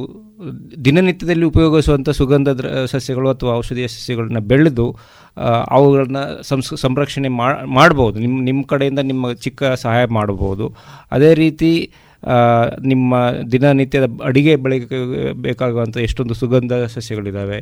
ದಿನನಿತ್ಯದಲ್ಲಿ 0.85 1.45
ಉಪಯೋಗಿಸುವಂಥ 1.45 2.09
ಸುಗಂಧ 2.09 2.49
ಸಸ್ಯಗಳು 2.85 3.29
ಅಥವಾ 3.29 3.55
ಔಷಧೀಯ 3.55 3.87
ಸಸ್ಯಗಳನ್ನ 3.87 4.39
ಬೆಳೆದು 4.39 4.95
ಅವುಗಳನ್ನ 5.67 6.17
ಸಂಸ್, 6.41 6.75
ಸಂರಕ್ಷಣೆ 6.75 7.27
ಮಾಡ್ಬೋದು. 7.65 8.19
ನಿಮ್ಮ 8.19 8.43
ನಿಮ್ಮ 8.43 8.63
ಕಡೆಯಿಂದ 8.63 8.99
ನಿಮ್ಮ 8.99 9.31
ಚಿಕ್ಕ 9.33 9.63
ಸಹಾಯ 9.63 10.05
ಮಾಡಬಹುದು 10.05 10.75
ಅದೇ 11.11 11.33
ರೀತಿ 11.33 11.93
ನಿಮ್ಮ 12.85 13.31
ದಿನನಿತ್ಯದ 13.51 14.07
ಅಡಿಗೆ 14.23 14.55
ಬೆಳಗ್ಗೆ 14.55 15.31
ಬೇಕಾಗುವಂಥ 15.33 15.97
ಎಷ್ಟೊಂದು 15.97 16.33
ಸುಗಂಧ 16.33 16.73
ಸಸ್ಯಗಳಿದ್ದಾವೆ 16.73 17.59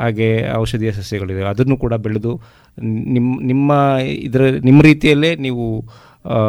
ಹಾಗೆ 0.00 0.52
ಔಷಧೀಯ 0.56 0.92
ಸಸ್ಯಗಳಿದ್ದಾವೆ 0.92 1.48
ಅದನ್ನು 1.48 1.76
ಕೂಡ 1.76 1.94
ಬೆಳೆದು 1.94 2.40
ನಿಮ್ಮ 3.12 3.40
ನಿಮ್ಮ 3.42 3.72
ಇದರ 4.08 4.42
ನಿಮ್ಮ 4.42 4.82
ರೀತಿಯಲ್ಲೇ 4.82 5.36
ನೀವು 5.36 5.84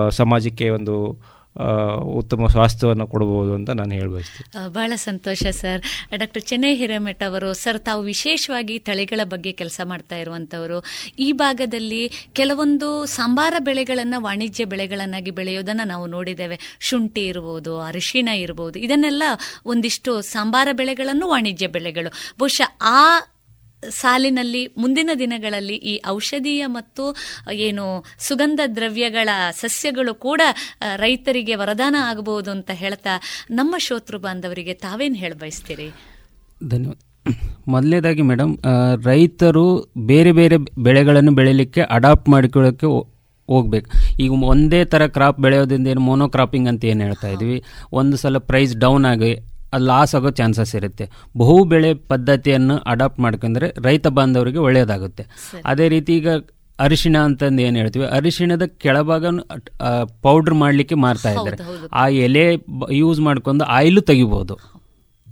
ಸಮಾಜಕ್ಕೆ 0.09 0.69
ಒಂದು 0.69 1.17
ಉತ್ತಮ 2.03 2.47
ಸ್ವಾಸ್ಥ್ಯವನ್ನು 2.47 3.07
ಕೊಡಬಹುದು 3.07 3.53
ಅಂತ 3.53 3.69
ನಾನು 3.69 3.91
ಹೇಳಬಯಸ್ತೀನಿ. 3.91 4.73
ಬಹಳ 4.73 4.93
ಸಂತೋಷ 4.95 5.43
ಸರ್. 5.47 5.81
ಡಾಕ್ಟರ್ 6.15 6.41
ಚೆನ್ನೈ 6.41 6.75
ಹಿರೇಮಠ 6.75 7.23
ಅವರು, 7.23 7.53
ಸರ್, 7.53 7.79
ತಾವು 7.79 8.03
ವಿಶೇಷವಾಗಿ 8.03 8.79
ತಳಿಗಳ 8.79 9.21
ಬಗ್ಗೆ 9.23 9.51
ಕೆಲಸ 9.51 9.81
ಮಾಡ್ತಾ 9.83 10.17
ಇರುವಂತವರು 10.17 10.83
ಈ 11.19 11.31
ಭಾಗದಲ್ಲಿ 11.31 12.11
ಕೆಲವೊಂದು 12.33 13.05
ಸಂಬಾರ 13.05 13.53
ಬೆಳೆಗಳನ್ನು, 13.59 14.21
ವಾಣಿಜ್ಯ 14.21 14.65
ಬೆಳೆಗಳನ್ನಾಗಿ 14.65 15.31
ಬೆಳೆಯೋದನ್ನ 15.31 15.81
ನಾವು 15.85 16.07
ನೋಡಿದ್ದೇವೆ. 16.07 16.59
ಶುಂಠಿ 16.79 17.25
ಇರ್ಬೋದು 17.25 17.81
ಅರಿಶಿಣ 17.81 18.27
ಇರ್ಬೋದು, 18.27 18.79
ಇದನ್ನೆಲ್ಲ 18.79 19.23
ಒಂದಿಷ್ಟು 19.65 20.21
ಸಂಬಾರ 20.21 20.67
ಬೆಳೆಗಳನ್ನು 20.71 21.27
ವಾಣಿಜ್ಯ 21.27 21.67
ಬೆಳೆಗಳು. 21.67 22.11
ಬಹುಶಃ 22.39 22.77
ಆ 22.81 23.01
ಸಾಲಿನಲ್ಲಿ 23.89 24.67
ಮುಂದಿನ 24.77 25.09
ದಿನಗಳಲ್ಲಿ 25.19 25.75
ಈ 25.75 26.01
ಔಷಧೀಯ 26.07 26.63
ಮತ್ತು 26.67 27.03
ಏನು 27.53 27.85
ಸುಗಂಧ 28.19 28.59
ದ್ರವ್ಯಗಳ 28.75 29.29
ಸಸ್ಯಗಳು 29.61 30.13
ಕೂಡ 30.15 30.41
ರೈತರಿಗೆ 30.95 31.55
ವರದಾನ 31.55 31.95
ಆಗಬಹುದು 31.99 32.51
ಅಂತ 32.51 32.71
ಹೇಳ್ತಾ 32.73 33.15
ನಮ್ಮ 33.51 33.75
ಶೋತೃ 33.77 34.17
ಬಾಂಧವರಿಗೆ 34.17 34.73
ತಾವೇನು 34.73 35.15
ಹೇಳ 35.15 35.33
ಬಯಸ್ತೀರಿ? 35.33 35.87
ಧನ್ಯವಾದ. 36.67 36.97
ಮೊದಲನೇದಾಗಿ 37.67 38.21
ಮೇಡಮ್ 38.21 38.57
ರೈತರು 39.05 39.67
ಬೇರೆ 39.97 40.31
ಬೇರೆ 40.31 40.57
ಬೆಳೆಗಳನ್ನು 40.57 41.31
ಬೆಳೀಲಿಕ್ಕೆ 41.31 41.81
ಅಡಾಪ್ಟ್ 41.81 42.29
ಮಾಡಿಕೊಳ್ಳೋಕ್ಕೆ 42.29 42.87
ಹೋಗ್ಬೇಕು. 43.49 43.89
ಈಗ 44.19 44.31
ಒಂದೇ 44.43 44.85
ಥರ 44.85 45.07
ಕ್ರಾಪ್ 45.07 45.39
ಬೆಳೆಯೋದ್ರಿಂದ 45.39 45.87
ಏನು 45.87 45.99
ಮೋನೋಕ್ರಾಪಿಂಗ್ 45.99 46.67
ಅಂತ 46.67 46.85
ಏನು 46.85 47.03
ಹೇಳ್ತಾ 47.03 47.27
ಇದ್ವಿ 47.27 47.57
ಒಂದು 47.91 48.17
ಸಲ 48.17 48.37
ಪ್ರೈಸ್ 48.37 48.75
ಡೌನ್ 48.75 49.05
ಆಗಿ 49.05 49.33
ಅದು 49.75 49.85
ಲಾಸ್ 49.91 50.13
ಆಗೋ 50.19 50.31
ಚಾನ್ಸಸ್ 50.39 50.73
ಇರುತ್ತೆ. 50.79 51.05
ಬಹು 51.41 51.57
ಬೆಳೆ 51.71 51.91
ಪದ್ಧತಿಯನ್ನು 52.11 52.75
ಅಡಾಪ್ಟ್ 52.93 53.19
ಮಾಡ್ಕೊಂಡ್ರೆ 53.25 53.69
ರೈತ 53.87 54.07
ಬಾಂಧವರಿಗೆ 54.17 54.61
ಒಳ್ಳೆಯದಾಗುತ್ತೆ 54.67 55.25
ಅದೇ 55.71 55.87
ರೀತಿ 55.95 56.13
ಈಗ 56.19 56.29
ಅರಿಶಿಣ 56.85 57.17
ಅಂತಂದು 57.27 57.61
ಏನು 57.65 57.77
ಹೇಳ್ತೀವಿ? 57.81 58.05
ಅರಿಶಿಣದ 58.17 58.63
ಕೆಳಭಾಗ 58.83 59.25
ಪೌಡ್ರ್ 60.25 60.55
ಮಾಡಲಿಕ್ಕೆ 60.63 60.95
ಮಾರ್ತಾ 61.03 61.29
ಇದ್ದಾರೆ. 61.35 61.57
ಆ 62.01 62.03
ಎಲೆ 62.27 62.45
ಯೂಸ್ 63.01 63.19
ಮಾಡ್ಕೊಂಡು 63.27 63.63
ಆಯಿಲು 63.77 64.01
ತೆಗಿಬೋದು. 64.09 64.55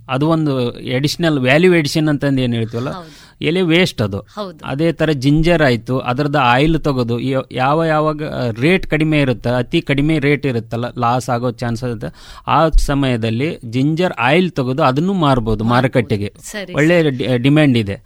ಅದು 0.08 0.28
ಒಂದು 0.28 0.72
ಎಡಿಷನಲ್ 0.80 1.38
ವ್ಯಾಲ್ಯೂ 1.38 1.74
ಎಡಿಷನ್ 1.74 2.08
ಅಂತಂದು 2.08 2.42
ಏನು 2.42 2.54
ಹೇಳ್ತೀವಲ್ಲ? 2.54 2.88
ಎಲೆ 3.42 3.62
ವೇಸ್ಟ್ 3.62 4.02
ಅದು. 4.02 4.18
ಅದೇ 4.64 4.92
ಥರ 4.92 5.10
ಜಿಂಜರ್ 5.10 5.62
ಆಯಿತು 5.62 5.98
ಅದರದ್ದು 5.98 6.38
ಆಯಿಲ್ 6.38 6.78
ತೆಗೆದು 6.78 7.18
ಯಾವ 7.52 7.84
ಯಾವಾಗ 7.84 8.22
ರೇಟ್ 8.60 8.86
ಕಡಿಮೆ 8.86 9.20
ಇರುತ್ತೆ 9.20 9.50
ಅತಿ 9.50 9.80
ಕಡಿಮೆ 9.80 10.18
ರೇಟ್ 10.18 10.46
ಇರುತ್ತಲ್ಲ 10.46 10.86
ಲಾಸ್ 10.98 11.30
ಆಗೋ 11.30 11.50
ಚಾನ್ಸ್ 11.50 11.84
ಇರುತ್ತೆ 11.84 12.06
ಆ 12.46 12.68
ಸಮಯದಲ್ಲಿ 12.68 13.58
ಜಿಂಜರ್ 13.70 14.12
ಆಯಿಲ್ 14.18 14.50
ತೆಗೆದು 14.50 14.82
ಅದನ್ನು 14.82 15.12
ಮಾರ್ಬೋದು 15.12 15.64
ಮಾರುಕಟ್ಟೆಗೆ. 15.64 16.32
ಒಳ್ಳೆ 16.74 17.10
ಡಿಮ್ಯಾಂಡ್ 17.36 17.78
ಇದೆ. 17.78 17.96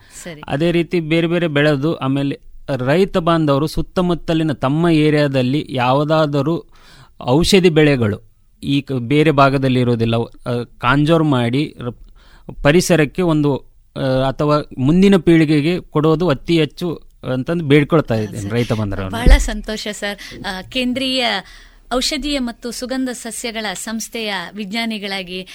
ಅದೇ 0.49 0.71
ರೀತಿ 0.71 1.01
ಬೇರೆ 1.01 1.27
ಬೇರೆ 1.27 1.47
ಬೆಳೆದು 1.49 1.95
ಆಮೇಲೆ 1.97 2.41
ರೈತ 2.87 3.19
ಬಾಂಧವರು 3.19 3.67
ಸುತ್ತಮುತ್ತಲಿನ 3.67 4.53
ತಮ್ಮ 4.53 4.89
ಏರಿಯಾದಲ್ಲಿ 4.89 5.67
ಯಾವುದಾದರೂ 5.71 6.65
ಔಷಧಿ 7.21 7.69
ಬೆಳೆಗಳು 7.69 8.28
ಈ 8.63 8.85
ಬೇರೆ 8.99 9.31
ಭಾಗದಲ್ಲಿ 9.31 9.81
ಇರೋದಿಲ್ಲ 9.81 10.17
ಕಾಂಜೋರ್ 10.79 11.23
ಮಾಡಿ 11.23 11.63
ಪರಿಸರಕ್ಕೆ 12.63 13.23
ಒಂದು 13.23 13.51
ಅಥವಾ 14.29 14.57
ಮುಂದಿನ 14.79 15.17
ಪೀಳಿಗೆಗೆ 15.17 15.81
ಕೊಡೋದು 15.81 16.29
ಅತಿ 16.29 16.59
ಹೆಚ್ಚು 16.59 16.89
ಅಂತಂದು 17.33 17.65
ಬೇಡ್ಕೊಳ್ತಾ 17.65 18.15
ಇದ್ದೇನೆ 18.15 18.51
ರೈತ 18.51 18.73
ಬಂದ್ರೆ 18.73 19.09
ಬಹಳ 19.11 19.31
ಸಂತೋಷ 19.39 19.89
ಸರ್. 19.93 20.19
ಕೇಂದ್ರೀಯ 20.73 21.25
ಔಷಧೀಯ 21.95 22.39
ಮತ್ತು 22.39 22.71
ಸುಗಂಧ 22.71 23.09
ಸಸ್ಯಗಳ 23.13 23.67
ಸಂಸ್ಥೆಯ 23.75 24.35
ವಿಜ್ಞಾನಿಗಳಾಗಿ 24.53 25.47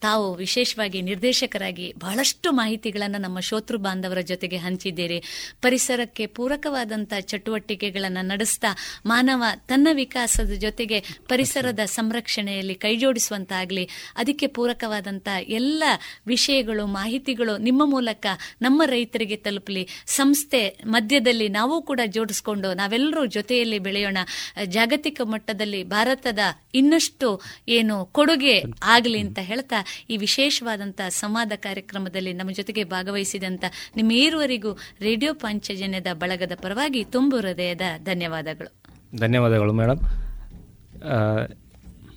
ತಾವು 0.00 0.34
ವಿಶೇಷವಾಗಿ 0.34 1.02
ನಿರ್ದೇಶಕರಾಗಿ 1.02 1.94
ಬಹಳಷ್ಟು 1.98 2.52
ಮಾಹಿತಿಗಳನ್ನು 2.52 3.18
ನಮ್ಮ 3.18 3.40
ಶೋತೃ 3.40 3.76
ಬಾಂಧವರ 3.76 4.20
ಜೊತೆಗೆ 4.20 4.56
ಹಂಚಿದ್ದೀರಿ. 4.56 5.22
ಪರಿಸರಕ್ಕೆ 5.62 6.26
ಪೂರಕವಾದಂಥ 6.26 7.12
ಚಟುವಟಿಕೆಗಳನ್ನು 7.20 8.22
ನಡೆಸ್ತಾ, 8.26 8.70
ಮಾನವ 9.06 9.42
ತನ್ನ 9.68 9.88
ವಿಕಾಸದ 9.92 10.52
ಜೊತೆಗೆ 10.58 11.00
ಪರಿಸರದ 11.28 11.80
ಸಂರಕ್ಷಣೆಯಲ್ಲಿ 11.84 12.74
ಕೈಜೋಡಿಸುವಂತಾಗಲಿ, 12.74 13.88
ಅದಕ್ಕೆ 14.16 14.46
ಪೂರಕವಾದಂಥ 14.46 15.28
ಎಲ್ಲ 15.48 15.82
ವಿಷಯಗಳು, 16.26 16.86
ಮಾಹಿತಿಗಳು 16.86 17.58
ನಿಮ್ಮ 17.58 17.82
ಮೂಲಕ 17.84 18.26
ನಮ್ಮ 18.62 18.82
ರೈತರಿಗೆ 18.86 19.36
ತಲುಪಲಿ. 19.36 19.88
ಸಂಸ್ಥೆ 20.06 20.62
ಮಧ್ಯದಲ್ಲಿ 20.84 21.48
ನಾವು 21.48 21.82
ಕೂಡ 21.82 22.00
ಜೋಡಿಸ್ಕೊಂಡು 22.06 22.74
ನಾವೆಲ್ಲರೂ 22.74 23.26
ಜೊತೆಯಲ್ಲಿ 23.26 23.78
ಬೆಳೆಯೋಣ. 23.78 24.18
ಜಾಗತಿಕ 24.64 25.20
ಮಟ್ಟದಲ್ಲಿ 25.24 25.71
ಭಾರತದ 25.82 26.38
ಇನ್ನಷ್ಟು 26.74 27.40
ಏನು 27.68 28.04
ಕೊಡುಗೆ 28.04 28.62
ಆಗಲಿ 28.82 29.18
ಅಂತ 29.18 29.38
ಹೇಳ್ತಾ 29.42 29.84
ಈ 30.10 30.16
ವಿಶೇಷವಾದಂಥ 30.16 31.00
ಸಂವಾದ 31.08 31.52
ಕಾರ್ಯಕ್ರಮದಲ್ಲಿ 31.56 32.32
ನಮ್ಮ 32.32 32.50
ಜೊತೆಗೆ 32.50 32.84
ಭಾಗವಹಿಸಿದಂತ 32.84 33.64
ನಿಮ್ಮ 33.96 34.12
ಈರುವರೆಗೂ 34.12 34.72
ರೇಡಿಯೋ 35.00 35.34
ಪಾಂಚಜನ್ಯದ 35.34 36.06
ಬಳಗದ 36.12 36.52
ಪರವಾಗಿ 36.62 37.04
ತುಂಬು 37.04 37.36
ಹೃದಯದ 37.36 37.80
ಧನ್ಯವಾದಗಳು. 38.04 38.70
ಧನ್ಯವಾದಗಳು 39.16 39.72
ಮೇಡಮ್ 39.72 39.98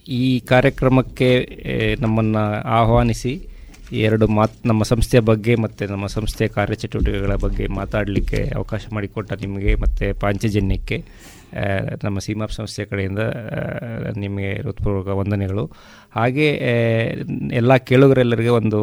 ಈ 0.08 0.40
ಕಾರ್ಯಕ್ರಮಕ್ಕೆ 0.40 1.30
ನಮ್ಮನ್ನು 2.00 2.40
ಆಹ್ವಾನಿಸಿ 2.68 3.48
ಎರಡು 3.92 4.28
ಮಾತ್, 4.28 4.68
ನಮ್ಮ 4.68 4.84
ಸಂಸ್ಥೆಯ 4.84 5.20
ಬಗ್ಗೆ 5.20 5.56
ಮತ್ತು 5.56 5.86
ನಮ್ಮ 5.86 6.08
ಸಂಸ್ಥೆಯ 6.08 6.48
ಕಾರ್ಯಚಟುವಟಿಕೆಗಳ 6.48 7.36
ಬಗ್ಗೆ 7.36 7.68
ಮಾತಾಡಲಿಕ್ಕೆ 7.68 8.52
ಅವಕಾಶ 8.56 8.86
ಮಾಡಿಕೊಟ್ಟ 8.94 9.34
ನಿಮಗೆ 9.34 9.76
ಮತ್ತು 9.76 10.20
ಪಾಂಚಜನ್ಯಕ್ಕೆ 10.20 11.06
ನಮ್ಮ 12.04 12.20
ಸೀಮಾಪ್ 12.20 12.52
ಸಂಸ್ಥೆಯ 12.52 12.86
ಕಡೆಯಿಂದ 12.86 13.20
ನಿಮಗೆ 14.18 14.54
ಹೃತ್ಪೂರ್ವಕ 14.62 15.08
ವಂದನೆಗಳು. 15.08 15.72
ಹಾಗೆ 16.12 16.48
ಎಲ್ಲ 17.54 17.78
ಕೇಳುಗರೆಲ್ಲರಿಗೆ 17.78 18.50
ಒಂದು 18.50 18.82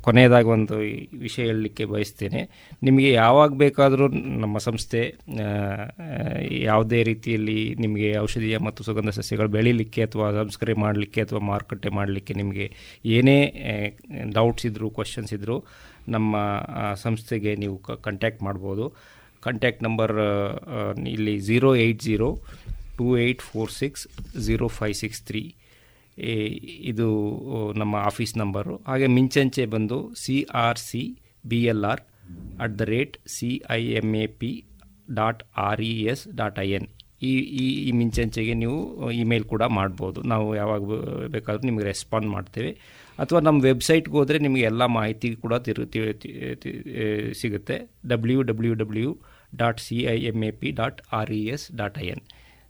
ಕೊನೆಯದಾಗಿ 0.00 0.48
ಒಂದು 0.48 0.74
ವಿಷಯ 1.18 1.44
ಹೇಳಲಿಕ್ಕೆ 1.44 1.84
ಬಯಸ್ತೇನೆ. 1.84 2.40
ನಿಮಗೆ 2.82 3.12
ಯಾವಾಗ 3.12 3.50
ಬೇಕಾದರೂ 3.54 4.08
ನಮ್ಮ 4.42 4.58
ಸಂಸ್ಥೆ 4.58 5.00
ಯಾವುದೇ 6.50 7.02
ರೀತಿಯಲ್ಲಿ 7.02 7.74
ನಿಮಗೆ 7.80 8.18
ಔಷಧೀಯ 8.18 8.58
ಮತ್ತು 8.58 8.84
ಸುಗಂಧ 8.84 9.08
ಸಸ್ಯಗಳು 9.08 9.48
ಬೆಳೀಲಿಕ್ಕೆ 9.48 10.02
ಅಥವಾ 10.02 10.32
ಸಂಸ್ಕರಣೆ 10.32 10.80
ಮಾಡಲಿಕ್ಕೆ 10.80 11.20
ಅಥವಾ 11.20 11.40
ಮಾರುಕಟ್ಟೆ 11.40 11.88
ಮಾಡಲಿಕ್ಕೆ 11.88 12.34
ನಿಮಗೆ 12.34 12.72
ಏನೇ 13.04 13.38
ಡೌಟ್ಸ್ 14.34 14.66
ಇದ್ದರೂ 14.66 14.90
ಕ್ವಶನ್ಸ್ 14.90 15.34
ಇದ್ದರೂ 15.34 15.64
ನಮ್ಮ 16.08 16.36
ಸಂಸ್ಥೆಗೆ 16.94 17.54
ನೀವು 17.56 17.78
ಕಾಂಟ್ಯಾಕ್ಟ್ 17.78 18.42
ಮಾಡ್ಬೋದು. 18.42 18.84
ಕಾಂಟ್ಯಾಕ್ಟ್ 19.46 19.82
ನಂಬರ್ 19.86 20.14
ಇಲ್ಲಿ 21.14 21.34
zero 21.48 21.70
eight 21.84 22.02
zero 22.08 22.30
two 22.98 23.06
eight 23.24 23.42
four 23.50 23.72
six 23.80 24.04
zero 24.46 24.68
five 24.78 24.96
six 25.02 25.22
three 25.30 25.42
ಇದು 26.90 27.08
ನಮ್ಮ 27.80 27.94
ಆಫೀಸ್ 28.10 28.32
ನಂಬರು 28.42 28.76
ಹಾಗೆ 28.90 29.08
ಮಿಂಚಂಚೆ 29.16 29.66
ಬಂದು 29.74 29.98
C 30.22 30.36
R 30.66 30.80
C 30.88 31.02
B 31.50 31.60
L 31.72 31.84
R 31.92 32.02
at 32.64 32.74
the 32.80 32.86
rate 32.94 33.16
C 33.36 33.50
I 33.78 33.82
M 34.00 34.08
A 34.22 34.26
P 34.40 34.52
dot 35.20 35.42
R 35.68 35.82
E 35.90 35.92
S 36.12 36.24
dot 36.40 36.58
I 36.64 36.68
N 36.78 36.88
ಈ 37.28 37.30
ಈ 37.62 37.66
ಈ 37.88 37.92
ಮಿಂಚಂಚೆಗೆ 38.00 38.54
ನೀವು 38.62 38.76
email 39.22 39.44
ಕೂಡ 39.52 39.62
ಮಾಡ್ಬೋದು. 39.78 40.18
ನಾವು 40.32 40.48
ಯಾವಾಗ 40.60 40.82
ಬೇಕಾದರೂ 41.34 41.64
ನಿಮಗೆ 41.70 41.86
ರೆಸ್ಪಾಂಡ್ 41.92 42.28
ಮಾಡ್ತೇವೆ. 42.34 42.72
ಅಥವಾ 43.18 43.40
ನಮ್ಮ 43.40 43.62
ವೆಬ್ಸೈಟ್ಗೆ 43.62 44.12
ಹೋದರೆ 44.12 44.38
ನಿಮಗೆ 44.38 44.62
ಎಲ್ಲ 44.62 44.86
ಮಾಹಿತಿ 44.86 45.34
ಕೂಡ 45.34 45.54
ತಿರು 45.54 45.84
ಸಿಗುತ್ತೆ 47.32 47.76
W 48.06 48.42
W 48.42 48.74
W 48.74 49.10
dot 49.56 49.80
C 49.80 49.98
I 50.06 50.16
M 50.24 50.42
A 50.42 50.50
P 50.50 50.70
dot 50.70 51.00
R 51.12 51.30
E 51.30 51.42
S 51.46 51.72
dot 51.76 51.98
I 51.98 52.06
N 52.06 52.24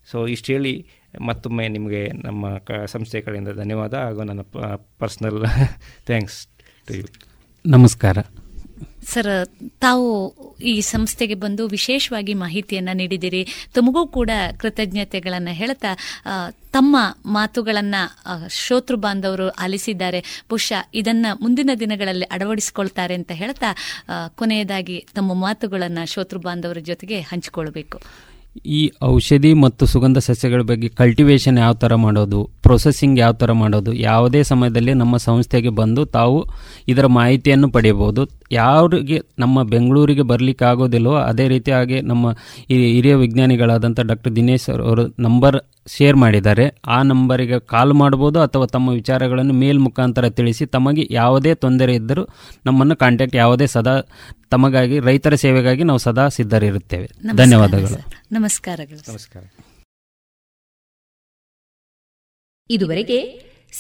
so 0.09 0.27
ಇಷ್ಟು 0.27 0.53
ಹೇಳಿ 0.53 0.75
ಮತ್ತೊಮ್ಮೆ 1.21 1.69
ನಿಮಗೆ 1.69 2.09
ನಮ್ಮ 2.25 2.59
ಕ 2.59 2.85
ಸಂಸ್ಥೆ 2.87 3.21
ಕಡೆಯಿಂದ 3.21 3.49
ಧನ್ಯವಾದ 3.49 3.95
ಹಾಗೂ 3.95 4.25
ನನ್ನ 4.25 4.41
ಪರ್ಸ್ನಲ್ 4.99 5.41
ಥ್ಯಾಂಕ್ಸ್ 6.07 6.39
ಟು 6.89 6.95
ಯು 6.95 7.07
ನಮಸ್ಕಾರ. 7.65 8.48
ಸರ್, 9.13 9.31
ತಾವು 9.81 10.07
ಈ 10.63 10.75
ಸಂಸ್ಥೆಗೆ 10.81 11.35
ಬಂದು 11.35 11.63
ವಿಶೇಷವಾಗಿ 11.69 12.35
ಮಾಹಿತಿಯನ್ನ 12.35 12.93
ನೀಡಿದಿರಿ. 12.93 13.43
ತಮಗೂ 13.75 14.03
ಕೂಡ 14.07 14.31
ಕೃತಜ್ಞತೆಗಳನ್ನು 14.59 15.53
ಹೇಳ್ತಾ 15.55 15.91
ತಮ್ಮ 16.73 16.97
ಮಾತುಗಳನ್ನ 17.27 17.97
ಶ್ರೋತೃ 18.53 18.97
ಬಾಂಧವರು 18.97 19.47
ಆಲಿಸಿದ್ದಾರೆ. 19.57 20.21
ಬಹುಶಃ 20.51 20.81
ಇದನ್ನ 20.95 21.27
ಮುಂದಿನ 21.41 21.71
ದಿನಗಳಲ್ಲಿ 21.81 22.27
ಅಳವಡಿಸಿಕೊಳ್ತಾರೆ 22.27 23.15
ಅಂತ 23.15 23.33
ಹೇಳ್ತಾ 23.35 23.71
ಕೊನೆಯದಾಗಿ 24.37 24.99
ತಮ್ಮ 25.15 25.35
ಮಾತುಗಳನ್ನ 25.47 25.99
ಶ್ರೋತೃ 26.05 26.39
ಬಾಂಧವರ 26.39 26.83
ಜೊತೆಗೆ 26.85 27.21
ಹಂಚಿಕೊಳ್ಬೇಕು 27.21 27.99
ಈ 28.67 28.91
ಔಷಧಿ 29.05 29.55
ಮತ್ತು 29.55 29.87
ಸುಗಂಧ 29.87 30.19
ಸಸ್ಯಗಳ 30.19 30.63
ಬಗ್ಗೆ 30.63 30.89
ಕಲ್ಟಿವೇಶನ್ 30.89 31.59
ಯಾವ 31.59 31.73
ಥರ 31.73 31.95
ಮಾಡೋದು 31.95 32.51
ಪ್ರೊಸೆಸಿಂಗ್ 32.63 33.19
ಯಾವ 33.19 33.33
ಥರ 33.33 33.53
ಮಾಡೋದು, 33.53 33.93
ಯಾವುದೇ 33.93 34.43
ಸಮಯದಲ್ಲಿ 34.43 34.93
ನಮ್ಮ 34.93 35.17
ಸಂಸ್ಥೆಗೆ 35.17 35.69
ಬಂದು 35.69 36.05
ತಾವು 36.05 36.47
ಇದರ 36.89 37.07
ಮಾಹಿತಿಯನ್ನು 37.07 37.71
ಪಡೆಯಬಹುದು. 37.71 38.25
ಯಾರಿಗೆ 38.53 39.19
ನಮ್ಮ 39.39 39.63
ಬೆಂಗಳೂರಿಗೆ 39.63 40.23
ಬರಲಿಕ್ಕೆ 40.23 40.65
ಆಗೋದಿಲ್ಲವೋ 40.65 41.17
ಅದೇ 41.17 41.49
ರೀತಿಯಾಗಿ 41.49 42.01
ನಮ್ಮ 42.01 42.33
ಈ 42.71 42.93
ಹಿರಿಯ 42.95 43.15
ವಿಜ್ಞಾನಿಗಳಾದಂಥ 43.15 44.01
ಡಾಕ್ಟರ್ 44.01 44.37
ದಿನೇಶ್ 44.37 44.71
ಅವರು 44.71 45.05
ನಂಬರ್ 45.19 45.59
ಶೇರ್ 45.97 46.17
ಮಾಡಿದ್ದಾರೆ. 46.17 46.65
ಆ 46.89 46.99
ನಂಬರಿಗೆ 47.11 47.59
ಕಾಲ್ 47.73 47.93
ಮಾಡ್ಬೋದು 47.93 48.39
ಅಥವಾ 48.41 48.67
ತಮ್ಮ 48.75 48.89
ವಿಚಾರಗಳನ್ನು 49.01 49.55
ಮೇಲ್ 49.63 49.81
ಮುಖಾಂತರ 49.87 50.29
ತಿಳಿಸಿ 50.39 50.67
ತಮಗೆ 50.67 51.05
ಯಾವುದೇ 51.11 51.55
ತೊಂದರೆ 51.65 51.95
ಇದ್ದರೂ 51.95 52.25
ನಮ್ಮನ್ನು 52.67 52.97
ಕಾಂಟ್ಯಾಕ್ಟ್ 52.97 53.37
ಯಾವುದೇ 53.37 53.67
ಸದಾ 53.77 53.95
ತಮಗಾಗಿ 54.51 54.99
ರೈತರ 55.09 55.35
ಸೇವೆಗಾಗಿ 55.45 55.85
ನಾವು 55.91 55.99
ಸದಾ 55.99 56.27
ಸಿದ್ಧರಿರುತ್ತೇವೆ. 56.29 57.09
ಧನ್ಯವಾದಗಳು. 57.37 57.99
ನಮಸ್ಕಾರಗಳು 58.33 59.03
ನಮಸ್ಕಾರ. 59.13 59.45
ಇದುವರೆಗೆ 62.71 63.19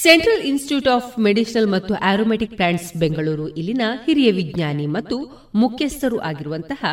ಸೆಂಟ್ರಲ್ 0.02 0.42
ಇನ್ಸ್ಟಿಟ್ಯೂಟ್ 0.42 0.88
ಆಫ್ 0.88 1.08
ಮೆಡಿಸಿನಲ್ 1.20 1.66
ಮತ್ತು 1.66 1.92
ಆರೋಮೆಟಿಕ್ 2.10 2.52
ಪ್ಲಾಂಟ್ಸ್ 2.54 2.90
ಬೆಂಗಳೂರು 2.96 3.46
ಇಲ್ಲಿನ 3.60 3.84
ಹಿರಿಯ 4.06 4.30
ವಿಜ್ಞಾನಿ 4.32 4.86
ಮತ್ತು 4.96 5.16
ಮುಖ್ಯಸ್ಥರು 5.54 6.18
ಆಗಿರುವಂತಹ 6.18 6.84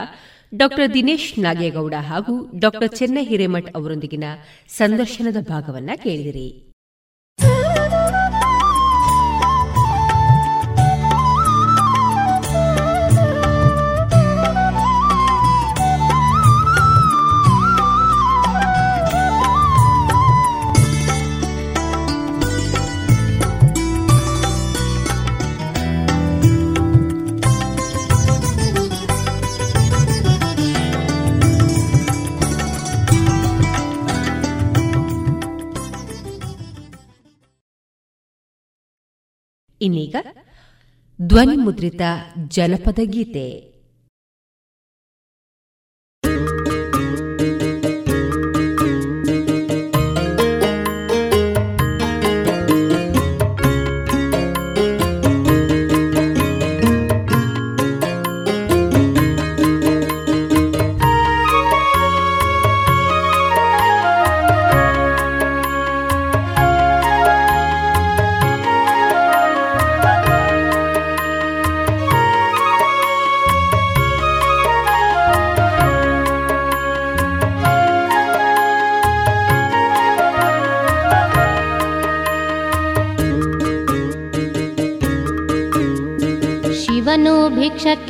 ಡಾಕ್ಟರ್ 0.57 0.94
ದಿನೇಶ್ 0.94 1.40
ನಾಗೇಗೌಡ 1.40 1.94
ಹಾಗೂ 1.94 2.52
ಡಾಕ್ಟರ್ 2.60 2.95
ಚೆನ್ನೈ 2.95 3.23
ಹಿರೇಮಠ್ 3.23 3.76
ಅವರೊಂದಿಗಿನ 3.76 4.23
ಸಂದರ್ಶನದ 4.68 5.38
ಭಾಗವನ್ನ 5.49 5.90
ಕೇಳಿದಿರಿ. 6.03 6.64
ಇನ್ನೀಗ 39.85 40.15
ಧ್ವನಿ 41.21 41.55
ಮುದ್ರಿತ 41.55 42.01
ಜನಪದ 42.47 42.99
ಗೀತೆ. 43.03 43.74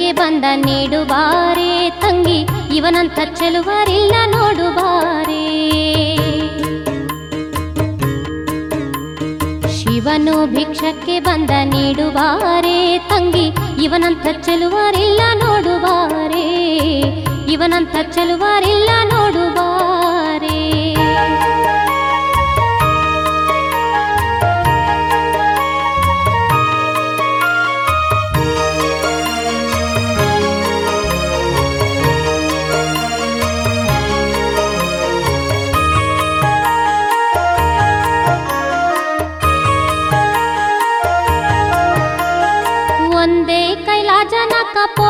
ಭಿಕ್ಷಕ್ಕೆ 0.06 0.20
ಬಂದ 0.20 0.46
ನೀಡುಬಾರೆ 0.64 1.70
ತಂಗಿ 2.02 2.38
ಇವನಂತ 2.78 3.20
ಚೆಲುವರಿಲ್ಲ 3.38 4.16
ನೋಡುಬಾರೆ 4.34 5.46
ಶಿವನು 9.78 10.36
ಭಿಕ್ಷಕ್ಕೆ 10.54 11.16
ಬಂದ 11.20 11.50
ನೀಡುಬಾರೆ 11.74 12.78
ತಂಗಿ 13.10 13.48
ಇವನಂತ 13.84 14.28
ಚೆಲುವರಿಲ್ಲ 14.46 15.22
ನೋಡುಬಾರೆ 15.44 16.46
ಇವನಂತ 17.54 17.96
ಚೆಲುವರಿಲ್ಲ 18.16 18.92
ನೋಡುಬಾರೆ 19.14 19.55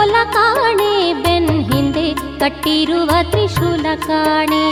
ಕಪೋಲ 0.05 0.23
ಕಾಣೆ, 0.33 1.13
ಬೆನ್ 1.13 1.53
ಹಿಂದೆ 1.69 2.07
ಕಟ್ಟಿರುವ 2.39 3.11
ತ್ರಿಶೂಲ 3.29 3.85
ಕಾಣೆ. 4.07 4.65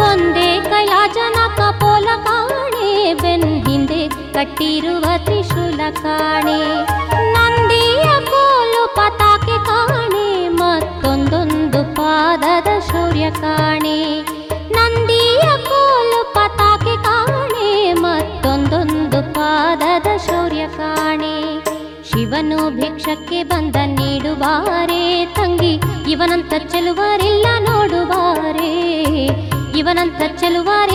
ಒಂದೇ 0.00 0.48
ಕೈಲಾಜನ 0.60 1.38
ಕಪೋಲ 1.56 2.08
ಕಾಣೆ, 2.24 3.14
ಬೆನ್ 3.14 3.68
ಹಿಂದೆ 3.68 4.00
ಕಟ್ಟಿರುವ 4.34 5.04
ತ್ರಿಶೂಲ 5.24 5.80
ಕಾಣೆ. 6.02 6.58
ನಂದಿಯ 7.32 8.08
ಕೋಲು 8.28 8.82
ಪತಾಕೆ 8.96 9.56
ಕಾಣೆ, 9.64 10.28
ಮತ್ತೊಂದೊಂದು 10.48 11.82
ಪಾದದ 11.94 12.68
ಸೂರ್ಯ 12.90 13.30
ಕಾಣೆ. 13.40 13.98
ನಂದಿಯ 14.76 15.46
ಕೋಲು 15.70 16.20
ಪತಾಕೆ 16.34 16.96
ಕಾಣೆ, 17.02 17.92
ಮತ್ತೊಂದೊಂದು 17.92 19.20
ಪಾದದ 19.34 20.06
ಸೂರ್ಯ 20.28 20.66
ಕಾಣೆ. 20.76 21.34
ಶಿವನು 22.10 22.60
ಭಿಕ್ಷಕ್ಕೆ 22.70 23.42
ಬಂದ 23.42 23.76
ನೀಡುಬಾರೆ 24.40 25.00
ತಂಗಿ 25.36 25.72
ಇವನಂತ 26.10 26.52
ಚೆಲುವರಿಲ್ಲ 26.72 27.46
ನೋಡುಬಾರೆ 27.66 28.70
ಇವನಂತ 29.78 30.20
ಚೆಲುವರಿಲ್ಲ 30.40 30.89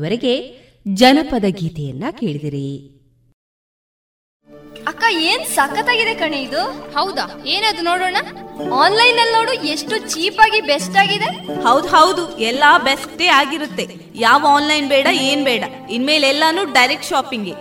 ಇದುವರೆಗೆ 0.00 0.34
ಜನಪದ 0.86 1.46
ಗೀತೆಯನ್ನ 1.48 2.04
ಕೇಳಿದಿರಿ. 2.18 2.68
ಅಕ್ಕ 4.90 5.02
ಏನ್ 5.30 5.42
ಸಖತ್ತಾಗಿದೆ 5.56 6.14
ಕಣೆ 6.14 6.38
ಇದು? 6.42 6.62
ಹೌದಾ? 6.94 7.24
ಏನದು 7.54 7.82
ನೋಡೋಣ? 7.88 8.18
ಆನ್ಲೈನ್ 8.82 9.18
ಅಲ್ಲಿ 9.22 9.34
ನೋಡು 9.38 9.52
ಎಷ್ಟು 9.72 9.94
ಚೀಪ್ 10.12 10.38
ಆಗಿ 10.44 10.60
ಬೆಸ್ಟ್ 10.70 10.96
ಆಗಿದೆ. 11.02 11.28
ಹೌದು 11.66 11.88
ಹೌದು 11.88 12.22
ಎಲ್ಲಾ 12.50 12.70
ಬೆಸ್ಟೇ 12.86 13.26
ಆಗಿರುತ್ತೆ. 13.40 13.84
ಯಾವ 14.14 14.46
ಆನ್ಲೈನ್ 14.56 14.88
ಬೇಡ 14.88 15.06
ಏನ್ 15.28 15.42
ಬೇಡ. 15.50 15.64
ಇನ್ಮೇಲೆ 15.96 16.28
ಎಲ್ಲಾನು 16.28 16.64
ಡೈರೆಕ್ಟ್ 16.78 17.10
ಶಾಪಿಂಗ್ 17.10 17.52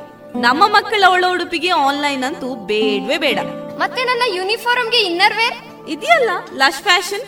ನಮ್ಮ 0.46 0.64
ಮಕ್ಕಳ 0.78 1.04
ಒಳ 1.16 1.26
ಉಡುಪಿಗೆ 1.36 1.74
ಆನ್ಲೈನ್ 1.88 2.24
ಅಂತೂ 2.30 2.52
ಬೇಡವೇ 2.72 3.18
ಬೇಡ. 3.26 3.40
ಮತ್ತೆ 3.84 4.04
ನನ್ನ 4.12 4.24
ಯೂನಿಫಾರ್ಮ್ಗೆ 4.38 5.02
ಇನ್ನರ್ 5.10 5.38
ವೇರ್ 5.42 5.60
ಇದೆಯಲ್ಲ 5.96 6.30
ಲಶ್ 6.64 6.82
ಫ್ಯಾಷನ್ 6.88 7.28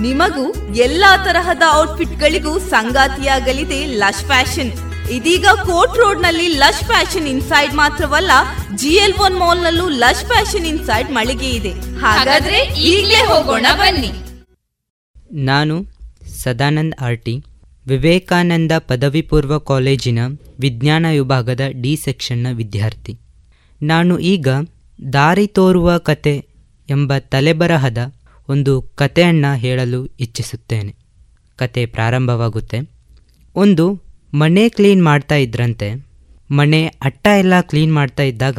ನಿಮಗೂ 0.00 0.44
ಎಲ್ಲಾ 0.74 1.10
ತರಹದ 1.16 1.62
ಔಟ್ಫಿಟ್ 1.74 2.16
ಗಳಿಗೂ 2.20 2.58
ಸಂಗಾತಿಯಾಗಲಿದೆ 2.58 3.78
ಲಶ್ 3.86 4.24
ಫ್ಯಾಷನ್. 4.24 4.72
ಇದೀಗ 5.10 5.46
ಕೋರ್ಟ್ 5.46 5.98
ರೋಡ್ನಲ್ಲಿ 5.98 6.46
ಲಶ್ 6.58 6.84
ಫ್ಯಾಷನ್ 6.84 7.26
ಇನ್ಸೈಡ್ 7.26 7.74
ಮಾತ್ರವಲ್ಲ, 7.74 8.30
ಜಿಎಲ್ 8.74 9.14
ಒನ್ 9.20 9.36
ಮಾಲ್ 9.38 9.62
ನಲ್ಲೂ 9.62 9.88
ಲಶ್ 9.88 10.24
ಫ್ಯಾಷನ್ 10.24 10.66
ಇನ್ಸೈಡ್ 10.66 11.10
ಮಳಿಗೆ 11.10 11.50
ಇದೆ. 11.50 11.72
ಹಾಗಾದ್ರೆ 12.00 12.58
ಈಗಲೇ 12.84 13.20
ಹೋಗೋಣ 13.26 13.66
ಬನ್ನಿ. 13.74 14.10
ನಾನು 15.44 15.76
ಸದಾನಂದ್ 16.42 16.96
ಆರ್ಟಿ, 17.02 17.34
ವಿವೇಕಾನಂದ 17.86 18.72
ಪದವಿ 18.78 19.22
ಪೂರ್ವ 19.22 19.58
ಕಾಲೇಜಿನ 19.58 20.18
ವಿಜ್ಞಾನ 20.60 21.06
ವಿಭಾಗದ 21.10 21.60
ಡಿ 21.82 21.96
ಸೆಕ್ಷನ್ನ 21.96 22.46
ವಿದ್ಯಾರ್ಥಿ. 22.52 23.14
ನಾನು 23.82 24.18
ಈಗ 24.18 24.48
ದಾರಿ 25.12 25.46
ತೋರುವ 25.46 25.98
ಕತೆ 25.98 26.36
ಎಂಬ 26.88 27.12
ತಲೆಬರಹದ 27.18 27.98
ಒಂದು 28.48 28.82
ಕಥೆಯನ್ನು 28.82 29.56
ಹೇಳಲು 29.56 30.06
ಇಚ್ಛಿಸುತ್ತೇನೆ. 30.06 30.96
ಕತೆ 31.56 31.86
ಪ್ರಾರಂಭವಾಗುತ್ತೆ. 31.86 32.90
ಒಂದು 33.56 34.02
ಮನೆ 34.34 34.68
ಕ್ಲೀನ್ 34.68 35.04
ಮಾಡ್ತಾ 35.04 35.34
ಇದ್ರಂತೆ. 35.34 36.06
ಮನೆ 36.50 36.86
ಅಟ್ಟ 36.86 37.26
ಎಲ್ಲ 37.26 37.60
ಕ್ಲೀನ್ 37.60 37.94
ಮಾಡ್ತಾ 37.94 38.22
ಇದ್ದಾಗ 38.22 38.58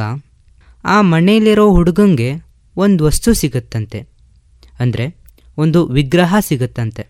ಆ 0.85 1.01
ಮನೆಯಲ್ಲಿರೋ 1.01 1.72
ಹುಡುಗಂಗೆ 1.72 2.31
ಒಂದು 2.77 3.03
ವಸ್ತು 3.03 3.34
ಸಿಗುತ್ತಂತೆ. 3.34 4.07
ಅಂದರೆ 4.80 5.15
ಒಂದು 5.57 5.85
ವಿಗ್ರಹ 5.85 6.35
ಸಿಗುತ್ತಂತೆ. 6.39 7.07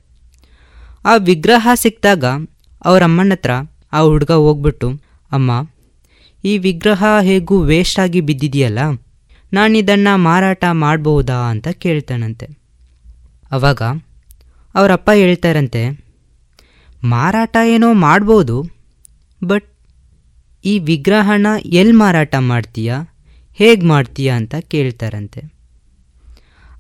ಆ 1.06 1.16
ವಿಗ್ರಹ 1.16 1.70
ಸಿಕ್ಕಿದಾಗ 1.74 2.26
ಅವರ 2.86 3.04
ಅಮ್ಮನ 3.04 3.32
ಹತ್ರ 3.32 3.52
ಆ 3.94 4.00
ಹುಡುಗ 4.00 4.32
ಹೋಗ್ಬಿಟ್ಟು, 4.32 4.90
ಅಮ್ಮ, 5.32 5.70
ಈ 6.44 6.58
ವಿಗ್ರಹ 6.58 7.04
ಹೇಗೂ 7.22 7.62
ವೇಸ್ಟ್ 7.62 8.00
ಆಗಿ 8.00 8.22
ಬಿದ್ದಿದೆಯಲ್ಲ? 8.22 8.80
ನಾನಿದನ್ನು 9.54 10.18
ಮಾರಾಟ 10.18 10.66
ಮಾಡಬಹುದಾ? 10.72 11.34
ಅಂತ 11.34 11.68
ಕೇಳ್ತಾನಂತೆ. 11.68 12.67
ಅವಾಗ 13.52 13.82
ಅವರಪ್ಪ 14.76 15.10
ಹೇಳ್ತಾರಂತೆ, 15.14 15.82
ಮಾರಾಟ 17.04 17.58
ಏನೋ 17.66 17.94
ಮಾಡ್ಬೋದು, 17.94 18.58
ಬಟ್ 19.42 19.68
ಈ 20.66 20.80
ವಿಗ್ರಹನ 20.80 21.48
ಎಲ್ಲಿ 21.66 21.94
ಮಾರಾಟ 21.94 22.36
ಮಾಡ್ತೀಯ, 22.40 22.94
ಹೇಗೆ 23.54 23.86
ಮಾಡ್ತೀಯಾ 23.86 24.36
ಅಂತ 24.36 24.56
ಕೇಳ್ತಾರಂತೆ. 24.68 25.42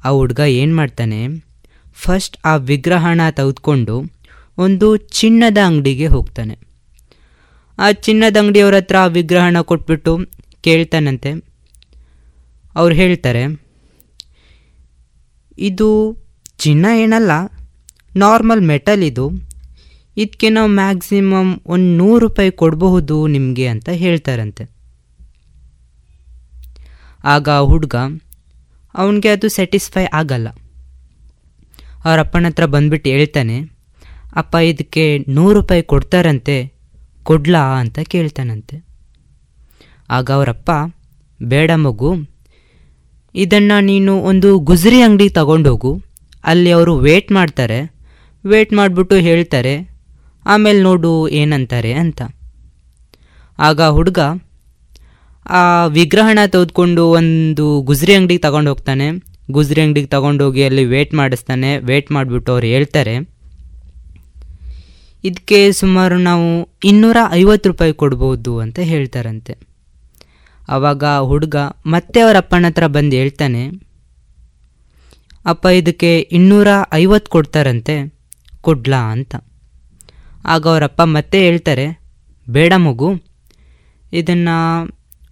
ಆ 0.03 0.10
ಹುಡುಗ 0.10 0.39
ಏನು 0.39 0.76
ಮಾಡ್ತಾನೆ, 0.76 1.19
ಫಸ್ಟ್ 1.95 2.38
ಆ 2.45 2.56
ವಿಗ್ರಹಣ 2.56 3.22
ತೆಗೆದುಕೊಂಡು 3.30 3.95
ಒಂದು 4.57 4.98
ಚಿನ್ನದ 4.98 5.57
ಅಂಗಡಿಗೆ 5.65 6.07
ಹೋಗ್ತಾನೆ. 6.07 6.56
ಆ 7.77 7.91
ಚಿನ್ನದ 7.91 8.38
ಅಂಗಡಿಯವ್ರ 8.38 8.76
ಹತ್ರ 8.76 8.98
ಆ 8.98 9.07
ವಿಗ್ರಹಣ 9.07 9.57
ಕೊಟ್ಬಿಟ್ಟು 9.61 10.14
ಕೇಳ್ತಾನಂತೆ. 10.61 11.31
ಅವ್ರು 12.76 12.95
ಹೇಳ್ತಾರೆ, 12.95 13.44
ಇದು 15.57 15.89
ಚಿನ್ನ 16.57 16.85
ಏನಲ್ಲ, 16.95 17.31
ನಾರ್ಮಲ್ 18.15 18.61
ಮೆಟಲ್ 18.61 19.03
ಇದು. 19.03 19.31
ಇದಕ್ಕೆ 20.17 20.49
ನಾವು 20.49 20.67
ಮ್ಯಾಕ್ಸಿಮಮ್ 20.67 21.59
ಒಂದು 21.65 21.97
ನೂರು 21.97 22.19
ರೂಪಾಯಿ 22.19 22.51
ಕೊಡಬಹುದು 22.51 23.27
ನಿಮಗೆ 23.27 23.67
ಅಂತ 23.67 23.89
ಹೇಳ್ತಾರಂತೆ. 23.89 24.71
ಆಗ 27.23 27.49
ಆ 27.49 27.59
ಹುಡುಗ, 27.59 27.95
ಅವನಿಗೆ 28.95 29.29
ಅದು 29.29 29.49
ಸ್ಯಾಟಿಸ್ಫೈ 29.49 30.05
ಆಗಲ್ಲ. 30.13 30.47
ಅವ್ರ 32.05 32.19
ಅಪ್ಪನ 32.19 32.45
ಹತ್ರ 32.47 32.65
ಬಂದ್ಬಿಟ್ಟು 32.65 33.09
ಹೇಳ್ತಾನೆ, 33.09 33.57
ಅಪ್ಪ 34.35 34.55
ಇದಕ್ಕೆ 34.55 35.17
ನೂರು 35.29 35.53
ರೂಪಾಯಿ 35.53 35.84
ಕೊಡ್ತಾರಂತೆ, 35.84 36.73
ಕೊಡ್ಲಾ? 37.23 37.79
ಅಂತ 37.79 37.99
ಕೇಳ್ತಾನಂತೆ. 37.99 38.85
ಆಗ 40.09 40.31
ಅವರಪ್ಪ 40.31 40.71
ಬೇಡ 41.43 41.71
ಮಗು, 41.71 42.11
ಇದನ್ನು 43.35 43.79
ನೀನು 43.79 44.21
ಒಂದು 44.21 44.59
ಗುಜರಿ 44.59 45.01
ಅಂಗಡಿಗೆ 45.01 45.34
ತಗೊಂಡೋಗು 45.34 46.06
ಅಲ್ಲಿ 46.51 46.71
ಅವರು 46.77 46.93
ವೇಟ್ 47.07 47.29
ಮಾಡ್ತಾರೆ. 47.37 47.79
ವೇಟ್ 48.43 48.73
ಮಾಡಿಬಿಟ್ಟು 48.79 49.15
ಹೇಳ್ತಾರೆ, 49.27 49.75
ಆಮೇಲೆ 50.45 50.79
ನೋಡು 50.87 51.11
ಏನಂತಾರೆ 51.39 51.93
ಅಂತ. 52.03 52.21
ಆಗ 53.59 53.81
ಹುಡುಗ 53.97 54.19
ಆ 55.45 55.61
ವಿಗ್ರಹಣ 55.97 56.39
ತೆಗೆದುಕೊಂಡು 56.53 57.03
ಒಂದು 57.19 57.65
ಗುಜರಿ 57.89 58.13
ಅಂಗಡಿಗೆ 58.17 58.41
ತಗೊಂಡು 58.45 58.69
ಹೋಗ್ತಾನೆ. 58.71 59.07
ಗುಜರಿ 59.51 59.81
ಅಂಗಡಿಗೆ 59.83 60.09
ತಗೊಂಡೋಗಿ 60.15 60.63
ಅಲ್ಲಿ 60.67 60.83
ವೇಟ್ 60.93 61.13
ಮಾಡಿಸ್ತಾನೆ. 61.19 61.69
ವೇಟ್ 61.89 62.09
ಮಾಡಿಬಿಟ್ಟು 62.15 62.51
ಅವ್ರು 62.55 62.67
ಹೇಳ್ತಾರೆ 62.75 63.15
ಇದಕ್ಕೆ 65.23 65.59
ಸುಮಾರು 65.79 66.15
ನಾವು 66.27 66.47
ಇನ್ನೂರ 66.89 67.17
ಐವತ್ತು 67.39 67.69
ರೂಪಾಯಿ 67.71 67.93
ಕೊಡ್ಬೋದು 68.01 68.51
ಅಂತ 68.63 68.79
ಹೇಳ್ತಾರಂತೆ. 68.91 69.53
ಆವಾಗ 70.67 71.03
ಹುಡುಗ 71.29 71.55
ಮತ್ತೆ 71.93 72.19
ಅವರ 72.25 72.37
ಅಪ್ಪನ 72.43 72.69
ಹತ್ರ 72.69 72.85
ಬಂದು 72.95 73.15
ಹೇಳ್ತಾನೆ 73.21 73.63
ಅಪ್ಪ 75.47 75.65
ಇದಕ್ಕೆ 75.79 76.11
ಇನ್ನೂರ 76.19 76.69
ಐವತ್ತು 76.93 77.29
ಕೊಡ್ತಾರಂತೆ. 77.31 77.95
ಕೊಡ್ಲಾ 78.61 79.01
ಅಂತ. 79.13 79.35
ಆಗ 80.45 80.63
ಅವರಪ್ಪ 80.67 81.01
ಮತ್ತೆ 81.01 81.39
ಹೇಳ್ತಾರೆ, 81.39 81.85
ಬೇಡ 82.47 82.73
ಮಗು, 82.77 83.09
ಇದನ್ನು 84.13 84.57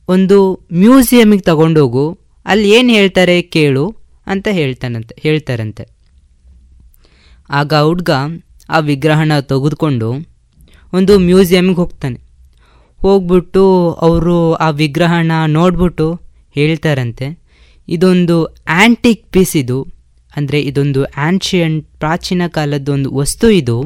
ಒಂದು 0.08 0.38
ಮ್ಯೂಸಿಯಮಿಗೆ 0.74 1.44
ತಗೊಂಡೋಗು, 1.44 2.06
ಅಲ್ಲಿ 2.46 2.68
ಏನು 2.72 2.90
ಹೇಳ್ತಾರೆ 2.90 3.36
ಕೇಳು 3.56 3.86
ಅಂತ 4.28 4.48
ಹೇಳ್ತಾನಂತೆ, 4.52 5.14
ಹೇಳ್ತಾರಂತೆ. 5.20 5.84
ಆಗ 7.50 7.74
ಹುಡ್ಗ 7.74 8.10
ಆ 8.70 8.80
ವಿಗ್ರಹನ 8.80 9.34
ತೆಗೆದುಕೊಂಡು 9.40 10.10
ಒಂದು 10.94 11.14
ಮ್ಯೂಸಿಯಮ್ಗೆ 11.20 11.76
ಹೋಗ್ತಾನೆ. 11.76 12.20
ಹೋಗ್ಬಿಟ್ಟು 13.00 13.64
ಅವರು 14.02 14.38
ಆ 14.54 14.70
ವಿಗ್ರಹನ 14.70 15.32
ನೋಡ್ಬಿಟ್ಟು 15.48 16.08
ಹೇಳ್ತಾರಂತೆ, 16.56 17.28
ಇದೊಂದು 17.88 18.38
ಆ್ಯಂಟಿಕ್ 18.46 19.26
ಪೀಸ್ 19.32 19.56
ಇದು. 19.56 19.80
ಅಂದರೆ 20.38 20.62
ಇದೊಂದು 20.62 21.04
ಆ್ಯನ್ಷಿಯಂಟ್ 21.04 22.00
ಪ್ರಾಚೀನ 22.00 22.42
ಕಾಲದ 22.48 22.90
ಒಂದು 22.90 23.16
ವಸ್ತು 23.16 23.50
ಇದು. 23.50 23.78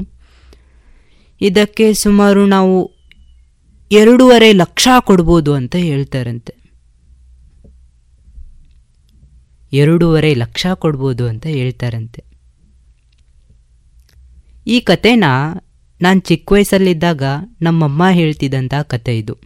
ಇದಕ್ಕೆ 1.41 1.93
ಸುಮಾರು 1.93 2.45
ನಾವು 2.45 2.91
ಎರಡೂವರೆ 3.91 4.53
ಲಕ್ಷ 4.53 4.87
ಕೊಡ್ಬೋದು 4.99 5.53
ಅಂತ 5.53 5.75
ಹೇಳ್ತಾರಂತೆ. 5.75 6.53
ಎರಡೂವರೆ 9.73 10.33
ಲಕ್ಷ 10.33 10.67
ಕೊಡ್ಬೋದು 10.73 11.27
ಅಂತ 11.27 11.45
ಹೇಳ್ತಾರಂತೆ. 11.45 12.23
ಈ 14.67 14.79
ಕತೆನ 14.79 15.23
ನಾನು 16.01 16.19
ಚಿಕ್ಕ 16.19 16.51
ವಯಸ್ಸಲ್ಲಿದ್ದಾಗ 16.51 17.23
ನಮ್ಮಮ್ಮ 17.61 18.09
ಹೇಳ್ತಿದ್ದಂಥ 18.09 18.73
ಕತೆ 18.73 19.17
ಇದು. 19.17 19.37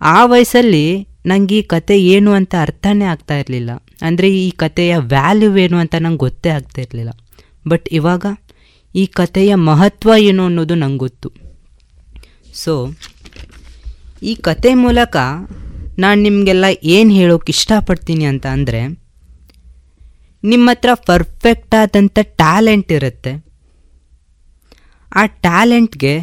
ಆ 0.00 0.24
ವಯಸ್ಸಲ್ಲಿ 0.24 1.08
ನನಗೆ 1.26 1.58
ಈ 1.58 1.62
ಕತೆ 1.62 2.04
ಏನು 2.04 2.32
ಅಂತ 2.32 2.54
ಅರ್ಥನೇ 2.60 3.04
ಆಗ್ತಾ 3.04 3.36
ಇರಲಿಲ್ಲ. 3.38 3.70
ಅಂದರೆ 4.06 4.28
ಈ 4.44 4.46
ಕಥೆಯ 4.62 4.92
ವ್ಯಾಲ್ಯೂ 5.12 5.50
ಏನು 5.64 5.76
ಅಂತ 5.82 5.94
ನಂಗೆ 6.04 6.22
ಗೊತ್ತೇ 6.24 6.50
ಆಗ್ತಾ 6.56 6.80
ಇರಲಿಲ್ಲ. 6.84 7.12
ಬಟ್ 7.70 7.86
ಇವಾಗ 7.98 8.24
ಈ 8.94 9.04
ಕಥೆಯ 9.18 9.52
ಮಹತ್ವ 9.68 10.10
ಏನು 10.30 10.42
ಅನ್ನೋದು 10.48 10.74
ನಂಗೆ 10.82 11.00
ಗೊತ್ತು. 11.04 11.28
ಸೊ 12.62 12.74
ಈ 14.30 14.32
ಕತೆ 14.48 14.70
ಮೂಲಕ 14.84 15.16
ನಾನು 16.02 16.18
ನಿಮಗೆಲ್ಲ 16.26 16.66
ಏನು 16.96 17.10
ಹೇಳೋಕೆ 17.18 17.50
ಇಷ್ಟಪಡ್ತೀನಿ 17.54 18.24
ಅಂತ 18.32 18.46
ಅಂದರೆ, 18.56 18.80
ನಿಮ್ಮ 20.44 20.68
ಹತ್ರ 20.72 20.90
ಪರ್ಫೆಕ್ಟ್ 21.08 21.74
ಆದಂಥ 21.80 22.18
ಟ್ಯಾಲೆಂಟ್ 22.40 22.92
ಇರುತ್ತೆ. 22.98 23.32
ಆ 25.12 25.22
ಟ್ಯಾಲೆಂಟ್ಗೆ 25.46 26.14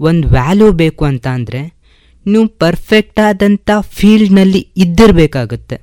ಒಂದು 0.00 0.24
ವ್ಯಾಲ್ಯೂ 0.36 0.68
ಬೇಕು 0.82 1.04
ಅಂತ 1.10 1.26
ಅಂದರೆ, 1.38 1.60
ನೀವು 2.26 2.46
ಪರ್ಫೆಕ್ಟ್ 2.62 3.20
ಆದಂಥ 3.28 3.70
ಫೀಲ್ಡ್ನಲ್ಲಿ 3.98 4.62
ಇದ್ದಿರಬೇಕಾಗುತ್ತೆ. 4.84 5.78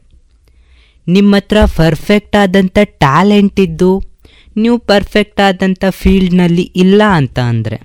ನಿಮ್ಮ 1.08 1.32
ಹತ್ರ 1.40 1.58
ಪರ್ಫೆಕ್ಟ್ 1.80 2.36
ಆದಂಥ 2.44 2.78
ಟ್ಯಾಲೆಂಟ್ 3.04 3.60
ಇದ್ದು, 3.66 3.92
ನೀವು 4.56 4.78
ಪರ್ಫೆಕ್ಟ್ 4.92 5.42
ಆದಂಥ 5.48 5.84
ಫೀಲ್ಡ್ನಲ್ಲಿ 6.00 6.66
ಇಲ್ಲ 6.84 7.02
ಅಂತ 7.20 7.38
ಅಂದರೆ, 7.52 7.78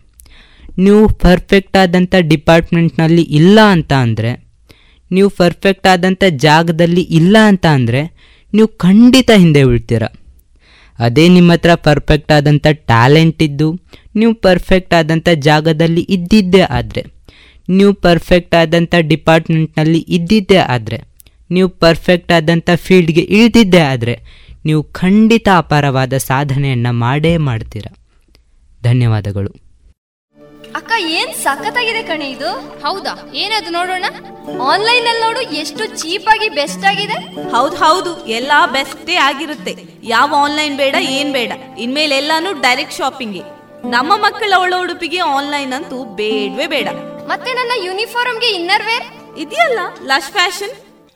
ನೀವು 0.85 1.03
ಪರ್ಫೆಕ್ಟ್ 1.25 1.77
ಆದಂಥ 1.83 2.15
ಡಿಪಾರ್ಟ್ಮೆಂಟ್ನಲ್ಲಿ 2.33 3.25
ಇಲ್ಲ 3.39 3.59
ಅಂತ 3.75 3.93
ಅಂದರೆ, 4.07 4.31
ನೀವು 5.11 5.29
ಪರ್ಫೆಕ್ಟ್ 5.41 5.89
ಆದಂಥ 5.93 6.25
ಜಾಗದಲ್ಲಿ 6.47 7.05
ಇಲ್ಲ 7.19 7.37
ಅಂತ 7.51 7.67
ಅಂದರೆ, 7.79 8.03
ನೀವು 8.53 8.69
ಖಂಡಿತ 8.85 9.31
ಹಿಂದೆ 9.43 9.63
ಉಳ್ತೀರ 9.71 10.05
ಅದೇ 10.99 11.25
ನಿಮ್ಮ 11.35 11.51
ಹತ್ರ 11.53 11.75
ಪರ್ಫೆಕ್ಟ್ 11.89 12.33
ಆದಂಥ 12.37 12.67
ಟ್ಯಾಲೆಂಟ್ 12.91 13.43
ಇದ್ದು, 13.49 13.69
ನೀವು 14.19 14.33
ಪರ್ಫೆಕ್ಟ್ 14.47 14.95
ಆದಂಥ 15.01 15.29
ಜಾಗದಲ್ಲಿ 15.49 16.03
ಇದ್ದಿದ್ದೇ 16.17 16.63
ಆದರೆ, 16.79 17.03
ನೀವು 17.69 17.93
ಪರ್ಫೆಕ್ಟ್ 18.07 18.57
ಆದಂಥ 18.63 18.95
ಡಿಪಾರ್ಟ್ಮೆಂಟ್ನಲ್ಲಿ 19.13 20.01
ಇದ್ದಿದ್ದೇ 20.17 20.61
ಆದರೆ 20.75 20.99
ನೀವು 21.51 21.69
ಪರ್ಫೆಕ್ಟ್ 21.69 22.33
ಆದಂಥ 22.33 22.71
ಫೀಲ್ಡ್ಗೆ 22.75 23.21
ಇಳಿದಿದ್ದೇ 23.21 23.81
ಆದರೆ 23.81 24.15
ನೀವು 24.65 24.83
ಖಂಡಿತ 24.83 25.49
ಅಪಾರವಾದ 25.57 26.15
ಸಾಧನೆಯನ್ನು 26.17 26.93
ಮಾಡೇ 26.93 27.37
ಮಾಡ್ತೀರ. 27.37 27.87
ಧನ್ಯವಾದಗಳು. 28.83 29.51
ಅಕ್ಕ 30.79 30.93
ಏನ್ 30.99 31.35
ಸಖತ್ತಾಗಿದೆ 31.35 32.03
ಕಣೆ 32.03 32.31
ಇದು? 32.31 32.51
ಹೌದಾ? 32.85 33.31
ಏನದು 33.35 33.71
ನೋಡೋಣ? 33.71 34.05
ಆನ್ಲೈನ್ 34.63 35.07
ಅಲ್ಲಿ 35.07 35.23
ನೋಡು 35.23 35.41
ಎಷ್ಟು 35.41 35.87
ಚೀಪ್ 36.01 36.29
ಆಗಿ 36.29 36.49
ಬೆಸ್ಟ್ 36.49 36.85
ಆಗಿದೆ. 36.85 37.17
ಹೌದು 37.51 37.77
ಹೌದು 37.77 38.27
ಎಲ್ಲಾ 38.27 38.67
ಬೆಸ್ಟೇ 38.67 39.15
ಆಗಿರುತ್ತೆ. 39.15 39.75
ಯಾವ 40.03 40.35
ಆನ್ಲೈನ್ 40.39 40.77
ಬೇಡ 40.77 40.95
ಏನ್ 41.01 41.33
ಬೇಡ. 41.33 41.53
ಇನ್ಮೇಲೆ 41.79 42.17
ಎಲ್ಲಾನು 42.17 42.53
ಡೈರೆಕ್ಟ್ 42.61 42.95
ಶಾಪಿಂಗ್ 42.95 43.41
ನಮ್ಮ 43.91 44.13
ಮಕ್ಕಳ 44.17 44.53
ಒಳ 44.59 44.75
ಉಡುಪಿಗೆ 44.79 45.19
ಆನ್ಲೈನ್ 45.19 45.73
ಅಂತೂ 45.73 46.05
ಬೇಡವೇ 46.05 46.67
ಬೇಡ. 46.67 46.89
ಮತ್ತೆ 47.29 47.53
ನನ್ನ 47.53 47.73
ಯೂನಿಫಾರ್ಮ್ಗೆ 47.85 48.51
ಇನ್ನರ್ 48.59 48.87
ವೇರ್ 48.87 49.07
ಇದೆಯಲ್ಲ 49.39 49.81
ಲಶ್ 50.07 50.31
ಫ್ಯಾಷನ್ 50.31 50.90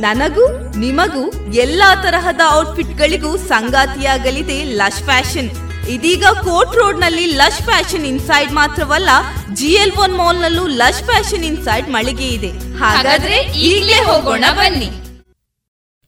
ನನಗೂ, 0.00 0.74
ನಿಮಗೂ 0.78 1.52
ಎಲ್ಲಾ 1.52 1.94
ತರಹದ 1.94 2.40
ಔಟ್ಫಿಟ್ 2.52 2.98
ಗಳಿಗೂ 2.98 3.36
ಸಂಗಾತಿಯಾಗಲಿದೆ 3.36 4.64
ಲಶ್ 4.64 5.02
ಫ್ಯಾಷನ್. 5.02 5.50
ಇದೀಗ 5.88 6.24
ಕೋರ್ಟ್ 6.24 6.76
ರೋಡ್ನಲ್ಲಿ 6.76 7.26
ಲಶ್ 7.26 7.62
ಫ್ಯಾಷನ್ 7.62 8.06
ಇನ್ಸೈಡ್ 8.06 8.52
ಮಾತ್ರವಲ್ಲ, 8.52 9.08
ಜಿ 9.54 9.66
ಎಲ್ 9.66 9.92
ಒನ್ 9.98 10.14
ಮಾಲ್ 10.14 10.36
ನಲ್ಲೂ 10.36 10.66
ಲಶ್ 10.66 11.02
ಫ್ಯಾಷನ್ 11.02 11.44
ಇನ್ಸೈಡ್ 11.44 11.88
ಮಳಿಗೆ 11.88 12.28
ಇದೆ. 12.28 12.78
ಹಾಗಾದ್ರೆ 12.78 13.36
ಈಗಲೇ 13.42 13.94
ಹೋಗೋಣ 13.94 14.44
ಬನ್ನಿ. 14.52 14.90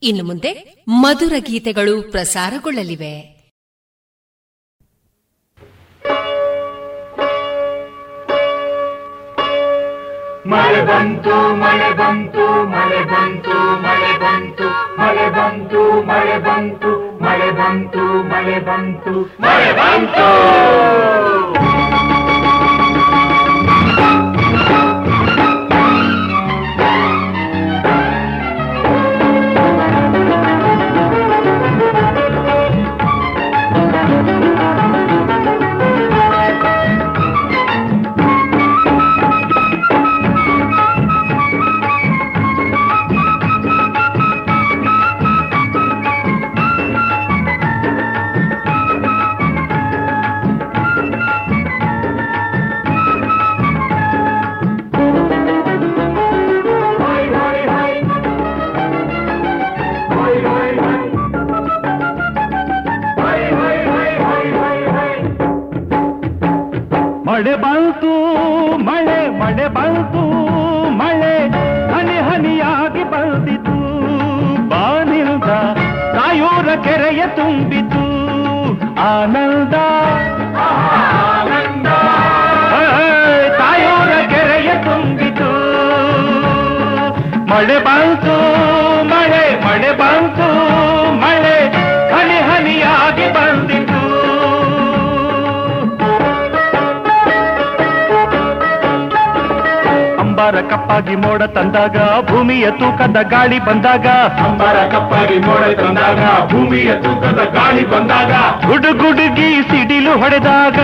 ಇನ್ನು 0.03 0.23
ಮುಂದೆ 0.23 0.83
ಮಧುರ 0.87 1.33
ಗೀತೆಗಳು 1.39 2.11
ಪ್ರಸಾರಗೊಳ್ಳಲಿವೆ. 2.11 3.38
ಮಳೆ 10.49 10.81
ಬಂತು 10.85 11.35
ಮಳೆ 11.53 11.89
ಬಂತು 11.93 12.45
ಮಳೆ 12.65 13.01
ಬಂತು 13.05 13.55
ಮಳೆ 13.83 14.13
ಬಂತು 14.19 14.67
ಮಳೆ 14.99 15.27
ಬಂತು 15.29 15.81
ಮಳೆ 16.07 16.37
ಬಂತು 16.39 16.91
ಮಳೆ 17.23 17.49
ಬಂತು 17.51 18.03
ಮಳೆ 18.31 18.59
ಬಂತು 18.59 19.13
ಮಳೆ 19.41 19.71
ಬಂತು. 19.73 20.27
ಮಳೆ 67.39 67.55
ಬಂತು 67.55 68.13
ಮಳೆ 68.77 69.29
ಮಳೆ 69.29 69.67
ಬಂತು 69.67 70.21
ಮಳೆ 70.89 71.35
ಹನಿ 71.93 72.17
ಹನಿಯಾಗಿ 72.29 73.03
ಬಂದಿತು. 73.03 73.75
ಬಾನಿಲ್ದ 74.69 75.51
ತಾಯೂರ 76.15 76.69
ಕೆರೆಯ 76.83 77.23
ತುಂಬಿತು. 77.27 78.03
ಆನಂದ 79.01 79.73
ತಾಯೂರ 83.59 84.11
ಕೆರೆಯ 84.29 84.71
ತುಂಬಿತು. 84.83 85.49
ಮಳೆ 87.45 87.79
ಬಂತು 87.79 88.35
ಮಳೆ 89.03 89.65
ಮಳೆ 89.65 89.91
ಬಂತು. 89.91 90.68
ಅಂಬಾರ 100.49 100.61
ಕಪ್ಪಾಗಿ 100.69 101.15
ಮೋಡ 101.15 101.41
ತಂದಾಗ 101.55 101.97
ಭೂಮಿಯ 102.29 102.71
ತೂಕದ 102.71 103.17
ಗಾಳಿ 103.21 103.59
ಬಂದಾಗ. 103.65 104.07
ಅಂಬಾರ 104.45 104.77
ಕಪ್ಪಾಗಿ 104.93 105.37
ಮೋಡ 105.39 105.63
ತಂದಾಗ 105.79 106.21
ಭೂಮಿಯ 106.51 106.91
ತೂಕದ 106.93 107.41
ಗಾಳಿ 107.53 107.83
ಬಂದಾಗ. 107.89 108.31
ಗುಡುಗುಡುಗಿ 108.67 109.49
ಸಿಡಿಲು 109.69 110.13
ಹೊಡೆದಾಗ. 110.17 110.79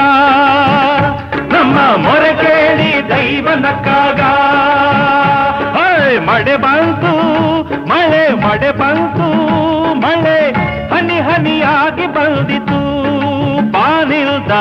ನಮ್ಮ 1.54 1.78
ಮೊರೆ 2.06 2.32
ಕೇಳಿ 2.36 2.92
ದೈವ 3.10 3.48
ನಕ್ಕಾಗ. 3.56 4.22
ಓಯ್, 5.82 6.20
ಮಡೆ 6.28 6.56
ಬಂತು 6.58 7.14
ಮಳೆ 7.90 8.24
ಮಡೆ 8.46 8.72
ಬಂತು 8.72 9.30
ಮಳೆ 10.00 10.40
ಹನಿ 10.94 11.20
ಹನಿಯಾಗಿ 11.20 12.08
ಬಂದಿತು. 12.08 12.82
ಬಾನಿಲ್ದ 13.72 14.52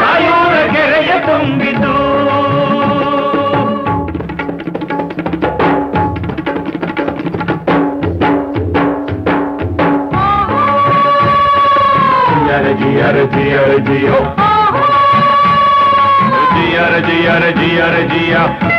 ಕಾಯೂರ 0.00 0.54
ಕೆರೆಯ 0.72 1.12
ತುಂಬಿತು. 1.26 1.94
जिया 13.08 13.16
जियर 13.34 13.70
जियो 13.84 14.18
जियर 16.56 16.98
जियर 17.06 17.50
जियर 17.58 17.94
जिया 18.10 18.77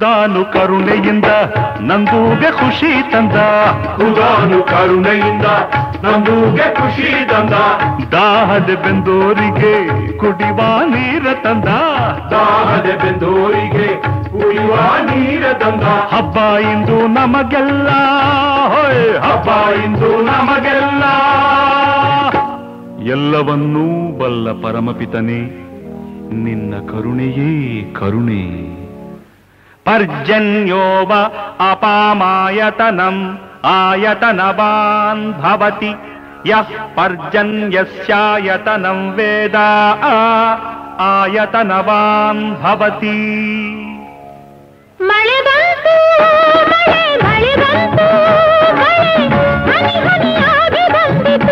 ಖುದಾನು 0.00 0.44
ಕರುಣೆಯಿಂದ 0.44 1.24
ನಂದೂಗೆ 1.80 2.50
ಖುಷಿ 2.50 3.12
ತಂದ. 3.12 3.32
ಖುದಾನು 3.96 4.62
ಕರುಣೆಯಿಂದ 4.62 5.44
ನಂದೂಗೆ 6.04 6.74
ಖುಷಿ 6.74 7.28
ತಂದ. 7.28 7.50
ದಾಹದ 8.12 8.70
ಬೆಂದೋರಿಗೆ 8.84 9.88
ಕುಡಿವ 10.16 10.56
ನೀರ 10.84 11.26
ತಂದ. 11.44 11.64
ದಾಹದ 12.30 13.02
ಬೆಂದೋರಿಗೆ 13.02 14.02
ಕುಡಿವ 14.02 14.74
ನೀರ 15.04 15.52
ತಂದ. 15.52 15.82
ಹಬ್ಬ 15.82 16.58
ಇಂದು 16.58 17.06
ನಮಗೆಲ್ಲ 17.06 17.88
ಹಬ್ಬ 19.20 19.48
ಇಂದು 19.84 20.22
ನಮಗೆಲ್ಲ. 20.22 21.04
ಎಲ್ಲವನ್ನೂ 23.10 24.18
ಬಲ್ಲ 24.18 24.52
ಪರಮಪಿತನೇ 24.52 25.40
ನಿನ್ನ 26.32 26.74
ಕರುಣೆಯೇ 26.88 27.82
ಕರುಣೆ. 27.92 28.69
ಪರ್ಜನ್ಯೋವ 29.90 31.12
ಅಪಾಮಾಯತನಂ 31.70 33.16
ಆಯತನವಾನ್ 33.70 35.24
ಭವತಿ 35.40 35.90
ಯಃ 36.50 36.68
ಪರ್ಜನ್ಯಸ್ಯಾಯತನಂ 36.96 37.80
ವೇದ 39.16 39.56
ಆಯತನವಾನ್ 41.00 42.44
ಭವತಿ 42.62 43.16
ಮಳೆ 45.00 45.38
ಬಂತು 45.46 45.94
ಮಳೆ 46.72 47.02
ಮಳೆ 47.24 47.52
ಬಂತು 47.62 48.08
ಮಳೆ 48.80 49.12
ಹನಿ 49.68 49.96
ಹನಿಯಾಗಿ 50.06 50.84
ಬಂದಿತು 50.94 51.49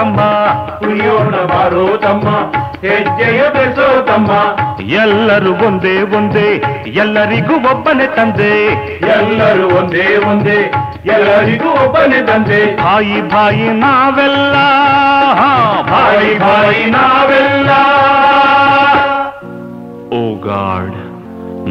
ತಮ್ಮ 0.00 0.20
ಕುಣಿಯೋಣ 0.78 1.34
ಬಾರೋ 1.44 1.96
ತಮ್ಮ 1.96 2.28
ಹೆಜ್ಜೆಯ 2.86 3.40
ಬೆಸೋ 3.50 4.02
ತಮ್ಮ. 4.02 4.30
ಎಲ್ಲರೂ 4.82 5.52
ಒಂದೇ 5.66 6.02
ಒಂದೇ 6.02 6.62
ಎಲ್ಲರಿಗೂ 6.86 7.54
ಒಬ್ಬನೇ 7.54 8.06
ತಂದೆ. 8.06 8.52
ಎಲ್ಲರೂ 9.16 9.66
ಒಂದೇ 9.78 10.16
ಒಂದೇ 10.16 10.58
ಎಲ್ಲರಿಗೂ 11.06 11.68
ಒಬ್ಬನೇ 11.84 12.20
ತಂದೆ. 12.26 12.76
ಭಾಯಿ 12.76 13.28
ಭಾಯಿ 13.28 13.68
ನಾವೆಲ್ಲ 13.68 14.54
ಭಾಯಿ 15.90 16.38
ಭಾಯಿ 16.38 16.90
ನಾವೆಲ್ಲ. 16.90 17.70
ಓ 20.16 20.22
ಗಾಡ್ 20.48 20.98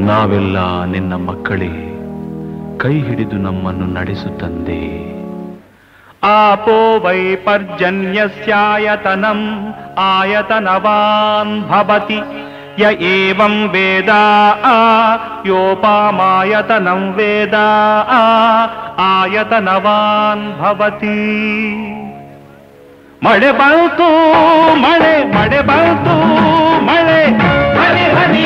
ನಾವೆಲ್ಲ 0.05 0.57
ನಿನ್ನ 0.85 1.13
ಮಕ್ಕಳೇ 1.13 1.71
ಕೈ 2.77 2.95
ಹಿಡಿದು 2.99 3.37
ನಮ್ಮನ್ನು 3.37 3.85
ನಡೆಸು 3.85 4.29
पो 6.55 6.99
वै 6.99 7.35
पर्जन्यस्यायतनम् 7.35 9.73
आयतनवान् 9.99 11.61
भवति। 11.61 12.21
य 12.79 12.97
एवम् 13.01 13.69
वेदा 13.69 14.23
योपामायतनम् 15.45 17.13
वेदा 17.13 17.67
आयतनवान् 18.99 20.59
भवति। 20.59 21.19
मडिबतो 23.23 24.09
मणि 24.75 25.15
मडिबतो 25.35 26.15
हरि 26.89 28.15
हरि 28.15 28.45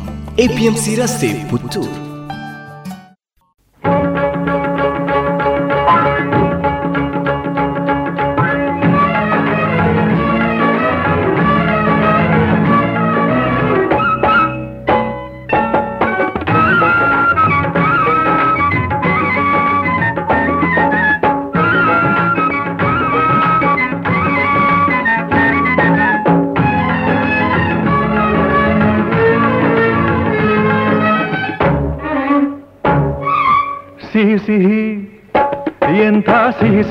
APMC 0.41 0.95
ರಸ್ತೆ 0.95 1.49
ಪುತ್ತೂರು. 1.49 2.10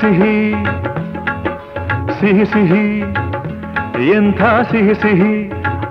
ಸಿಹಿ 0.00 0.34
ಸಿಹಿ 2.18 2.44
ಸಿಹಿ 2.44 2.84
ಎಂಥ 4.10 4.42
ಸಿಹಿ 4.70 4.94
ಸಿಹಿ 4.94 5.34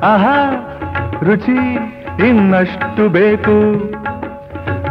ಆಹಾ 0.03 0.37
ರುಚಿ 1.21 1.57
ಇನ್ನಷ್ಟು 2.27 3.03
ಬೇಕು 3.09 3.55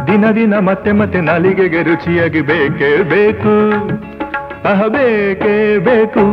ದಿನ 0.07 0.25
ದಿನ 0.31 0.53
ಮತ್ತೆ 0.59 0.91
ಮತ್ತೆ 0.91 1.21
ನಾಲಿಗೆಗೆ 1.21 1.81
ರುಚಿಯಾಗಿ 1.83 2.41
ಬೇಕೇ 2.41 2.91
ಬೇಕು 3.09 3.55
ಆಹ 4.65 4.81
ಬೇಕೇ 4.87 5.55
ಬೇಕು 5.89 6.25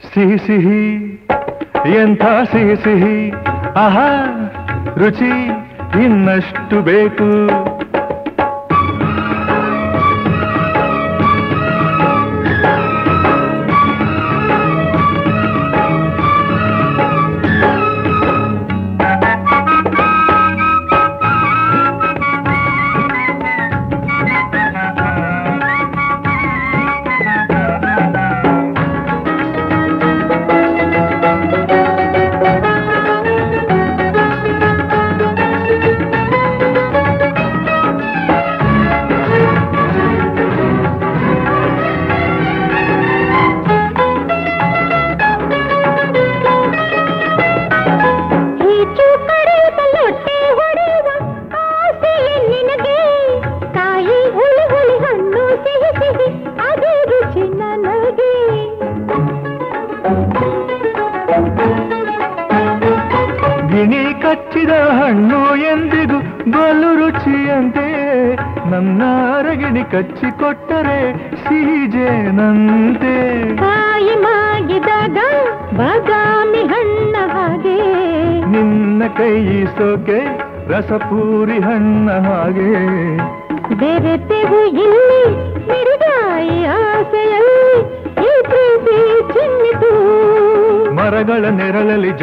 ಸಿಹಿ 0.00 0.38
ಸಿಹಿ 0.46 0.82
ಎಂಥ 1.96 2.24
ಸಿಹಿ 2.52 2.76
ಸಿಹಿ 2.76 3.16
ಆಹಾ 3.76 4.08
ರುಚಿ 4.96 5.32
ಇನ್ನಷ್ಟು 6.04 6.78
ಬೇಕು 6.82 7.30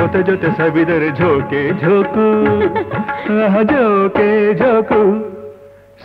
ನೆರಳಲ್ಲಿ 0.08 0.26
ಜೊತೆ 0.26 0.48
ಜೊತೆ 0.48 0.48
ಸವಿದರೆ 0.58 1.08
ಝೋಕೆ 1.18 1.60
ಝೋಕು 1.80 2.26
ಆಹ, 3.38 3.56
ಜೋಕೆ 3.62 4.28
ಜೋಕು 4.54 5.00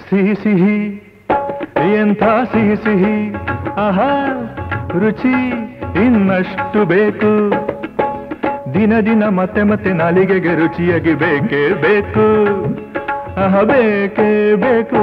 ಸಿಹಿ 0.02 0.36
ಸಿಹಿ 0.36 0.78
ಎಂಥ 1.94 2.24
ಸಿಹಿ 2.52 2.76
ಸಿಹಿ 2.84 3.16
ಆಹಾ 3.78 4.10
ರುಚಿ 4.96 5.36
ಇನ್ನಷ್ಟು 6.04 6.86
ಬೇಕು 6.86 7.32
ದಿನ 8.74 8.94
ದಿನ 9.02 9.24
ಮತ್ತೆ 9.32 9.64
ಮತ್ತೆ 9.64 9.92
ನಾಲಿಗೆಗೆ 9.94 10.54
ರುಚಿಯಾಗಿ 10.56 11.14
ಬೇಕೇ 11.16 11.64
ಬೇಕು 11.84 12.26
ಆಹ 13.38 13.64
ಬೇಕೇ 13.64 14.30
ಬೇಕು 14.58 15.02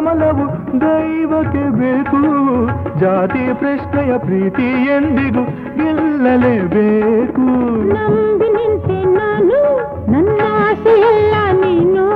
ಕಮಲವು 0.00 0.44
ದೈವಕ್ಕೆ 0.80 1.64
ಬೇಕು. 1.80 2.20
ಜಾತಿ 3.00 3.42
ಪ್ರಶ್ನೆಯ 3.54 4.12
ಪ್ರೀತಿ 4.18 4.66
ಎಂದಿಗೂ 4.84 5.42
ಗೆಲ್ಲಲೇಬೇಕು. 5.76 7.44
ನಂಬಿ 7.94 8.48
ನಿಂತೆ 8.48 8.96
ನಾನು 9.04 9.58
ನನ್ನ 10.12 10.38
ಆಸೆಯಲ್ಲ 10.60 11.34
ನೀನು. 11.60 12.06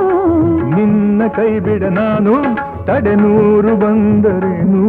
ನಿನ್ನ 0.75 1.27
ಕೈ 1.27 1.59
ಬಿಡ 1.59 1.83
ನಾನು 1.83 2.33
ತಡೆ 2.85 3.15
ನೂರು 3.15 3.75
ಬಂದರೇನು? 3.75 4.83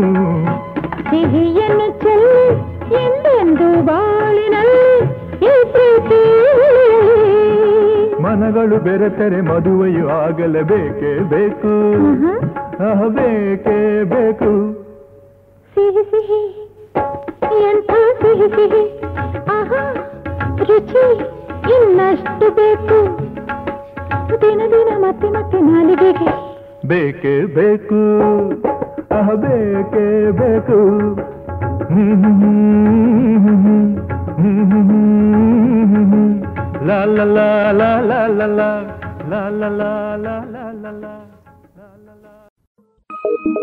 ಸಿಹಿಯನ್ನು 1.11 1.89
ಚೆಲ್ಲಿ 2.03 2.49
ಎಂದೆಂದು 3.03 3.69
ಬಾಳಿನಲ್ಲಿ 3.83 4.89
ಈ 5.45 5.55
ಪ್ರೀತಿ? 5.75 6.23
ಮನಗಳು 8.23 8.79
ಬೆರೆತರೆ 8.85 9.41
ಮದುವೆಯು 9.41 10.09
ಆಗಲೇಬೇಕೇ 10.09 11.19
ಬೇಕು 11.29 11.75
ಬೇಕೇ 12.79 13.77
ಬೇಕು 14.05 14.51
ಸಿಹಿ 15.77 16.03
ಸಿಹಿ 16.11 16.41
ಎಂಥ 17.61 17.93
ಸಿಹಿ 18.21 18.49
ಸಿಹಿ 18.57 18.83
ಆಹಾ 19.55 19.83
ರುಚಿ 20.61 21.05
ಇನ್ನಷ್ಟು 21.75 22.49
ಬೇಕು 22.51 22.99
ದಿನ 24.43 24.61
ದಿನ 24.73 24.91
ಮತ್ತೆ 24.99 25.31
ಮತ್ತೆ 25.31 25.61
ನಾಲಿಗೆಗೆ 25.61 26.33
ಬೇಕೇ 26.87 27.35
ಬೇಕು 27.57 28.01
ಅಹ 29.13 29.31
ಬೇಕೇ 29.37 30.07
ಬೇಕು 30.33 30.79
ಲಾ 36.89 36.99
ಲಾ 37.07 37.25
ಲಾ 37.27 37.47
ಲಾ 37.73 37.91
ಲಾ 38.03 38.21
ಲಾ 38.31 38.49
ಲಾ 38.51 38.69
ಲಾ 39.31 39.41
ಲಾ 39.53 39.71
ಲಾ 39.75 39.91
ಲಾ 40.17 40.35
ಲಾ 40.55 40.65
ಲಾ 40.75 40.93
ಲಾ 40.95 41.15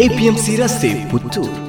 APMC 0.00 0.56
रस्ते 0.56 0.88
पुत्तूर 1.10 1.65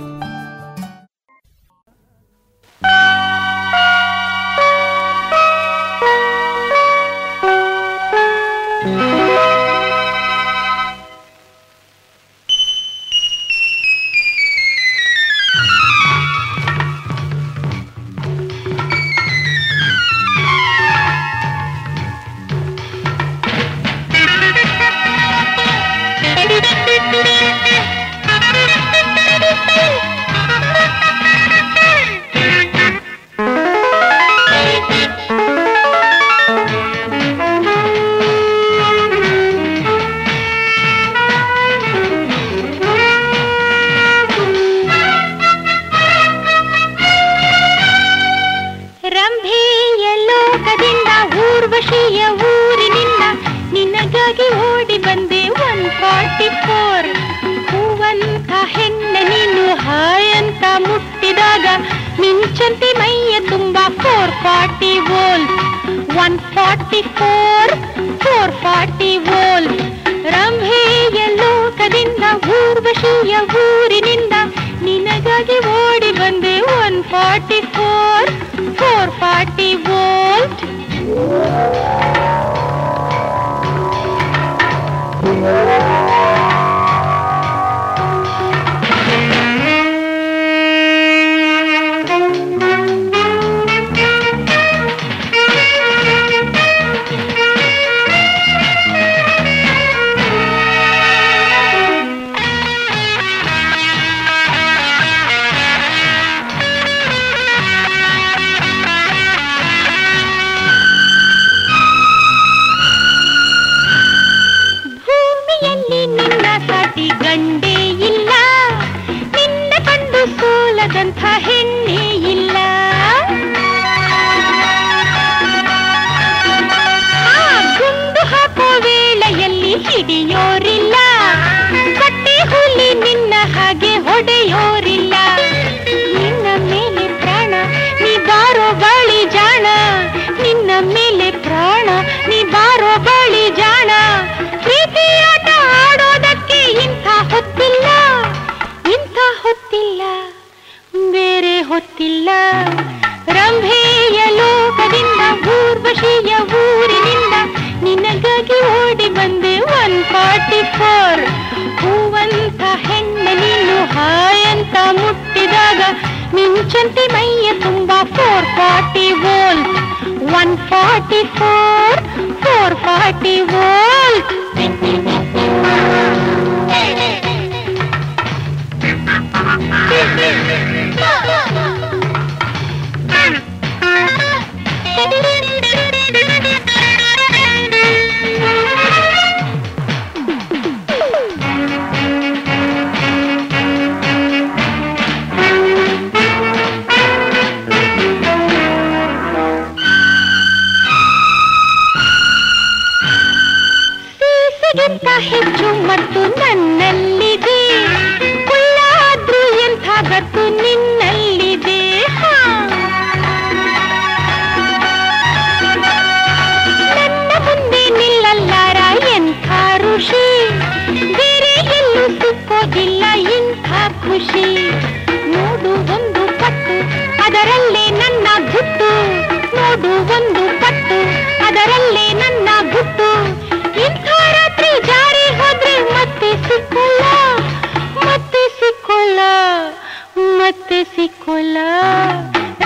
ಮತ್ತೆ 240.69 240.85
ಸಿಕ್ಕೋಲ್ಲ 240.95 241.57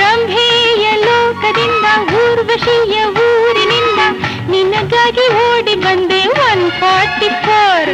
ರಂಭೆಯ 0.02 0.86
ಲೋಕದಿಂದ, 1.04 1.86
ಊರ್ವಶಿಯ 2.20 2.96
ಊರಿನಿಂದ 3.26 4.00
ನಿನಗಾಗಿ 4.52 5.26
ಓಡಿ 5.44 5.76
ಬಂದೆ 5.84 6.20
ಒನ್ 6.46 6.66
ಫಾರ್ಟಿ 6.80 7.30
ಫೋರ್. 7.44 7.92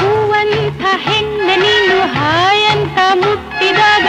ಹೂವಂತ 0.00 0.82
ಹೆಣ್ಣ 1.06 1.48
ನೀನು 1.64 1.96
ಹಾಯಂತ 2.16 2.98
ಮುಟ್ಟಿದಾಗ 3.22 4.06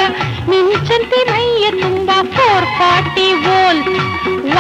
ನಿಂಚಂತೆ 0.52 1.22
ಮೈಯ 1.32 1.72
ತುಂಬ 1.82 2.10
four 2.36 2.68
forty 2.80 3.30
volt 3.46 3.84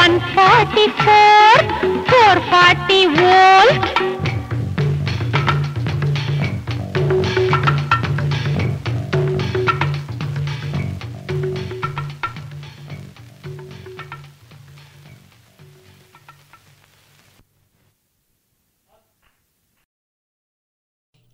one 0.03 0.19
forty 0.35 0.87
four 1.03 1.65
four 2.11 2.43
forty 2.51 3.01
volt. 3.19 3.89